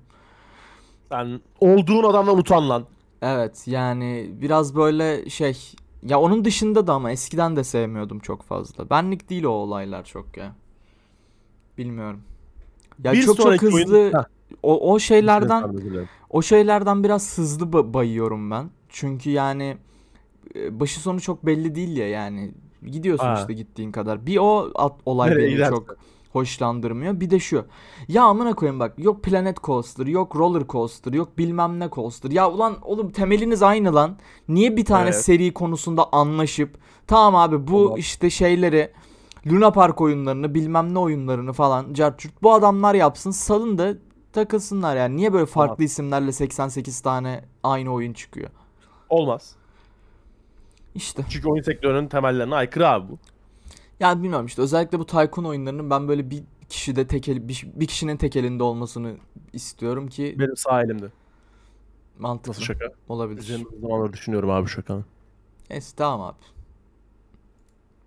Sen 1.09 1.41
olduğun 1.61 2.05
adamdan 2.05 2.39
utan 2.39 2.69
lan. 2.69 2.85
Evet 3.23 3.65
yani 3.67 4.31
biraz 4.41 4.77
böyle 4.77 5.31
şey 5.31 5.75
ya 6.05 6.21
onun 6.21 6.45
dışında 6.45 6.87
da 6.87 6.93
ama 6.95 7.11
eskiden 7.13 7.57
de 7.57 7.65
sevmiyordum 7.65 8.19
çok 8.19 8.43
fazla. 8.43 8.91
Benlik 8.91 9.31
değil 9.31 9.45
o 9.45 9.49
olaylar 9.51 10.05
çok 10.05 10.37
ya. 10.37 10.53
Bilmiyorum. 11.79 12.21
Ya 13.05 13.13
Bir 13.13 13.23
çok 13.23 13.37
çok 13.37 13.47
oyun- 13.47 13.59
hızlı 13.59 14.13
Heh. 14.13 14.25
o, 14.63 14.93
o 14.93 14.99
şeylerden 14.99 15.75
o 16.31 16.43
şeylerden 16.43 17.05
biraz 17.05 17.39
hızlı 17.39 17.65
ba- 17.67 17.95
bayıyorum 17.95 18.51
ben. 18.51 18.71
Çünkü 18.89 19.31
yani 19.31 19.77
e, 20.57 20.81
başı 20.81 21.01
sonu 21.01 21.21
çok 21.21 21.47
belli 21.47 21.75
değil 21.75 21.97
ya 21.97 22.09
yani. 22.09 22.53
Gidiyorsun 22.87 23.25
Ha. 23.27 23.37
işte 23.41 23.53
gittiğin 23.53 23.93
kadar. 23.93 24.27
Bir 24.27 24.39
o 24.39 24.71
at- 24.75 25.01
olay 25.07 25.31
Nereye 25.31 25.43
beni 25.47 25.51
gidersen. 25.51 25.71
çok 25.75 25.97
hoşlandırmıyor. 26.35 27.21
Bir 27.21 27.31
de 27.31 27.39
şu. 27.39 27.65
Ya 28.09 28.25
amına 28.25 28.55
koyayım 28.55 28.81
bak. 28.81 28.95
Yok 28.99 29.23
Planet 29.23 29.57
Coaster, 29.63 30.07
yok 30.07 30.37
Roller 30.37 30.67
Coaster, 30.69 31.13
yok 31.13 31.39
bilmem 31.39 31.81
ne 31.81 31.89
Coaster. 31.93 32.31
Ya 32.31 32.51
ulan 32.51 32.77
oğlum 32.83 33.11
temeliniz 33.11 33.63
aynı 33.63 33.95
lan. 33.95 34.17
Niye 34.49 34.77
bir 34.77 34.85
tane 34.85 35.05
Evet. 35.05 35.25
seri 35.25 35.55
konusunda 35.55 36.13
anlaşıp 36.13 36.79
tamam 37.07 37.37
abi 37.37 37.67
bu 37.69 37.85
Tamam. 37.85 37.99
işte 37.99 38.31
şeyleri 38.31 38.93
Luna 39.47 39.71
Park 39.71 40.01
oyunlarını 40.01 40.55
bilmem 40.55 40.95
ne 40.95 40.99
oyunlarını 40.99 41.53
falan 41.53 41.95
cartçurt 41.95 42.43
bu 42.43 42.53
adamlar 42.53 42.95
yapsın 42.95 43.31
salın 43.31 43.79
da 43.79 43.95
takılsınlar 44.33 44.97
yani. 44.97 45.17
Niye 45.17 45.33
böyle 45.33 45.47
farklı 45.47 45.85
isimlerle 45.85 46.33
88 46.33 47.01
tane 47.01 47.45
aynı 47.63 47.93
oyun 47.93 48.13
çıkıyor? 48.13 48.51
Olmaz. 49.09 49.57
İşte. 50.95 51.25
Çünkü 51.31 51.49
oyun 51.49 51.63
sektörünün 51.63 52.09
temellerine 52.09 52.55
aykırı 52.55 52.89
abi 52.89 53.13
bu. 53.13 53.19
Yani 54.01 54.23
bilmiyorum 54.23 54.47
işte 54.47 54.63
özellikle 54.63 54.99
bu 54.99 55.07
Tycoon 55.07 55.45
oyunlarının 55.45 55.91
ben 55.91 56.09
böyle 56.09 56.31
bir 56.31 56.43
kişide 56.69 57.07
tekel 57.07 57.49
bir, 57.49 57.67
bir 57.75 57.87
kişinin 57.87 58.17
tek 58.17 58.37
elinde 58.37 58.63
olmasını 58.63 59.17
istiyorum 59.53 60.09
ki 60.09 60.37
Benim 60.39 60.57
sağ 60.57 60.83
elimde. 60.83 61.07
mantıklı 62.19 62.51
Nasıl 62.51 62.63
şaka? 62.63 62.85
olabilir. 63.09 63.41
Üzerine 63.41 63.65
uzun 63.67 63.81
zamandır 63.89 64.13
düşünüyorum 64.13 64.51
abi 64.51 64.69
şakanı. 64.69 65.05
Neyse 65.71 65.93
tamam 65.97 66.21
abi. 66.21 66.37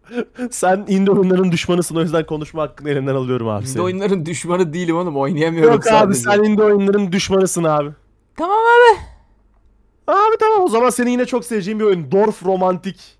Sen 0.51 0.85
indie 0.87 1.11
oyunların 1.13 1.51
düşmanısın 1.51 1.95
o 1.95 2.01
yüzden 2.01 2.25
konuşma 2.25 2.61
hakkını 2.61 2.89
elinden 2.89 3.15
alıyorum 3.15 3.47
abi 3.47 3.67
senin. 3.67 3.83
oyunların 3.83 4.25
düşmanı 4.25 4.73
değilim 4.73 4.97
oğlum 4.97 5.17
oynayamıyorum 5.17 5.73
Yok 5.73 5.87
abi 5.87 5.89
sadece. 6.15 6.19
sen 6.19 6.43
indie 6.43 6.63
oyunların 6.65 7.11
düşmanısın 7.11 7.63
abi. 7.63 7.89
Tamam 8.35 8.57
abi. 8.57 8.99
Abi 10.07 10.37
tamam 10.39 10.61
o 10.63 10.67
zaman 10.67 10.89
senin 10.89 11.11
yine 11.11 11.25
çok 11.25 11.45
seveceğin 11.45 11.79
bir 11.79 11.85
oyun. 11.85 12.11
Dorf 12.11 12.45
Romantik. 12.45 13.16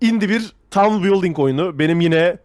Indie 0.00 0.28
bir 0.28 0.52
town 0.70 1.04
building 1.04 1.38
oyunu. 1.38 1.78
Benim 1.78 2.00
yine 2.00 2.38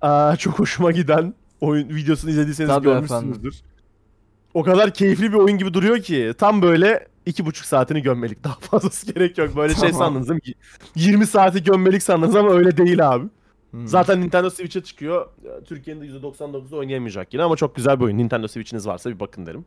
aa, 0.00 0.36
çok 0.36 0.58
hoşuma 0.58 0.90
giden 0.92 1.34
oyun 1.60 1.88
videosunu 1.88 2.30
izlediyseniz 2.30 2.68
Tabii 2.70 2.84
görmüşsünüzdür. 2.84 3.60
O 4.54 4.62
kadar 4.62 4.94
keyifli 4.94 5.32
bir 5.32 5.36
oyun 5.36 5.58
gibi 5.58 5.74
duruyor 5.74 5.98
ki 5.98 6.34
tam 6.38 6.62
böyle 6.62 7.08
iki 7.26 7.46
buçuk 7.46 7.66
saatini 7.66 8.02
gömmelik. 8.02 8.44
Daha 8.44 8.54
fazlası 8.54 9.12
gerek 9.12 9.38
yok. 9.38 9.56
Böyle 9.56 9.74
şey 9.74 9.90
Tamam. 9.90 10.06
sandınız 10.06 10.28
değil 10.28 10.34
mi 10.34 10.40
ki? 10.40 10.54
20 10.94 11.26
saati 11.26 11.62
gömmelik 11.62 12.02
sandınız 12.02 12.36
ama 12.36 12.50
öyle 12.50 12.76
değil 12.76 13.08
abi. 13.10 13.28
Hmm. 13.70 13.88
Zaten 13.88 14.20
Nintendo 14.20 14.50
Switch'e 14.50 14.82
çıkıyor. 14.82 15.26
Türkiye'nin 15.64 16.00
de 16.00 16.06
%99'u 16.06 16.78
oynayamayacak 16.78 17.34
yine 17.34 17.42
ama 17.42 17.56
çok 17.56 17.76
güzel 17.76 18.00
bir 18.00 18.04
oyun. 18.04 18.18
Nintendo 18.18 18.48
Switch'iniz 18.48 18.86
varsa 18.86 19.10
bir 19.10 19.20
bakın 19.20 19.46
derim. 19.46 19.64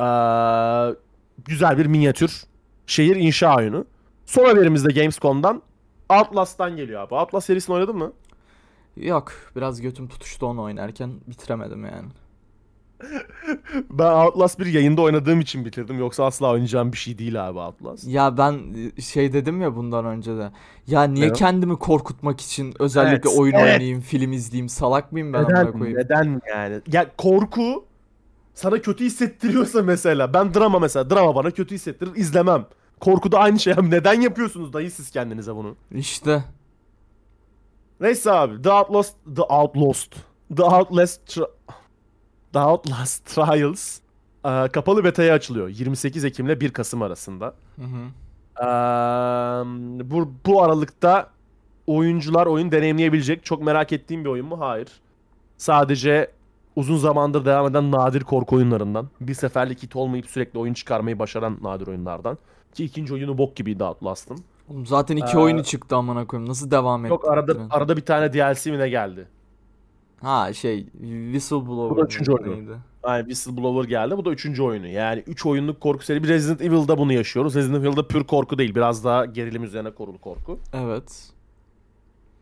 Ee, 0.00 0.96
güzel 1.44 1.78
bir 1.78 1.86
minyatür 1.86 2.42
şehir 2.86 3.16
inşa 3.16 3.56
oyunu. 3.56 3.84
Son 4.26 4.44
haberimiz 4.44 4.84
de 4.84 4.92
Gamescom'dan 4.92 5.62
Outlast'tan 6.08 6.76
geliyor 6.76 7.00
abi. 7.02 7.14
Outlast 7.14 7.46
serisini 7.46 7.74
oynadın 7.74 7.96
mı? 7.96 8.12
Yok 8.96 9.32
biraz 9.56 9.80
götüm 9.80 10.08
tutuştu 10.08 10.46
onu 10.46 10.62
oynarken 10.62 11.10
bitiremedim 11.26 11.84
yani. 11.84 12.08
Ben 13.90 14.12
Outlast 14.12 14.58
bir 14.58 14.66
yayında 14.66 15.02
oynadığım 15.02 15.40
için 15.40 15.64
bitirdim. 15.64 15.98
Yoksa 15.98 16.24
asla 16.24 16.50
oynayacağım 16.50 16.92
bir 16.92 16.96
şey 16.96 17.18
değil 17.18 17.48
abi 17.48 17.58
Outlast. 17.58 18.08
Ya 18.08 18.38
ben 18.38 18.60
e, 18.96 19.00
şey 19.02 19.32
dedim 19.32 19.60
ya 19.60 19.76
bundan 19.76 20.04
önce 20.04 20.36
de. 20.36 20.50
Ya 20.86 21.02
niye 21.04 21.26
Ne 21.28 21.30
o? 21.30 21.34
kendimi 21.34 21.78
korkutmak 21.78 22.40
için 22.40 22.74
özellikle 22.78 23.28
Evet, 23.30 23.38
oyun 23.38 23.52
evet. 23.54 23.62
oynayayım, 23.64 24.00
film 24.00 24.32
izleyeyim, 24.32 24.68
salak 24.68 25.12
mıyım 25.12 25.32
ben 25.32 25.44
Neden? 25.44 25.72
koyayım? 25.72 25.98
Neden 25.98 26.40
yani? 26.48 26.80
Ya 26.92 27.06
korku 27.18 27.84
sana 28.54 28.80
kötü 28.82 29.04
hissettiriyorsa 29.04 29.82
mesela. 29.82 30.34
Ben 30.34 30.54
drama 30.54 30.78
mesela. 30.78 31.10
Drama 31.10 31.34
bana 31.34 31.50
kötü 31.50 31.74
hissettirir. 31.74 32.14
izlemem. 32.16 32.66
Korku 33.04 33.32
da 33.32 33.38
aynı 33.38 33.58
şey. 33.58 33.72
Abi 33.72 33.90
Neden 33.90 34.20
yapıyorsunuz 34.20 34.72
dayı 34.72 34.90
siz 34.90 35.10
kendinize 35.10 35.54
bunu? 35.54 35.76
İşte 35.92 36.44
Neyse 38.00 38.32
abi. 38.32 38.62
The 38.62 38.72
Outlast... 38.72 39.16
The 39.36 39.42
Outlast. 39.42 40.14
The 40.56 40.62
Outlast... 40.62 41.20
Tri- 41.28 41.50
The 42.52 42.58
Outlast 42.58 43.26
Trials 43.26 43.98
e, 44.44 44.68
kapalı 44.68 45.04
beta'ya 45.04 45.34
açılıyor. 45.34 45.68
28 45.68 46.24
Ekim 46.24 46.46
ile 46.46 46.60
1 46.60 46.72
Kasım 46.72 47.02
arasında. 47.02 47.54
Hı 47.76 47.82
hı. 47.82 48.04
Eee, 48.60 50.10
bu, 50.10 50.32
bu 50.46 50.62
aralıkta 50.62 51.30
oyuncular 51.86 52.46
oyun 52.46 52.72
deneyimleyebilecek. 52.72 53.44
Çok 53.44 53.62
merak 53.62 53.92
ettiğim 53.92 54.24
bir 54.24 54.28
oyun 54.28 54.46
mu? 54.46 54.60
Hayır. 54.60 54.88
Sadece 55.56 56.30
uzun 56.76 56.96
zamandır 56.96 57.44
devam 57.44 57.66
eden 57.66 57.92
nadir 57.92 58.20
korku 58.20 58.56
oyunlarından. 58.56 59.08
Bir 59.20 59.34
seferlik 59.34 59.82
hit 59.82 59.96
olmayıp 59.96 60.26
sürekli 60.26 60.58
oyun 60.58 60.74
çıkarmayı 60.74 61.18
başaran 61.18 61.58
nadir 61.62 61.86
oyunlardan. 61.86 62.38
Ki 62.74 62.84
ikinci 62.84 63.14
oyunu 63.14 63.38
bok 63.38 63.56
gibiydi 63.56 63.84
Outlast'ın. 63.84 64.38
Oğlum 64.70 64.86
zaten 64.86 65.16
iki 65.16 65.36
Ee, 65.36 65.40
oyunu 65.40 65.64
çıktı 65.64 65.96
amına 65.96 66.26
koyayım. 66.26 66.48
Nasıl 66.50 66.70
devam 66.70 67.06
Yok 67.06 67.24
ettirdin? 67.24 67.32
arada 67.38 67.56
arada 67.70 67.96
bir 67.96 68.02
tane 68.04 68.32
DLC 68.32 68.70
mi 68.70 68.78
ne 68.78 68.88
geldi? 68.88 69.28
Ha 70.22 70.52
şey 70.52 70.86
Whistleblower. 71.00 71.90
Bu 71.90 71.96
da 72.00 72.04
üçüncü 72.06 72.32
oyunu. 72.32 72.50
neydi? 72.54 72.70
Yani 73.06 73.18
Whistleblower 73.20 73.88
geldi. 73.88 74.16
Bu 74.16 74.24
da 74.24 74.30
üçüncü 74.30 74.62
oyunu. 74.62 74.86
Yani 74.86 75.22
üç 75.26 75.46
oyunluk 75.46 75.80
korku 75.80 76.04
seri. 76.04 76.22
Bir 76.22 76.28
Resident 76.28 76.62
Evil'da 76.62 76.98
bunu 76.98 77.12
yaşıyoruz. 77.12 77.54
Resident 77.54 77.84
Evil'da 77.84 78.06
pür 78.08 78.24
korku 78.24 78.58
değil. 78.58 78.74
Biraz 78.74 79.04
daha 79.04 79.24
gerilim 79.24 79.64
üzerine 79.64 79.90
kurulu 79.90 80.18
korku. 80.18 80.58
Evet. 80.72 81.30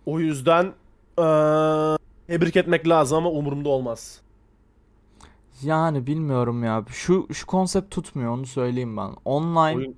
O 0.06 0.20
yüzden 0.20 0.64
eee 1.18 1.96
tebrik 2.26 2.56
etmek 2.56 2.88
lazım 2.88 3.18
ama 3.18 3.30
umurumda 3.30 3.68
olmaz. 3.68 4.20
Yani 5.64 6.06
bilmiyorum 6.06 6.64
ya. 6.64 6.84
Şu 6.88 7.28
şu 7.32 7.46
konsept 7.46 7.90
tutmuyor 7.90 8.32
onu 8.32 8.46
söyleyeyim 8.46 8.96
ben. 8.96 9.10
Online 9.24 9.76
Oyun 9.76 9.96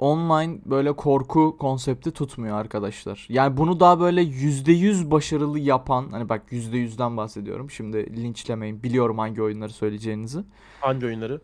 online 0.00 0.58
böyle 0.66 0.92
korku 0.92 1.56
konsepti 1.58 2.10
tutmuyor 2.10 2.56
arkadaşlar. 2.56 3.26
Yani 3.28 3.56
bunu 3.56 3.80
daha 3.80 4.00
böyle 4.00 4.22
%100 4.22 5.10
başarılı 5.10 5.58
yapan 5.58 6.08
hani 6.10 6.28
bak 6.28 6.52
%100'den 6.52 7.16
bahsediyorum. 7.16 7.70
Şimdi 7.70 8.22
linçlemeyin. 8.22 8.82
Biliyorum 8.82 9.18
hangi 9.18 9.42
oyunları 9.42 9.72
söyleyeceğinizi. 9.72 10.44
hangi 10.80 11.06
oyunları? 11.06 11.40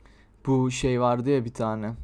Bu 0.46 0.70
şey 0.70 1.00
vardı 1.00 1.30
ya 1.30 1.44
bir 1.44 1.54
tane. 1.54 1.94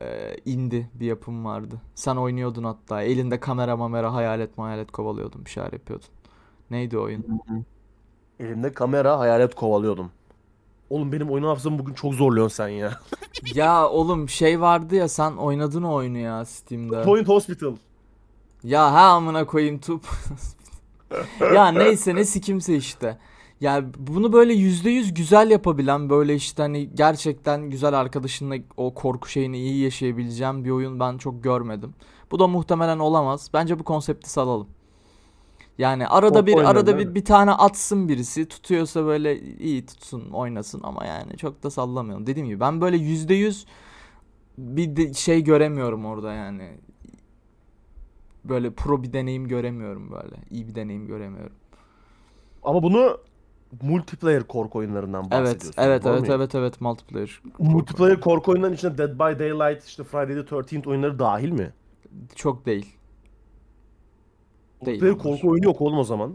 E, 0.00 0.36
indie 0.44 0.86
bir 0.94 1.06
yapım 1.06 1.44
vardı. 1.44 1.74
Sen 1.94 2.16
oynuyordun 2.16 2.64
hatta. 2.64 3.02
Elinde 3.02 3.40
kamera 3.40 3.76
mamera 3.76 4.14
hayalet 4.14 4.58
hayalet 4.58 4.92
kovalıyordun. 4.92 5.44
Bir 5.44 5.50
şeyler 5.50 5.72
yapıyordun. 5.72 6.08
Neydi 6.70 6.98
oyun? 6.98 7.26
Elimde 8.40 8.72
kamera 8.72 9.18
hayalet 9.18 9.54
kovalıyordum. 9.54 10.10
Oğlum 10.92 11.12
benim 11.12 11.30
oyun 11.30 11.44
hafızamı 11.44 11.78
bugün 11.78 11.94
çok 11.94 12.14
zorluyorsun 12.14 12.56
sen 12.56 12.68
ya. 12.68 13.00
ya 13.54 13.88
oğlum 13.88 14.28
şey 14.28 14.60
vardı 14.60 14.94
ya 14.94 15.08
sen 15.08 15.32
oynadın 15.32 15.82
o 15.82 15.94
oyunu 15.94 16.18
ya 16.18 16.44
Steam'de. 16.44 17.02
Point 17.02 17.28
Hospital. 17.28 17.76
Ya 18.64 18.92
ha 18.92 19.00
amına 19.00 19.46
koyayım 19.46 19.78
tup. 19.78 20.04
ya 21.54 21.68
neyse 21.68 22.14
ne 22.14 22.24
sikimse 22.24 22.76
işte. 22.76 23.18
Ya 23.60 23.84
bunu 23.98 24.32
böyle 24.32 24.54
yüzde 24.54 24.90
yüz 24.90 25.14
güzel 25.14 25.50
yapabilen 25.50 26.10
böyle 26.10 26.34
işte 26.34 26.62
hani 26.62 26.94
gerçekten 26.94 27.70
güzel 27.70 27.94
arkadaşınla 27.94 28.56
o 28.76 28.94
korku 28.94 29.28
şeyini 29.28 29.58
iyi 29.58 29.84
yaşayabileceğim 29.84 30.64
bir 30.64 30.70
oyun 30.70 31.00
ben 31.00 31.18
çok 31.18 31.44
görmedim. 31.44 31.94
Bu 32.30 32.38
da 32.38 32.46
muhtemelen 32.46 32.98
olamaz. 32.98 33.50
Bence 33.54 33.78
bu 33.78 33.84
konsepti 33.84 34.30
salalım. 34.30 34.68
Yani 35.82 36.06
arada 36.06 36.32
Korku 36.32 36.46
bir 36.46 36.54
oyunları 36.54 36.78
arada 36.78 36.98
bir, 36.98 37.14
bir 37.14 37.24
tane 37.24 37.50
atsın 37.50 38.08
birisi 38.08 38.48
tutuyorsa 38.48 39.04
böyle 39.06 39.40
iyi 39.40 39.86
tutsun 39.86 40.30
oynasın 40.30 40.80
ama 40.82 41.06
yani 41.06 41.36
çok 41.36 41.62
da 41.62 41.70
sallamayalım. 41.70 42.26
Dediğim 42.26 42.48
gibi 42.48 42.60
ben 42.60 42.80
böyle 42.80 42.96
yüzde 42.96 43.34
yüz 43.34 43.66
bir 44.58 44.96
de 44.96 45.14
şey 45.14 45.44
göremiyorum 45.44 46.04
orada 46.06 46.32
yani 46.32 46.68
böyle 48.44 48.70
pro 48.70 49.02
bir 49.02 49.12
deneyim 49.12 49.48
göremiyorum 49.48 50.10
böyle. 50.10 50.36
İyi 50.50 50.68
bir 50.68 50.74
deneyim 50.74 51.06
göremiyorum. 51.06 51.56
Ama 52.62 52.82
bunu 52.82 53.18
multiplayer 53.82 54.42
korku 54.42 54.78
oyunlarından 54.78 55.24
Evet, 55.30 55.32
bahsediyorsun. 55.32 55.82
evet, 55.82 56.06
evet, 56.06 56.20
muyum? 56.20 56.34
evet, 56.34 56.54
evet, 56.54 56.80
multiplayer. 56.80 57.40
Multiplayer 57.58 58.20
korku 58.20 58.50
oyunlarının 58.52 58.76
içinde 58.76 58.98
Dead 58.98 59.14
by 59.14 59.38
Daylight, 59.38 59.84
işte 59.84 60.04
Friday 60.04 60.34
the 60.44 60.54
13th 60.54 60.88
oyunları 60.88 61.18
dahil 61.18 61.50
mi? 61.50 61.72
Çok 62.34 62.66
değil. 62.66 63.01
Değil 64.86 65.02
onlar. 65.02 65.18
korku 65.18 65.48
oyunu 65.50 65.64
yok 65.64 65.80
oğlum 65.80 65.98
o 65.98 66.04
zaman. 66.04 66.34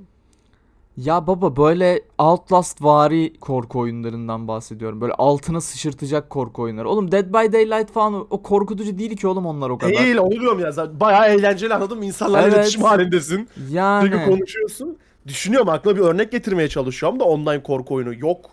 Ya 0.97 1.27
baba 1.27 1.55
böyle 1.55 2.01
Outlast 2.17 2.83
vari 2.83 3.33
korku 3.39 3.79
oyunlarından 3.79 4.47
bahsediyorum. 4.47 5.01
Böyle 5.01 5.13
altına 5.13 5.61
sıçırtacak 5.61 6.29
korku 6.29 6.61
oyunları. 6.61 6.89
Oğlum 6.89 7.11
Dead 7.11 7.25
by 7.33 7.53
Daylight 7.53 7.91
falan 7.91 8.13
o- 8.13 8.27
o 8.29 8.43
korkutucu 8.43 8.97
değil 8.97 9.17
ki 9.17 9.27
oğlum 9.27 9.45
onlar 9.45 9.69
o 9.69 9.77
kadar. 9.77 9.93
Değil 9.93 10.17
onu 10.17 10.31
diyorum 10.31 10.59
ya. 10.59 10.71
Zaten 10.71 10.99
bayağı 10.99 11.27
eğlenceli 11.29 11.73
anladın 11.73 11.97
mı? 11.97 12.05
İnsanlarla 12.05 12.47
Evet. 12.47 12.53
iletişim 12.57 12.81
halindesin. 12.81 13.49
Yani 13.69 14.07
Sürekli 14.07 14.25
konuşuyorsun. 14.31 14.97
Düşünüyorum 15.27 15.69
aklıma 15.69 15.97
bir 15.97 16.01
örnek 16.01 16.31
getirmeye 16.31 16.67
çalışıyorum 16.69 17.19
da 17.19 17.23
online 17.23 17.63
korku 17.63 17.93
oyunu 17.95 18.13
yok. 18.15 18.45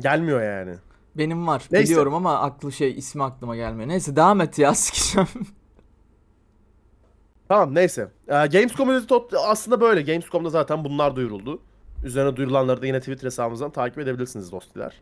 Gelmiyor 0.00 0.42
yani. 0.42 0.76
benim 1.18 1.46
var 1.46 1.62
Neyse. 1.70 1.84
biliyorum 1.90 2.14
ama 2.14 2.38
aklı 2.38 2.72
şey 2.72 2.98
ismi 2.98 3.22
aklıma 3.24 3.56
gelmiyor. 3.56 3.88
Neyse 3.88 4.16
devam 4.16 4.40
et 4.40 4.58
ya 4.58 4.74
sikeceğim. 4.74 5.28
Tamam 7.48 7.74
neyse. 7.74 8.08
Ee, 8.28 8.32
Gamescom 8.32 8.88
özeti 8.88 9.14
tot- 9.14 9.34
aslında 9.46 9.80
böyle. 9.80 10.02
Gamescom'da 10.02 10.50
zaten 10.50 10.84
bunlar 10.84 11.16
duyuruldu. 11.16 11.60
Üzerine 12.04 12.36
duyurulanları 12.36 12.82
da 12.82 12.86
yine 12.86 13.00
Twitter 13.00 13.26
hesabımızdan 13.26 13.70
takip 13.70 13.98
edebilirsiniz 13.98 14.52
dostlar. 14.52 14.94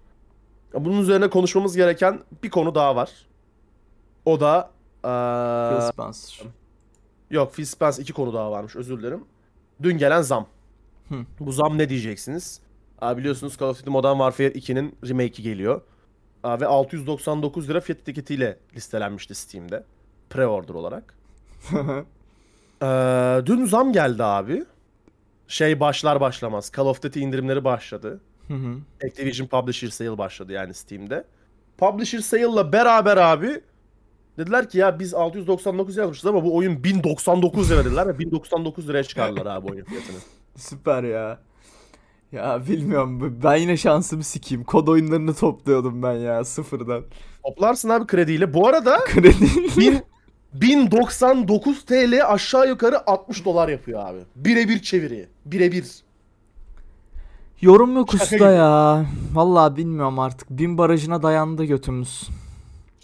Bunun 0.75 1.01
üzerine 1.01 1.31
konuşmamız 1.31 1.77
gereken 1.77 2.21
bir 2.43 2.51
konu 2.51 2.75
daha 2.75 2.97
var. 2.97 3.11
O 4.25 4.41
da 4.41 4.71
ee, 5.05 5.79
Phil 5.79 5.87
Spencer. 5.93 6.43
Yok 7.31 7.55
Phil 7.55 7.65
Spencer 7.65 8.03
iki 8.03 8.13
konu 8.13 8.35
daha 8.35 8.51
varmış 8.51 8.77
özür 8.77 8.99
dilerim. 8.99 9.25
Dün 9.83 9.99
gelen 9.99 10.23
zam. 10.23 10.47
Hı. 11.09 11.15
Bu 11.41 11.53
zam 11.53 11.79
ne 11.79 11.89
diyeceksiniz? 11.89 12.61
Aa, 13.01 13.17
biliyorsunuz 13.17 13.57
Call 13.59 13.69
of 13.69 13.79
Duty 13.79 13.91
Modern 13.91 14.13
Warfare 14.17 14.49
2'nin 14.49 14.97
remake'i 15.09 15.43
geliyor. 15.43 15.81
Aa, 16.43 16.61
ve 16.61 16.67
699 16.67 17.69
lira 17.69 17.81
fiyat 17.81 18.01
etiketiyle 18.01 18.59
listelenmişti 18.77 19.35
Steam'de. 19.35 19.85
Pre-order 20.31 20.73
olarak. 20.73 21.15
Ee, 22.83 22.87
dün 23.47 23.65
zam 23.65 23.93
geldi 23.93 24.25
abi. 24.25 24.65
Şey 25.49 25.81
başlar 25.81 26.21
başlamaz. 26.21 26.73
Call 26.77 26.87
of 26.87 27.03
Duty 27.03 27.21
indirimleri 27.23 27.65
başladı. 27.65 28.21
Hı 28.49 28.55
hı. 28.55 28.75
Activision 29.07 29.47
Publisher 29.47 29.89
Sale 29.89 30.19
başladı 30.19 30.53
yani 30.53 30.75
Steam'de. 30.75 31.25
Publisher 31.79 32.19
Sale'la 32.19 32.73
beraber 32.73 33.17
abi 33.17 33.61
dediler 34.39 34.69
ki 34.69 34.79
ya 34.79 34.99
biz 34.99 35.15
699 35.15 35.97
yazmışız 35.97 36.27
ama 36.27 36.45
bu 36.45 36.57
oyun 36.57 36.85
1099 36.85 37.71
lira 37.71 37.85
dediler 37.85 38.07
ve 38.09 38.19
1099 38.19 38.89
liraya 38.89 39.05
çıkardılar 39.05 39.47
abi 39.47 39.71
oyun 39.71 39.85
fiyatını. 39.85 40.17
Süper 40.57 41.03
ya. 41.03 41.39
Ya 42.33 42.63
bilmiyorum 42.69 43.39
ben 43.45 43.57
yine 43.57 43.77
şansımı 43.77 44.25
sikeyim. 44.25 44.65
Kod 44.65 44.87
oyunlarını 44.89 45.35
topluyordum 45.35 46.03
ben 46.03 46.13
ya 46.15 46.45
sıfırdan. 46.45 47.05
Toplarsın 47.45 47.89
abi 47.89 48.07
krediyle. 48.07 48.55
Bu 48.55 48.69
arada 48.69 48.99
Kredi. 49.07 49.35
bin- 49.81 50.03
1099 50.55 51.85
TL 51.85 52.27
aşağı 52.27 52.69
yukarı 52.69 53.07
60 53.11 53.45
dolar 53.45 53.69
yapıyor 53.69 54.07
abi. 54.07 54.19
Birebir 54.37 54.83
çeviri. 54.83 55.29
Birebir. 55.47 55.87
Yorum 57.61 57.97
yok 57.97 58.11
Şaka 58.13 58.25
usta 58.25 58.37
gibi. 58.37 58.45
ya. 58.45 59.07
Vallahi 59.33 59.77
bilmiyorum 59.77 60.19
artık. 60.19 60.51
Bin 60.51 60.79
barajına 60.79 61.23
dayandı 61.23 61.65
götümüz. 61.65 62.29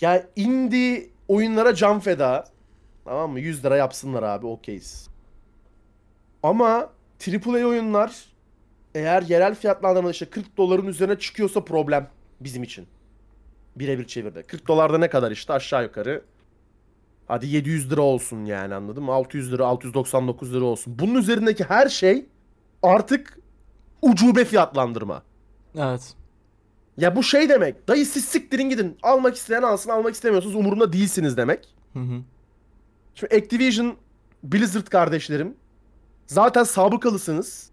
Ya 0.00 0.26
indie 0.36 1.06
oyunlara 1.28 1.74
can 1.74 2.00
feda. 2.00 2.48
Tamam 3.04 3.30
mı? 3.30 3.40
100 3.40 3.64
lira 3.64 3.76
yapsınlar 3.76 4.22
abi 4.22 4.46
okeyiz. 4.46 5.08
Ama 6.42 6.88
AAA 7.28 7.66
oyunlar 7.66 8.12
eğer 8.94 9.22
yerel 9.22 9.54
fiyatlandırmada 9.54 10.10
işte 10.12 10.26
40 10.26 10.56
doların 10.56 10.86
üzerine 10.86 11.18
çıkıyorsa 11.18 11.64
problem 11.64 12.08
bizim 12.40 12.62
için. 12.62 12.86
Birebir 13.76 14.06
çevirde. 14.06 14.42
40 14.42 14.68
dolarda 14.68 14.98
ne 14.98 15.08
kadar 15.10 15.30
işte 15.30 15.52
aşağı 15.52 15.82
yukarı. 15.82 16.22
Hadi 17.28 17.46
700 17.46 17.90
lira 17.90 18.00
olsun 18.00 18.44
yani 18.44 18.74
anladın 18.74 19.02
mı? 19.02 19.12
600 19.12 19.52
lira, 19.52 19.66
699 19.66 20.54
lira 20.54 20.64
olsun. 20.64 20.98
Bunun 20.98 21.14
üzerindeki 21.14 21.64
her 21.64 21.88
şey 21.88 22.26
artık 22.82 23.38
ucube 24.02 24.44
fiyatlandırma. 24.44 25.22
Evet. 25.76 26.14
Ya 26.96 27.16
bu 27.16 27.22
şey 27.22 27.48
demek. 27.48 27.88
Dayı 27.88 28.06
siz 28.06 28.24
siktirin 28.24 28.70
gidin. 28.70 28.96
Almak 29.02 29.36
isteyen 29.36 29.62
alsın, 29.62 29.90
almak 29.90 30.14
istemiyorsunuz 30.14 30.54
umurumda 30.54 30.92
değilsiniz 30.92 31.36
demek. 31.36 31.74
Hı 31.92 31.98
hı. 31.98 32.22
Şimdi 33.14 33.34
Activision, 33.34 33.96
Blizzard 34.42 34.86
kardeşlerim. 34.86 35.54
Zaten 36.26 36.64
sabıkalısınız. 36.64 37.70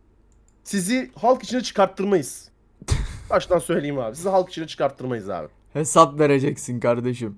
Sizi 0.64 1.12
halk 1.16 1.44
içine 1.44 1.62
çıkarttırmayız. 1.62 2.50
Baştan 3.30 3.60
söyleyeyim 3.60 4.00
abi. 4.00 4.16
Sizi 4.16 4.30
halk 4.30 4.50
içine 4.50 4.68
çıkarttırmayız 4.68 5.30
abi. 5.30 5.48
Hesap 5.74 6.20
vereceksin 6.20 6.80
kardeşim. 6.80 7.38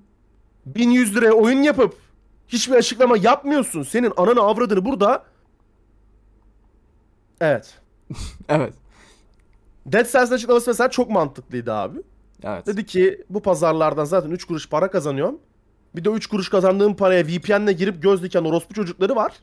1100 0.66 1.16
liraya 1.16 1.32
oyun 1.32 1.62
yapıp 1.62 2.07
hiçbir 2.48 2.76
açıklama 2.76 3.18
yapmıyorsun. 3.18 3.84
Senin 3.84 4.14
ananı 4.18 4.42
avradını 4.42 4.86
burada. 4.86 5.24
Evet. 7.42 7.80
Evet. 8.50 8.74
Dead 9.86 10.06
Cells'in 10.12 10.34
açıklaması 10.34 10.70
mesela 10.70 10.90
çok 10.90 11.10
mantıklıydı 11.10 11.74
abi. 11.74 12.00
Evet. 12.44 12.68
Dedi 12.68 12.86
ki 12.86 13.26
bu 13.30 13.42
pazarlardan 13.42 14.06
zaten 14.06 14.30
3 14.30 14.46
kuruş 14.46 14.70
para 14.70 14.92
kazanıyorum. 14.92 15.40
Bir 15.96 16.06
de 16.06 16.10
3 16.10 16.28
kuruş 16.28 16.50
kazandığım 16.50 16.96
paraya 16.96 17.24
VPN'le 17.24 17.72
girip 17.72 18.02
göz 18.04 18.24
diken 18.24 18.44
orospu 18.44 18.74
çocukları 18.74 19.16
var. 19.16 19.34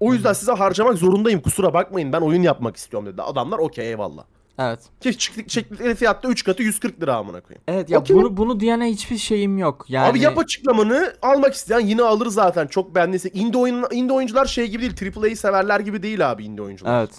O 0.00 0.12
yüzden 0.14 0.32
size 0.32 0.52
harcamak 0.52 0.98
zorundayım 0.98 1.40
kusura 1.42 1.74
bakmayın 1.74 2.12
ben 2.12 2.20
oyun 2.20 2.42
yapmak 2.42 2.76
istiyorum 2.76 3.08
dedi. 3.08 3.22
Adamlar 3.22 3.58
okey 3.58 3.88
eyvallah. 3.88 4.24
Evet. 4.68 4.80
Ki 5.00 5.18
çektikleri 5.48 5.94
fiyatta 5.94 6.28
3 6.28 6.44
katı 6.44 6.62
140 6.62 7.02
lira 7.02 7.16
amına 7.16 7.40
koyayım. 7.40 7.62
Evet 7.68 7.90
ya 7.90 8.00
Okey. 8.00 8.16
bunu 8.16 8.36
bunu 8.36 8.60
diyene 8.60 8.86
hiçbir 8.90 9.18
şeyim 9.18 9.58
yok. 9.58 9.84
Yani 9.88 10.10
Abi 10.10 10.20
yap 10.20 10.38
açıklamanı 10.38 11.14
almak 11.22 11.54
isteyen 11.54 11.80
yine 11.80 12.02
alır 12.02 12.26
zaten 12.26 12.66
çok 12.66 12.94
beğendiyse. 12.94 13.28
Indie, 13.28 13.60
oyun, 13.60 13.84
indie 13.92 14.16
oyuncular 14.16 14.46
şey 14.46 14.68
gibi 14.68 14.96
değil 14.96 15.12
AAA'yı 15.16 15.36
severler 15.36 15.80
gibi 15.80 16.02
değil 16.02 16.30
abi 16.30 16.44
indie 16.44 16.64
oyuncular. 16.64 16.98
Evet. 17.00 17.10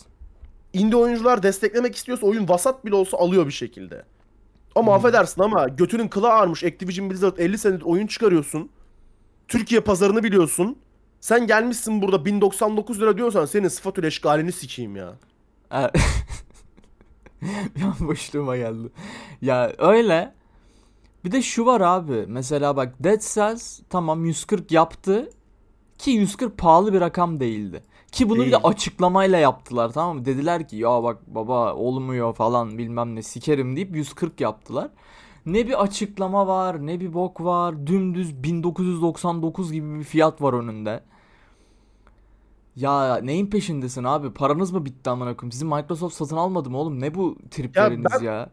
Indie 0.73 0.97
oyuncular 0.97 1.43
desteklemek 1.43 1.95
istiyorsa 1.95 2.27
oyun 2.27 2.49
vasat 2.49 2.85
bile 2.85 2.95
olsa 2.95 3.17
alıyor 3.17 3.47
bir 3.47 3.51
şekilde. 3.51 4.05
Ama 4.75 4.95
affedersin 4.95 5.41
ama 5.41 5.67
götünün 5.67 6.07
kılı 6.07 6.29
ağarmış 6.29 6.63
Activision 6.63 7.09
Blizzard 7.09 7.37
50 7.37 7.57
senedir 7.57 7.81
oyun 7.81 8.07
çıkarıyorsun. 8.07 8.69
Türkiye 9.47 9.81
pazarını 9.81 10.23
biliyorsun. 10.23 10.77
Sen 11.19 11.47
gelmişsin 11.47 12.01
burada 12.01 12.25
1099 12.25 13.01
lira 13.01 13.17
diyorsan 13.17 13.45
senin 13.45 13.67
sıfatül 13.67 14.03
eşgalini 14.03 14.51
sikeyim 14.51 14.95
ya. 14.95 15.13
Evet. 15.71 15.91
ya 17.81 18.07
boşluğuma 18.07 18.57
geldi. 18.57 18.89
Ya 19.41 19.71
öyle. 19.77 20.33
Bir 21.25 21.31
de 21.31 21.41
şu 21.41 21.65
var 21.65 21.81
abi. 21.81 22.25
Mesela 22.27 22.75
bak 22.75 22.95
Dead 23.03 23.21
Cells 23.33 23.79
tamam 23.89 24.25
140 24.25 24.71
yaptı. 24.71 25.29
Ki 25.97 26.11
140 26.11 26.57
pahalı 26.57 26.93
bir 26.93 27.01
rakam 27.01 27.39
değildi. 27.39 27.83
Ki 28.11 28.29
bunu 28.29 28.39
bir 28.39 28.47
de 28.47 28.51
Değil. 28.51 28.63
açıklamayla 28.63 29.37
yaptılar 29.37 29.91
tamam 29.91 30.17
mı? 30.17 30.25
Dediler 30.25 30.67
ki 30.67 30.77
ya 30.77 31.03
bak 31.03 31.17
baba 31.27 31.73
olmuyor 31.73 32.33
falan 32.33 32.77
bilmem 32.77 33.15
ne 33.15 33.21
sikerim 33.21 33.75
deyip 33.75 33.95
140 33.95 34.41
yaptılar. 34.41 34.89
Ne 35.45 35.67
bir 35.67 35.83
açıklama 35.83 36.47
var 36.47 36.85
ne 36.87 36.99
bir 36.99 37.13
bok 37.13 37.41
var. 37.41 37.87
Dümdüz 37.87 38.43
1999 38.43 39.71
gibi 39.71 39.99
bir 39.99 40.03
fiyat 40.03 40.41
var 40.41 40.53
önünde. 40.53 41.03
Ya 42.75 43.17
neyin 43.17 43.47
peşindesin 43.49 44.03
abi? 44.03 44.33
Paranız 44.33 44.71
mı 44.71 44.85
bitti 44.85 45.09
amına 45.09 45.37
koyayım? 45.37 45.51
Sizi 45.51 45.65
Microsoft 45.65 46.15
satın 46.15 46.37
almadı 46.37 46.69
mı 46.69 46.77
oğlum? 46.77 47.01
Ne 47.01 47.13
bu 47.15 47.37
tripleriniz 47.51 48.11
ben- 48.19 48.25
ya? 48.25 48.49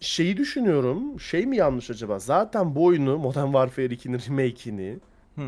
Şeyi 0.00 0.36
düşünüyorum. 0.36 1.20
Şey 1.20 1.46
mi 1.46 1.56
yanlış 1.56 1.90
acaba? 1.90 2.18
Zaten 2.18 2.74
bu 2.74 2.84
oyunu 2.84 3.18
Modern 3.18 3.44
Warfare 3.46 3.86
2'nin 3.86 4.18
remake'ini 4.28 4.98
Hı. 5.34 5.42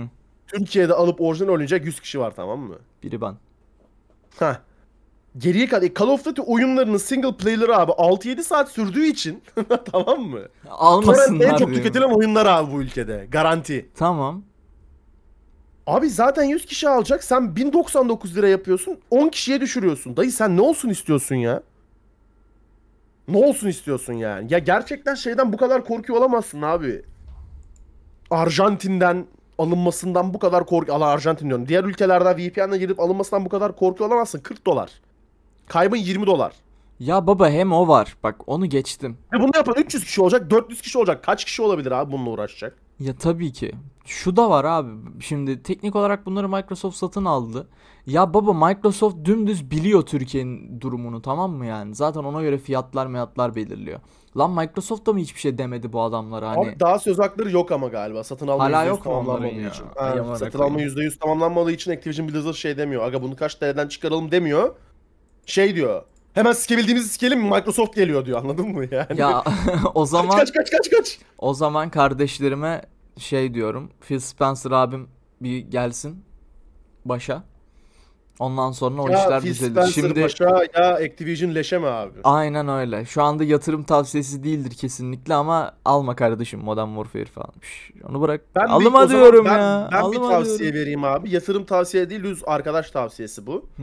Türkiye'de 0.46 0.94
alıp 0.94 1.20
orijinal 1.20 1.52
oynayacak 1.52 1.84
100 1.84 2.00
kişi 2.00 2.20
var 2.20 2.32
tamam 2.36 2.60
mı? 2.60 2.74
Biri 3.02 3.20
ben. 3.20 3.34
Heh. 4.38 4.54
geriye 5.38 5.68
kadar 5.68 5.88
Call 5.98 6.08
of 6.08 6.24
Duty 6.24 6.42
oyunlarının 6.46 6.96
single 6.96 7.36
player'ı 7.36 7.76
abi 7.76 7.92
6-7 7.92 8.42
saat 8.42 8.68
sürdüğü 8.70 9.06
için 9.06 9.42
tamam 9.92 10.20
mı? 10.20 10.40
Torrent 10.64 10.78
Almasınlar 10.78 11.44
en 11.44 11.56
çok 11.56 11.74
tüketilen 11.74 12.10
oyunlar 12.10 12.46
abi 12.46 12.72
bu 12.72 12.82
ülkede. 12.82 13.26
Garanti. 13.30 13.88
Tamam. 13.94 14.42
Abi 15.86 16.10
zaten 16.10 16.44
100 16.44 16.66
kişi 16.66 16.88
alacak. 16.88 17.24
Sen 17.24 17.56
1099 17.56 18.36
lira 18.36 18.48
yapıyorsun. 18.48 18.98
10 19.10 19.28
kişiye 19.28 19.60
düşürüyorsun. 19.60 20.16
Dayı 20.16 20.32
sen 20.32 20.56
ne 20.56 20.60
olsun 20.60 20.88
istiyorsun 20.88 21.34
ya? 21.34 21.62
Ne 23.28 23.36
olsun 23.36 23.68
istiyorsun 23.68 24.12
yani? 24.12 24.52
Ya 24.52 24.58
gerçekten 24.58 25.14
şeyden 25.14 25.52
bu 25.52 25.56
kadar 25.56 25.84
korkuyor 25.84 26.18
olamazsın 26.18 26.62
abi. 26.62 27.02
Arjantin'den 28.30 29.26
alınmasından 29.58 30.34
bu 30.34 30.38
kadar 30.38 30.66
korku... 30.66 30.92
Allah 30.92 31.06
Arjantin 31.06 31.48
diyorum. 31.48 31.68
Diğer 31.68 31.84
ülkelerden 31.84 32.36
VPN'le 32.36 32.78
girip 32.78 33.00
alınmasından 33.00 33.44
bu 33.44 33.48
kadar 33.48 33.76
korkuyor 33.76 34.10
olamazsın. 34.10 34.40
40 34.40 34.66
dolar. 34.66 34.90
Kaybın 35.68 35.96
20 35.96 36.26
dolar. 36.26 36.52
Ya 37.00 37.26
baba 37.26 37.50
hem 37.50 37.72
o 37.72 37.88
var. 37.88 38.16
Bak 38.22 38.36
onu 38.48 38.66
geçtim. 38.66 39.18
Ve 39.32 39.40
bunu 39.40 39.50
yapan 39.54 39.74
300 39.78 40.04
kişi 40.04 40.22
olacak, 40.22 40.50
400 40.50 40.80
kişi 40.80 40.98
olacak. 40.98 41.24
Kaç 41.24 41.44
kişi 41.44 41.62
olabilir 41.62 41.92
abi 41.92 42.12
bununla 42.12 42.30
uğraşacak? 42.30 42.76
Ya 43.00 43.14
tabii 43.16 43.52
ki. 43.52 43.72
Şu 44.04 44.36
da 44.36 44.50
var 44.50 44.64
abi. 44.64 44.90
Şimdi 45.20 45.62
teknik 45.62 45.96
olarak 45.96 46.26
bunları 46.26 46.48
Microsoft 46.48 46.96
satın 46.96 47.24
aldı. 47.24 47.68
Ya 48.06 48.34
baba 48.34 48.68
Microsoft 48.68 49.24
dümdüz 49.24 49.70
biliyor 49.70 50.02
Türkiye'nin 50.02 50.80
durumunu 50.80 51.22
tamam 51.22 51.52
mı 51.52 51.66
yani? 51.66 51.94
Zaten 51.94 52.20
ona 52.20 52.42
göre 52.42 52.58
fiyatlar 52.58 53.06
meyatlar 53.06 53.54
belirliyor. 53.54 54.00
Lan 54.36 54.50
Microsoft 54.50 55.06
da 55.06 55.12
mı 55.12 55.18
hiçbir 55.18 55.40
şey 55.40 55.58
demedi 55.58 55.92
bu 55.92 56.00
adamlara 56.02 56.48
hani? 56.50 56.68
Abi 56.68 56.80
daha 56.80 56.98
söz 56.98 57.18
hakları 57.18 57.50
yok 57.50 57.72
ama 57.72 57.88
galiba. 57.88 58.24
Satın 58.24 58.48
alma 58.48 58.64
Hala 58.64 58.84
%100 58.84 58.88
yok 58.88 59.04
tamamlanmadığı 59.04 59.54
ya? 59.54 59.68
için. 59.70 59.84
Ha, 59.96 60.36
satın 60.36 60.58
koyayım. 60.58 60.74
alma 60.76 60.82
%100 61.02 61.18
tamamlanmadığı 61.18 61.72
için 61.72 61.90
Activision 61.92 62.28
Blizzard 62.28 62.54
şey 62.54 62.78
demiyor. 62.78 63.02
Aga 63.02 63.22
bunu 63.22 63.36
kaç 63.36 63.54
TL'den 63.54 63.88
çıkaralım 63.88 64.30
demiyor. 64.30 64.74
Şey 65.46 65.74
diyor. 65.76 66.02
Hemen 66.36 66.52
sikebildiğimizi 66.52 67.08
sikelim 67.08 67.40
Microsoft 67.42 67.94
geliyor 67.94 68.26
diyor 68.26 68.38
anladın 68.42 68.68
mı 68.68 68.84
yani? 68.90 69.20
Ya 69.20 69.44
o 69.94 70.06
zaman 70.06 70.38
kaç 70.38 70.52
kaç 70.52 70.70
kaç 70.70 70.90
kaç. 70.90 71.18
o 71.38 71.54
zaman 71.54 71.90
kardeşlerime 71.90 72.82
şey 73.18 73.54
diyorum. 73.54 73.90
Phil 74.00 74.18
Spencer 74.18 74.70
abim 74.70 75.08
bir 75.40 75.58
gelsin 75.58 76.24
başa. 77.04 77.42
Ondan 78.38 78.72
sonra 78.72 79.02
o 79.02 79.08
Ya 79.10 79.18
işler 79.24 79.40
Phil 79.40 79.48
düzelir. 79.50 79.70
Spencer 79.72 79.92
Şimdi 79.92 80.22
başa 80.22 80.64
ya 80.74 80.94
Activision 80.94 81.54
leşe 81.54 81.78
mi 81.78 81.86
abi? 81.86 82.12
Aynen 82.24 82.68
öyle. 82.68 83.04
Şu 83.04 83.22
anda 83.22 83.44
yatırım 83.44 83.82
tavsiyesi 83.82 84.44
değildir 84.44 84.70
kesinlikle 84.70 85.34
ama 85.34 85.72
alma 85.84 86.16
kardeşim 86.16 86.60
Modern 86.60 86.88
Warfare 86.88 87.24
falan. 87.24 87.52
Şş, 87.62 87.92
onu 88.08 88.20
bırak. 88.20 88.40
Ben 88.56 88.64
bir- 88.64 88.70
Alma 88.70 88.88
o 88.88 89.06
zaman 89.06 89.08
diyorum 89.10 89.44
ben, 89.44 89.58
ya. 89.58 89.88
Ben 89.92 90.12
bir 90.12 90.16
Alma 90.16 90.28
tavsiye 90.30 90.58
diyorum. 90.58 90.76
vereyim 90.80 91.04
abi. 91.04 91.30
Yatırım 91.30 91.64
tavsiye 91.64 92.10
değil 92.10 92.22
düz 92.24 92.42
arkadaş 92.46 92.90
tavsiyesi 92.90 93.46
bu. 93.46 93.68
Hı. 93.76 93.82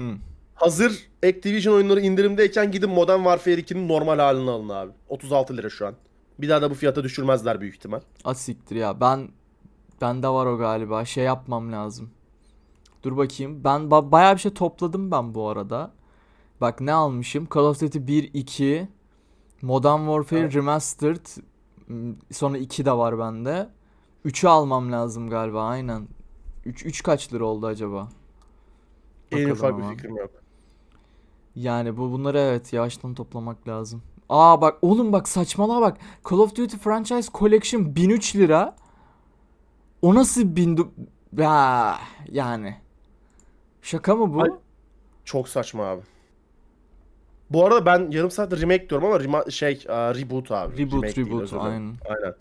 Hazır 0.55 1.07
Activision 1.25 1.73
oyunları 1.75 2.01
indirimdeyken 2.01 2.71
gidin 2.71 2.89
Modern 2.89 3.17
Warfare 3.17 3.55
2'nin 3.61 3.87
normal 3.87 4.19
halini 4.19 4.49
alın 4.51 4.69
abi. 4.69 4.91
36 5.09 5.57
lira 5.57 5.69
şu 5.69 5.87
an. 5.87 5.93
Bir 6.39 6.49
daha 6.49 6.61
da 6.61 6.69
bu 6.69 6.73
fiyata 6.73 7.03
düşürmezler 7.03 7.61
büyük 7.61 7.75
ihtimal. 7.75 7.99
Asiktir 8.23 8.75
ya. 8.75 9.01
Ben 9.01 9.29
bende 10.01 10.27
var 10.27 10.45
o 10.45 10.57
galiba. 10.57 11.05
Şey 11.05 11.23
yapmam 11.23 11.71
lazım. 11.71 12.09
Dur 13.03 13.17
bakayım. 13.17 13.63
Ben 13.63 13.81
ba- 13.81 14.11
bayağı 14.11 14.35
bir 14.35 14.39
şey 14.39 14.53
topladım 14.53 15.11
ben 15.11 15.35
bu 15.35 15.49
arada. 15.49 15.91
Bak 16.61 16.81
ne 16.81 16.93
almışım? 16.93 17.47
Call 17.55 17.61
of 17.61 17.81
Duty 17.81 17.99
1 18.01 18.31
2 18.33 18.87
Modern 19.61 19.99
Warfare 19.99 20.39
Evet. 20.39 20.55
Remastered 20.55 21.25
sonra 22.31 22.57
2 22.57 22.85
de 22.85 22.91
var 22.91 23.19
bende. 23.19 23.69
3'ü 24.25 24.47
almam 24.47 24.91
lazım 24.91 25.29
galiba 25.29 25.63
aynen. 25.63 26.07
3 26.65 26.85
3 26.85 27.03
kaç 27.03 27.33
lira 27.33 27.45
oldu 27.45 27.67
acaba? 27.67 28.09
En 29.31 29.49
ufak 29.49 29.77
bir 29.77 29.83
fikrim 29.83 30.17
yok. 30.17 30.31
Yani 31.55 31.97
bu 31.97 32.11
bunları 32.11 32.39
evet 32.39 32.73
yavaştan 32.73 33.13
toplamak 33.13 33.67
lazım. 33.67 34.01
Aa 34.29 34.61
bak 34.61 34.77
oğlum 34.81 35.13
bak 35.13 35.27
saçmalığa 35.27 35.81
bak. 35.81 35.97
Call 36.29 36.37
of 36.37 36.55
Duty 36.55 36.77
Franchise 36.77 37.29
Collection 37.33 37.95
1003 37.95 38.35
lira. 38.35 38.75
O 40.01 40.15
nasıl 40.15 40.55
bin... 40.55 40.77
du- 40.77 40.87
Ya 41.37 41.97
yani. 42.31 42.75
Şaka 43.81 44.15
mı 44.15 44.33
bu? 44.33 44.41
Ay- 44.41 44.51
Çok 45.25 45.49
saçma 45.49 45.83
abi. 45.85 46.01
Bu 47.49 47.65
arada 47.65 47.85
ben 47.85 48.11
yarım 48.11 48.31
saattir 48.31 48.61
remake 48.61 48.89
diyorum 48.89 49.07
ama 49.07 49.15
rema- 49.17 49.51
şey 49.51 49.85
a, 49.89 50.15
reboot 50.15 50.51
abi. 50.51 50.77
Reboot 50.77 50.93
Remake 51.03 51.15
değil, 51.15 51.27
reboot 51.27 51.47
dilerim. 51.49 51.61
aynen. 51.65 51.95
Aynen. 52.09 52.33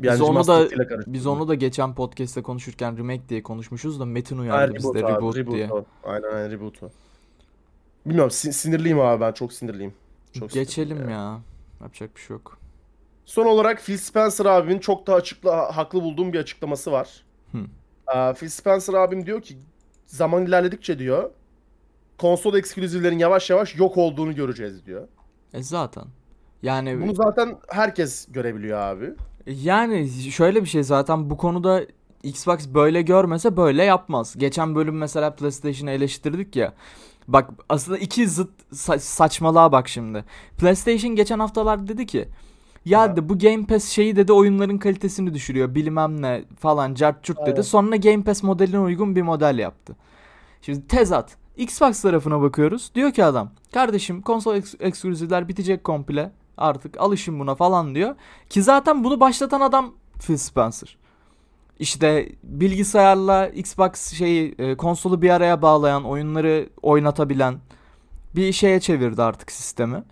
Biz 0.00 0.20
onu 0.20 0.46
da 0.46 0.68
biz 1.06 1.26
onu 1.26 1.48
da 1.48 1.54
geçen 1.54 1.94
podcast'te 1.94 2.42
konuşurken 2.42 2.98
remake 2.98 3.28
diye 3.28 3.42
konuşmuşuz 3.42 4.00
da 4.00 4.04
Metin 4.04 4.38
uyardı 4.38 4.74
reboot 4.74 4.94
bizde 4.94 5.06
abi, 5.06 5.12
reboot, 5.16 5.36
reboot 5.36 5.54
diye. 5.54 5.72
o. 5.72 5.84
Aynen 6.04 6.28
aynen 6.34 6.50
reboot 6.50 6.82
o. 6.82 6.90
Bilmiyorum 8.06 8.30
sin- 8.30 8.52
sinirliyim 8.52 9.00
abi 9.00 9.20
ben 9.20 9.32
çok 9.32 9.52
sinirliyim. 9.52 9.94
Çok 10.32 10.50
Geçelim 10.50 10.88
sinirliyim 10.88 11.10
ya. 11.10 11.40
Yapacak 11.80 12.16
bir 12.16 12.20
şey 12.20 12.34
yok. 12.36 12.58
Son 13.24 13.46
olarak 13.46 13.82
Phil 13.82 13.96
Spencer 13.96 14.44
abimin 14.46 14.78
çok 14.78 15.06
da 15.06 15.14
açıkla 15.14 15.76
haklı 15.76 16.02
bulduğum 16.02 16.32
bir 16.32 16.38
açıklaması 16.38 16.92
var. 16.92 17.24
Hı. 17.52 17.58
Aa, 18.06 18.32
Phil 18.32 18.48
Spencer 18.48 18.94
abim 18.94 19.26
diyor 19.26 19.42
ki 19.42 19.58
zaman 20.06 20.46
ilerledikçe 20.46 20.98
diyor 20.98 21.30
konsol 22.18 22.54
ekskluzivlerin 22.54 23.18
yavaş 23.18 23.50
yavaş 23.50 23.76
yok 23.76 23.96
olduğunu 23.96 24.34
göreceğiz 24.34 24.86
diyor. 24.86 25.08
E 25.52 25.62
zaten. 25.62 26.04
Yani 26.62 27.00
Bunu 27.02 27.14
zaten 27.14 27.56
herkes 27.68 28.26
görebiliyor 28.30 28.78
abi. 28.78 29.10
Yani 29.46 30.08
şöyle 30.08 30.62
bir 30.62 30.68
şey 30.68 30.82
zaten 30.82 31.30
bu 31.30 31.36
konuda 31.36 31.82
Xbox 32.22 32.68
böyle 32.68 33.02
görmese 33.02 33.56
böyle 33.56 33.84
yapmaz. 33.84 34.34
Geçen 34.38 34.74
bölüm 34.74 34.98
mesela 34.98 35.34
PlayStation'ı 35.34 35.90
eleştirdik 35.90 36.56
ya. 36.56 36.74
Bak 37.32 37.50
aslında 37.68 37.98
iki 37.98 38.28
zıt 38.28 38.50
sa- 38.72 38.98
saçmalığa 38.98 39.72
bak 39.72 39.88
şimdi. 39.88 40.24
PlayStation 40.58 41.14
geçen 41.16 41.38
haftalar 41.38 41.88
dedi 41.88 42.06
ki 42.06 42.28
ya 42.84 43.00
Ha. 43.00 43.12
dedi 43.12 43.28
bu 43.28 43.38
Game 43.38 43.66
Pass 43.66 43.84
şeyi 43.88 44.16
dedi 44.16 44.32
oyunların 44.32 44.78
kalitesini 44.78 45.34
düşürüyor 45.34 45.74
bilmem 45.74 46.22
ne 46.22 46.44
falan 46.58 46.94
cart 46.94 47.24
çurt 47.24 47.38
dedi. 47.38 47.50
Aynen. 47.50 47.62
Sonra 47.62 47.96
Game 47.96 48.22
Pass 48.22 48.42
modeline 48.42 48.78
uygun 48.78 49.16
bir 49.16 49.22
model 49.22 49.58
yaptı. 49.58 49.96
Şimdi 50.62 50.86
tezat. 50.86 51.36
Xbox 51.56 52.00
tarafına 52.02 52.40
bakıyoruz. 52.42 52.90
Diyor 52.94 53.12
ki 53.12 53.24
adam 53.24 53.50
kardeşim 53.74 54.22
konsol 54.22 54.56
eks- 54.56 54.82
ekskluzivler 54.82 55.48
bitecek 55.48 55.84
komple. 55.84 56.32
Artık 56.56 57.00
alışın 57.00 57.40
buna 57.40 57.54
falan 57.54 57.94
diyor. 57.94 58.14
Ki 58.50 58.62
zaten 58.62 59.04
bunu 59.04 59.20
başlatan 59.20 59.60
adam 59.60 59.94
Phil 60.26 60.36
Spencer. 60.36 60.96
İşte 61.80 62.28
bilgisayarla 62.42 63.48
Xbox 63.48 64.12
şeyi 64.12 64.54
e, 64.58 64.76
konsolu 64.76 65.22
bir 65.22 65.30
araya 65.30 65.62
bağlayan, 65.62 66.04
oyunları 66.04 66.68
oynatabilen 66.82 67.58
bir 68.36 68.52
şeye 68.52 68.80
çevirdi 68.80 69.22
artık 69.22 69.52
sistemi. 69.52 70.04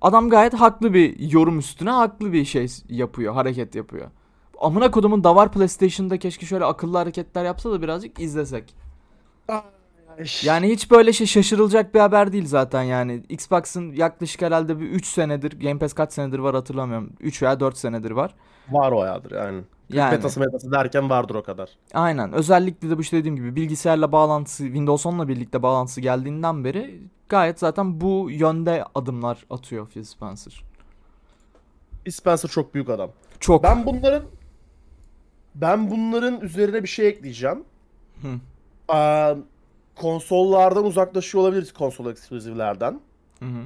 Adam 0.00 0.28
gayet 0.28 0.54
haklı 0.54 0.94
bir 0.94 1.30
yorum 1.32 1.58
üstüne 1.58 1.90
haklı 1.90 2.32
bir 2.32 2.44
şey 2.44 2.68
yapıyor, 2.88 3.34
hareket 3.34 3.74
yapıyor. 3.74 4.10
Amına 4.60 4.90
kodumun 4.90 5.24
da 5.24 5.36
var 5.36 5.52
PlayStation'da 5.52 6.18
keşke 6.18 6.46
şöyle 6.46 6.64
akıllı 6.64 6.98
hareketler 6.98 7.44
yapsa 7.44 7.70
da 7.70 7.82
birazcık 7.82 8.20
izlesek. 8.20 8.74
Yani 10.42 10.68
hiç 10.68 10.90
böyle 10.90 11.12
şey 11.12 11.26
şaşırılacak 11.26 11.94
bir 11.94 12.00
haber 12.00 12.32
değil 12.32 12.46
zaten 12.46 12.82
yani. 12.82 13.22
Xbox'ın 13.28 13.92
yaklaşık 13.92 14.42
herhalde 14.42 14.80
bir 14.80 14.86
3 14.86 15.06
senedir, 15.06 15.60
Game 15.60 15.78
Pass 15.78 15.92
kaç 15.92 16.12
senedir 16.12 16.38
var 16.38 16.54
hatırlamıyorum. 16.54 17.12
3 17.20 17.42
veya 17.42 17.60
4 17.60 17.76
senedir 17.76 18.10
var. 18.10 18.34
var 18.70 18.92
o 18.92 19.04
yadır 19.04 19.30
yani. 19.30 19.62
Yani 19.90 20.10
Metası 20.10 20.40
metası 20.40 20.72
derken 20.72 21.10
vardır 21.10 21.34
o 21.34 21.42
kadar. 21.42 21.70
aynen. 21.94 22.32
Özellikle 22.32 22.90
de 22.90 22.98
bu 22.98 23.02
işte 23.02 23.16
dediğim 23.16 23.36
gibi 23.36 23.56
bilgisayarla 23.56 24.12
bağlantısı, 24.12 24.64
Windows 24.64 25.06
10'la 25.06 25.28
birlikte 25.28 25.62
bağlantısı 25.62 26.00
geldiğinden 26.00 26.64
beri 26.64 27.00
gayet 27.28 27.58
zaten 27.58 28.00
bu 28.00 28.30
yönde 28.30 28.84
adımlar 28.94 29.44
atıyor 29.50 29.88
Phil 29.88 30.04
Spencer. 30.04 30.62
Spencer 32.10 32.48
çok 32.48 32.74
büyük 32.74 32.90
adam. 32.90 33.10
Çok. 33.40 33.62
Ben 33.62 33.86
bunların 33.86 34.22
ben 35.54 35.90
bunların 35.90 36.40
üzerine 36.40 36.82
bir 36.82 36.88
şey 36.88 37.08
ekleyeceğim. 37.08 37.64
Hı. 38.22 38.28
Aa, 38.88 39.34
konsollardan 39.96 40.84
uzaklaşıyor 40.84 41.44
olabiliriz 41.44 41.72
konsol 41.72 42.10
ekskluzivlerden. 42.10 43.00
Hı 43.38 43.44
hı. 43.44 43.62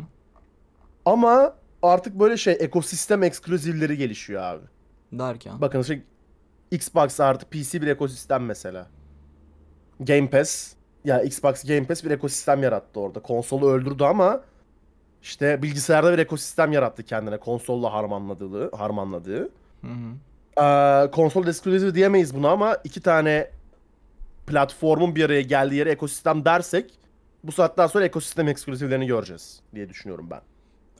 Ama 1.04 1.54
artık 1.82 2.20
böyle 2.20 2.36
şey 2.36 2.56
ekosistem 2.60 3.22
ekskluzivleri 3.22 3.96
gelişiyor 3.96 4.42
abi. 4.42 4.64
Derken. 5.12 5.60
Bakın 5.60 5.80
işte 5.80 6.02
Xbox 6.72 7.20
artı 7.20 7.46
PC 7.46 7.82
bir 7.82 7.86
ekosistem 7.86 8.44
mesela. 8.44 8.86
Game 10.00 10.30
Pass 10.30 10.72
ya 11.04 11.22
Xbox 11.22 11.64
Game 11.64 11.84
Pass 11.86 12.04
bir 12.04 12.10
ekosistem 12.10 12.62
yarattı 12.62 13.00
orada. 13.00 13.20
Konsolu 13.20 13.70
öldürdü 13.70 14.04
ama 14.04 14.40
işte 15.22 15.62
bilgisayarda 15.62 16.12
bir 16.12 16.18
ekosistem 16.18 16.72
yarattı 16.72 17.02
kendine 17.02 17.36
konsolla 17.38 17.92
harmanladığı, 17.92 18.76
harmanladığı. 18.76 19.42
Hı 19.80 19.86
hı. 19.86 20.62
Ee, 20.62 21.10
konsol 21.10 21.46
exclusive 21.46 21.94
diyemeyiz 21.94 22.34
buna 22.34 22.50
ama 22.50 22.76
iki 22.84 23.00
tane 23.00 23.50
platformun 24.46 25.16
bir 25.16 25.24
araya 25.24 25.42
geldiği 25.42 25.74
yere 25.76 25.90
ekosistem 25.90 26.44
dersek 26.44 26.90
bu 27.44 27.52
saatten 27.52 27.86
sonra 27.86 28.04
ekosistem 28.04 28.48
eksklusivlerini 28.48 29.06
göreceğiz 29.06 29.60
diye 29.74 29.88
düşünüyorum 29.88 30.28
ben. 30.30 30.40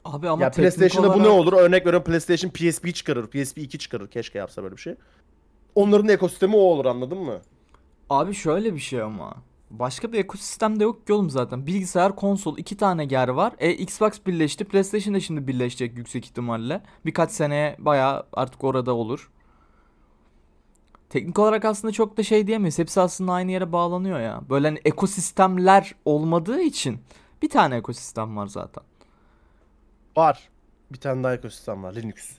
Abi 0.05 0.29
ama 0.29 0.43
ya 0.43 0.51
PlayStation'da 0.51 1.13
bu 1.13 1.23
ne 1.23 1.27
olarak- 1.27 1.53
olur? 1.53 1.53
Örnek 1.53 1.85
veriyorum 1.85 2.03
PlayStation 2.03 2.51
PSP 2.51 2.93
çıkarır, 2.95 3.27
PSP 3.27 3.57
2 3.57 3.79
çıkarır. 3.79 4.07
Keşke 4.07 4.39
yapsa 4.39 4.63
böyle 4.63 4.75
bir 4.75 4.81
şey. 4.81 4.95
Onların 5.75 6.09
ekosistemi 6.09 6.55
o 6.55 6.59
olur 6.59 6.85
anladın 6.85 7.17
mı? 7.17 7.41
Abi 8.09 8.33
şöyle 8.33 8.73
bir 8.73 8.79
şey 8.79 9.01
ama. 9.01 9.35
Başka 9.69 10.11
bir 10.11 10.19
ekosistem 10.19 10.79
de 10.79 10.83
yok 10.83 11.07
ki 11.07 11.13
oğlum 11.13 11.29
zaten. 11.29 11.67
Bilgisayar, 11.67 12.15
konsol 12.15 12.57
iki 12.57 12.77
tane 12.77 13.05
ger 13.05 13.27
var. 13.27 13.53
E 13.59 13.71
Xbox 13.71 14.11
birleşti. 14.27 14.65
PlayStation 14.65 15.15
da 15.15 15.19
şimdi 15.19 15.47
birleşecek 15.47 15.97
yüksek 15.97 16.25
ihtimalle. 16.25 16.81
Birkaç 17.05 17.31
seneye 17.31 17.75
bayağı 17.79 18.25
artık 18.33 18.63
orada 18.63 18.93
olur. 18.93 19.31
Teknik 21.09 21.39
olarak 21.39 21.65
aslında 21.65 21.91
çok 21.91 22.17
da 22.17 22.23
şey 22.23 22.47
diyemeyiz. 22.47 22.79
Hepsi 22.79 23.01
aslında 23.01 23.31
aynı 23.31 23.51
yere 23.51 23.71
bağlanıyor 23.71 24.19
ya. 24.19 24.41
Böyle 24.49 24.67
hani 24.67 24.79
ekosistemler 24.85 25.95
olmadığı 26.05 26.61
için 26.61 26.99
bir 27.41 27.49
tane 27.49 27.75
ekosistem 27.75 28.37
var 28.37 28.47
zaten. 28.47 28.83
Var. 30.17 30.49
Bir 30.91 30.97
tane 30.99 31.23
daha 31.23 31.33
ekosistem 31.33 31.83
var. 31.83 31.95
Linux. 31.95 32.31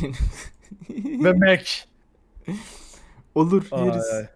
Ve 1.24 1.32
Mac. 1.32 1.91
Olur 3.34 3.64
yeriz. 3.76 4.10
ay. 4.12 4.26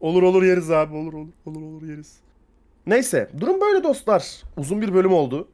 Olur 0.00 0.22
olur 0.22 0.42
yeriz 0.42 0.70
abi. 0.70 0.96
Olur 0.96 1.12
olur 1.12 1.28
olur 1.46 1.62
olur 1.62 1.82
yeriz. 1.82 2.16
Neyse. 2.86 3.30
Durum 3.40 3.60
böyle 3.60 3.84
dostlar. 3.84 4.42
Uzun 4.56 4.82
bir 4.82 4.94
bölüm 4.94 5.12
oldu. 5.12 5.48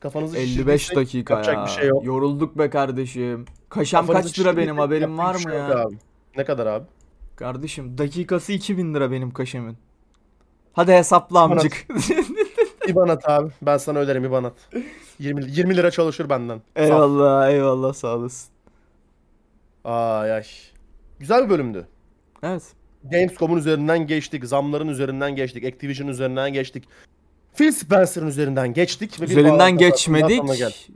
Kafanızı 0.00 0.36
55 0.36 0.48
şişirdiysek 0.50 0.96
dakika 0.96 1.34
yapacak 1.34 1.56
ya. 1.56 1.64
bir 1.64 1.70
şey 1.70 1.88
yok. 1.88 2.04
Yorulduk 2.04 2.58
be 2.58 2.70
kardeşim. 2.70 3.44
Kaşam 3.68 4.06
Kafanızı 4.06 4.28
kaç 4.28 4.38
lira 4.38 4.56
benim 4.56 4.78
haberim 4.78 5.18
var 5.18 5.34
mı 5.34 5.40
ya? 5.40 5.50
şey 5.50 5.58
yok 5.58 5.70
abi. 5.70 5.96
Ne 6.36 6.44
kadar 6.44 6.66
abi? 6.66 6.84
Kardeşim 7.36 7.98
dakikası 7.98 8.52
2000 8.52 8.94
lira 8.94 9.10
benim 9.10 9.30
kaşemin. 9.30 9.76
Hadi 10.72 10.92
hesapla 10.92 11.40
amcık. 11.40 11.86
İban 12.88 13.08
at 13.08 13.28
abi. 13.28 13.50
Ben 13.62 13.76
sana 13.76 13.98
öderim 13.98 14.24
İban 14.24 14.44
at. 14.44 14.54
20, 15.18 15.44
20 15.50 15.76
lira 15.76 15.90
çalışır 15.90 16.28
benden. 16.28 16.62
Eyvallah 16.76 17.50
eyvallah 17.50 17.92
sağ 17.92 18.16
olasın. 18.16 18.50
Ay 19.84 20.32
ay. 20.32 20.44
Güzel 21.20 21.44
bir 21.44 21.50
bölümdü. 21.50 21.86
Evet. 22.42 22.62
Gamescom'un 23.04 23.56
üzerinden 23.56 24.06
geçtik. 24.06 24.44
Zamların 24.44 24.88
üzerinden 24.88 25.36
geçtik. 25.36 25.64
Activision 25.64 26.08
üzerinden 26.08 26.52
geçtik. 26.52 26.84
Phil 27.54 27.72
Spencer'ın 27.72 28.26
üzerinden 28.26 28.72
geçtik. 28.74 29.20
Ve 29.20 29.24
Üzerinden 29.24 29.78
geçmedik. 29.78 30.42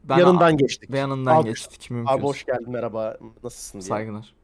Ben 0.04 0.18
Yanından 0.18 0.56
geçtik. 0.56 0.90
Ve 0.90 0.98
yanından 0.98 1.34
Alkış. 1.34 1.50
geçtik 1.50 1.90
mümkün. 1.90 2.12
Abi 2.12 2.22
hoş 2.22 2.44
geldin 2.44 2.70
merhaba. 2.70 3.16
Nasılsın 3.44 3.80
diye. 3.80 3.88
Saygılar. 3.88 4.34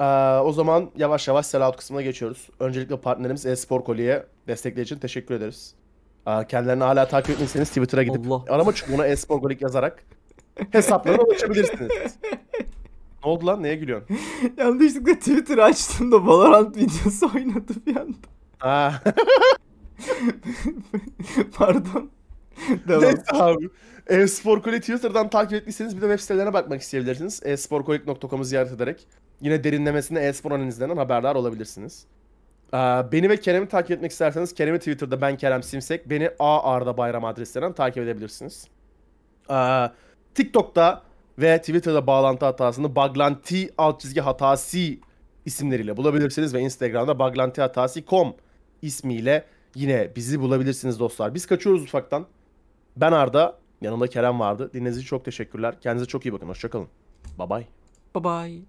Ee, 0.00 0.40
o 0.40 0.52
zaman 0.52 0.90
yavaş 0.96 1.28
yavaş 1.28 1.46
sellout 1.46 1.76
kısmına 1.76 2.02
geçiyoruz. 2.02 2.48
Öncelikle 2.60 3.00
partnerimiz 3.00 3.46
e-spor 3.46 3.84
Koli'ye 3.84 4.26
destekleri 4.48 4.84
için 4.84 4.98
teşekkür 4.98 5.34
ederiz. 5.34 5.74
Ee, 6.26 6.46
kendilerini 6.48 6.84
hala 6.84 7.08
takip 7.08 7.30
etmişseniz 7.30 7.68
Twitter'a 7.68 8.02
gidip 8.02 8.32
Allah. 8.32 8.44
arama 8.48 8.72
çubuğuna 8.72 9.06
e-spor 9.06 9.40
Kolik 9.40 9.62
yazarak 9.62 10.04
hesaplarına 10.72 11.22
ulaşabilirsiniz. 11.22 11.90
ne 13.24 13.30
oldu 13.30 13.46
lan? 13.46 13.62
Neye 13.62 13.74
gülüyorsun? 13.74 14.16
Yanlışlıkla 14.58 15.14
Twitter 15.14 15.58
açtım 15.58 16.12
da 16.12 16.26
Valorant 16.26 16.76
videosu 16.76 17.30
oynadı 17.34 17.72
bir 17.86 17.96
anda. 17.96 18.16
Ha. 18.58 19.02
Pardon. 21.56 22.10
Devam. 22.88 23.02
Neyse 23.02 23.22
abi. 23.32 23.68
E-spor 24.08 24.62
Koli 24.62 24.80
Twitter'dan 24.80 25.30
takip 25.30 25.52
ettiyseniz 25.52 25.96
bir 25.96 26.02
de 26.02 26.06
web 26.06 26.20
sitelerine 26.20 26.52
bakmak 26.52 26.80
isteyebilirsiniz. 26.80 27.40
e-sporkolik.com'u 27.44 28.44
ziyaret 28.44 28.72
ederek 28.72 29.06
yine 29.40 29.64
derinlemesine 29.64 30.20
e-spor 30.20 30.52
analizlerinden 30.52 30.96
haberdar 30.96 31.34
olabilirsiniz. 31.34 32.06
Ee, 32.74 32.76
beni 33.12 33.28
ve 33.28 33.36
Kerem'i 33.36 33.68
takip 33.68 33.90
etmek 33.90 34.10
isterseniz 34.10 34.54
Kerem'i 34.54 34.78
Twitter'da 34.78 35.20
ben 35.20 35.36
Kerem 35.36 35.62
Simsek, 35.62 36.10
beni 36.10 36.30
A 36.38 36.72
Arda 36.72 36.96
Bayram 36.96 37.24
adreslerinden 37.24 37.72
takip 37.72 38.02
edebilirsiniz. 38.02 38.68
Ee, 39.50 39.90
TikTok'ta 40.34 41.02
ve 41.38 41.58
Twitter'da 41.58 42.06
bağlantı 42.06 42.46
hatasını 42.46 42.96
Baglanti 42.96 43.70
alt 43.78 44.00
çizgi 44.00 44.20
hatası 44.20 44.78
isimleriyle 45.44 45.96
bulabilirsiniz 45.96 46.54
ve 46.54 46.60
Instagram'da 46.60 47.18
baglantihatasi.com 47.18 48.34
ismiyle 48.82 49.44
yine 49.74 50.12
bizi 50.16 50.40
bulabilirsiniz 50.40 51.00
dostlar. 51.00 51.34
Biz 51.34 51.46
kaçıyoruz 51.46 51.82
ufaktan. 51.82 52.26
Ben 52.96 53.12
Arda, 53.12 53.58
yanımda 53.80 54.06
Kerem 54.06 54.40
vardı. 54.40 54.70
Dinlediğiniz 54.72 54.96
için 54.96 55.06
çok 55.06 55.24
teşekkürler. 55.24 55.80
Kendinize 55.80 56.06
çok 56.06 56.26
iyi 56.26 56.32
bakın. 56.32 56.48
Hoşçakalın. 56.48 56.88
Bye 57.38 57.50
bye. 57.50 57.66
Bye 58.14 58.24
bye. 58.24 58.62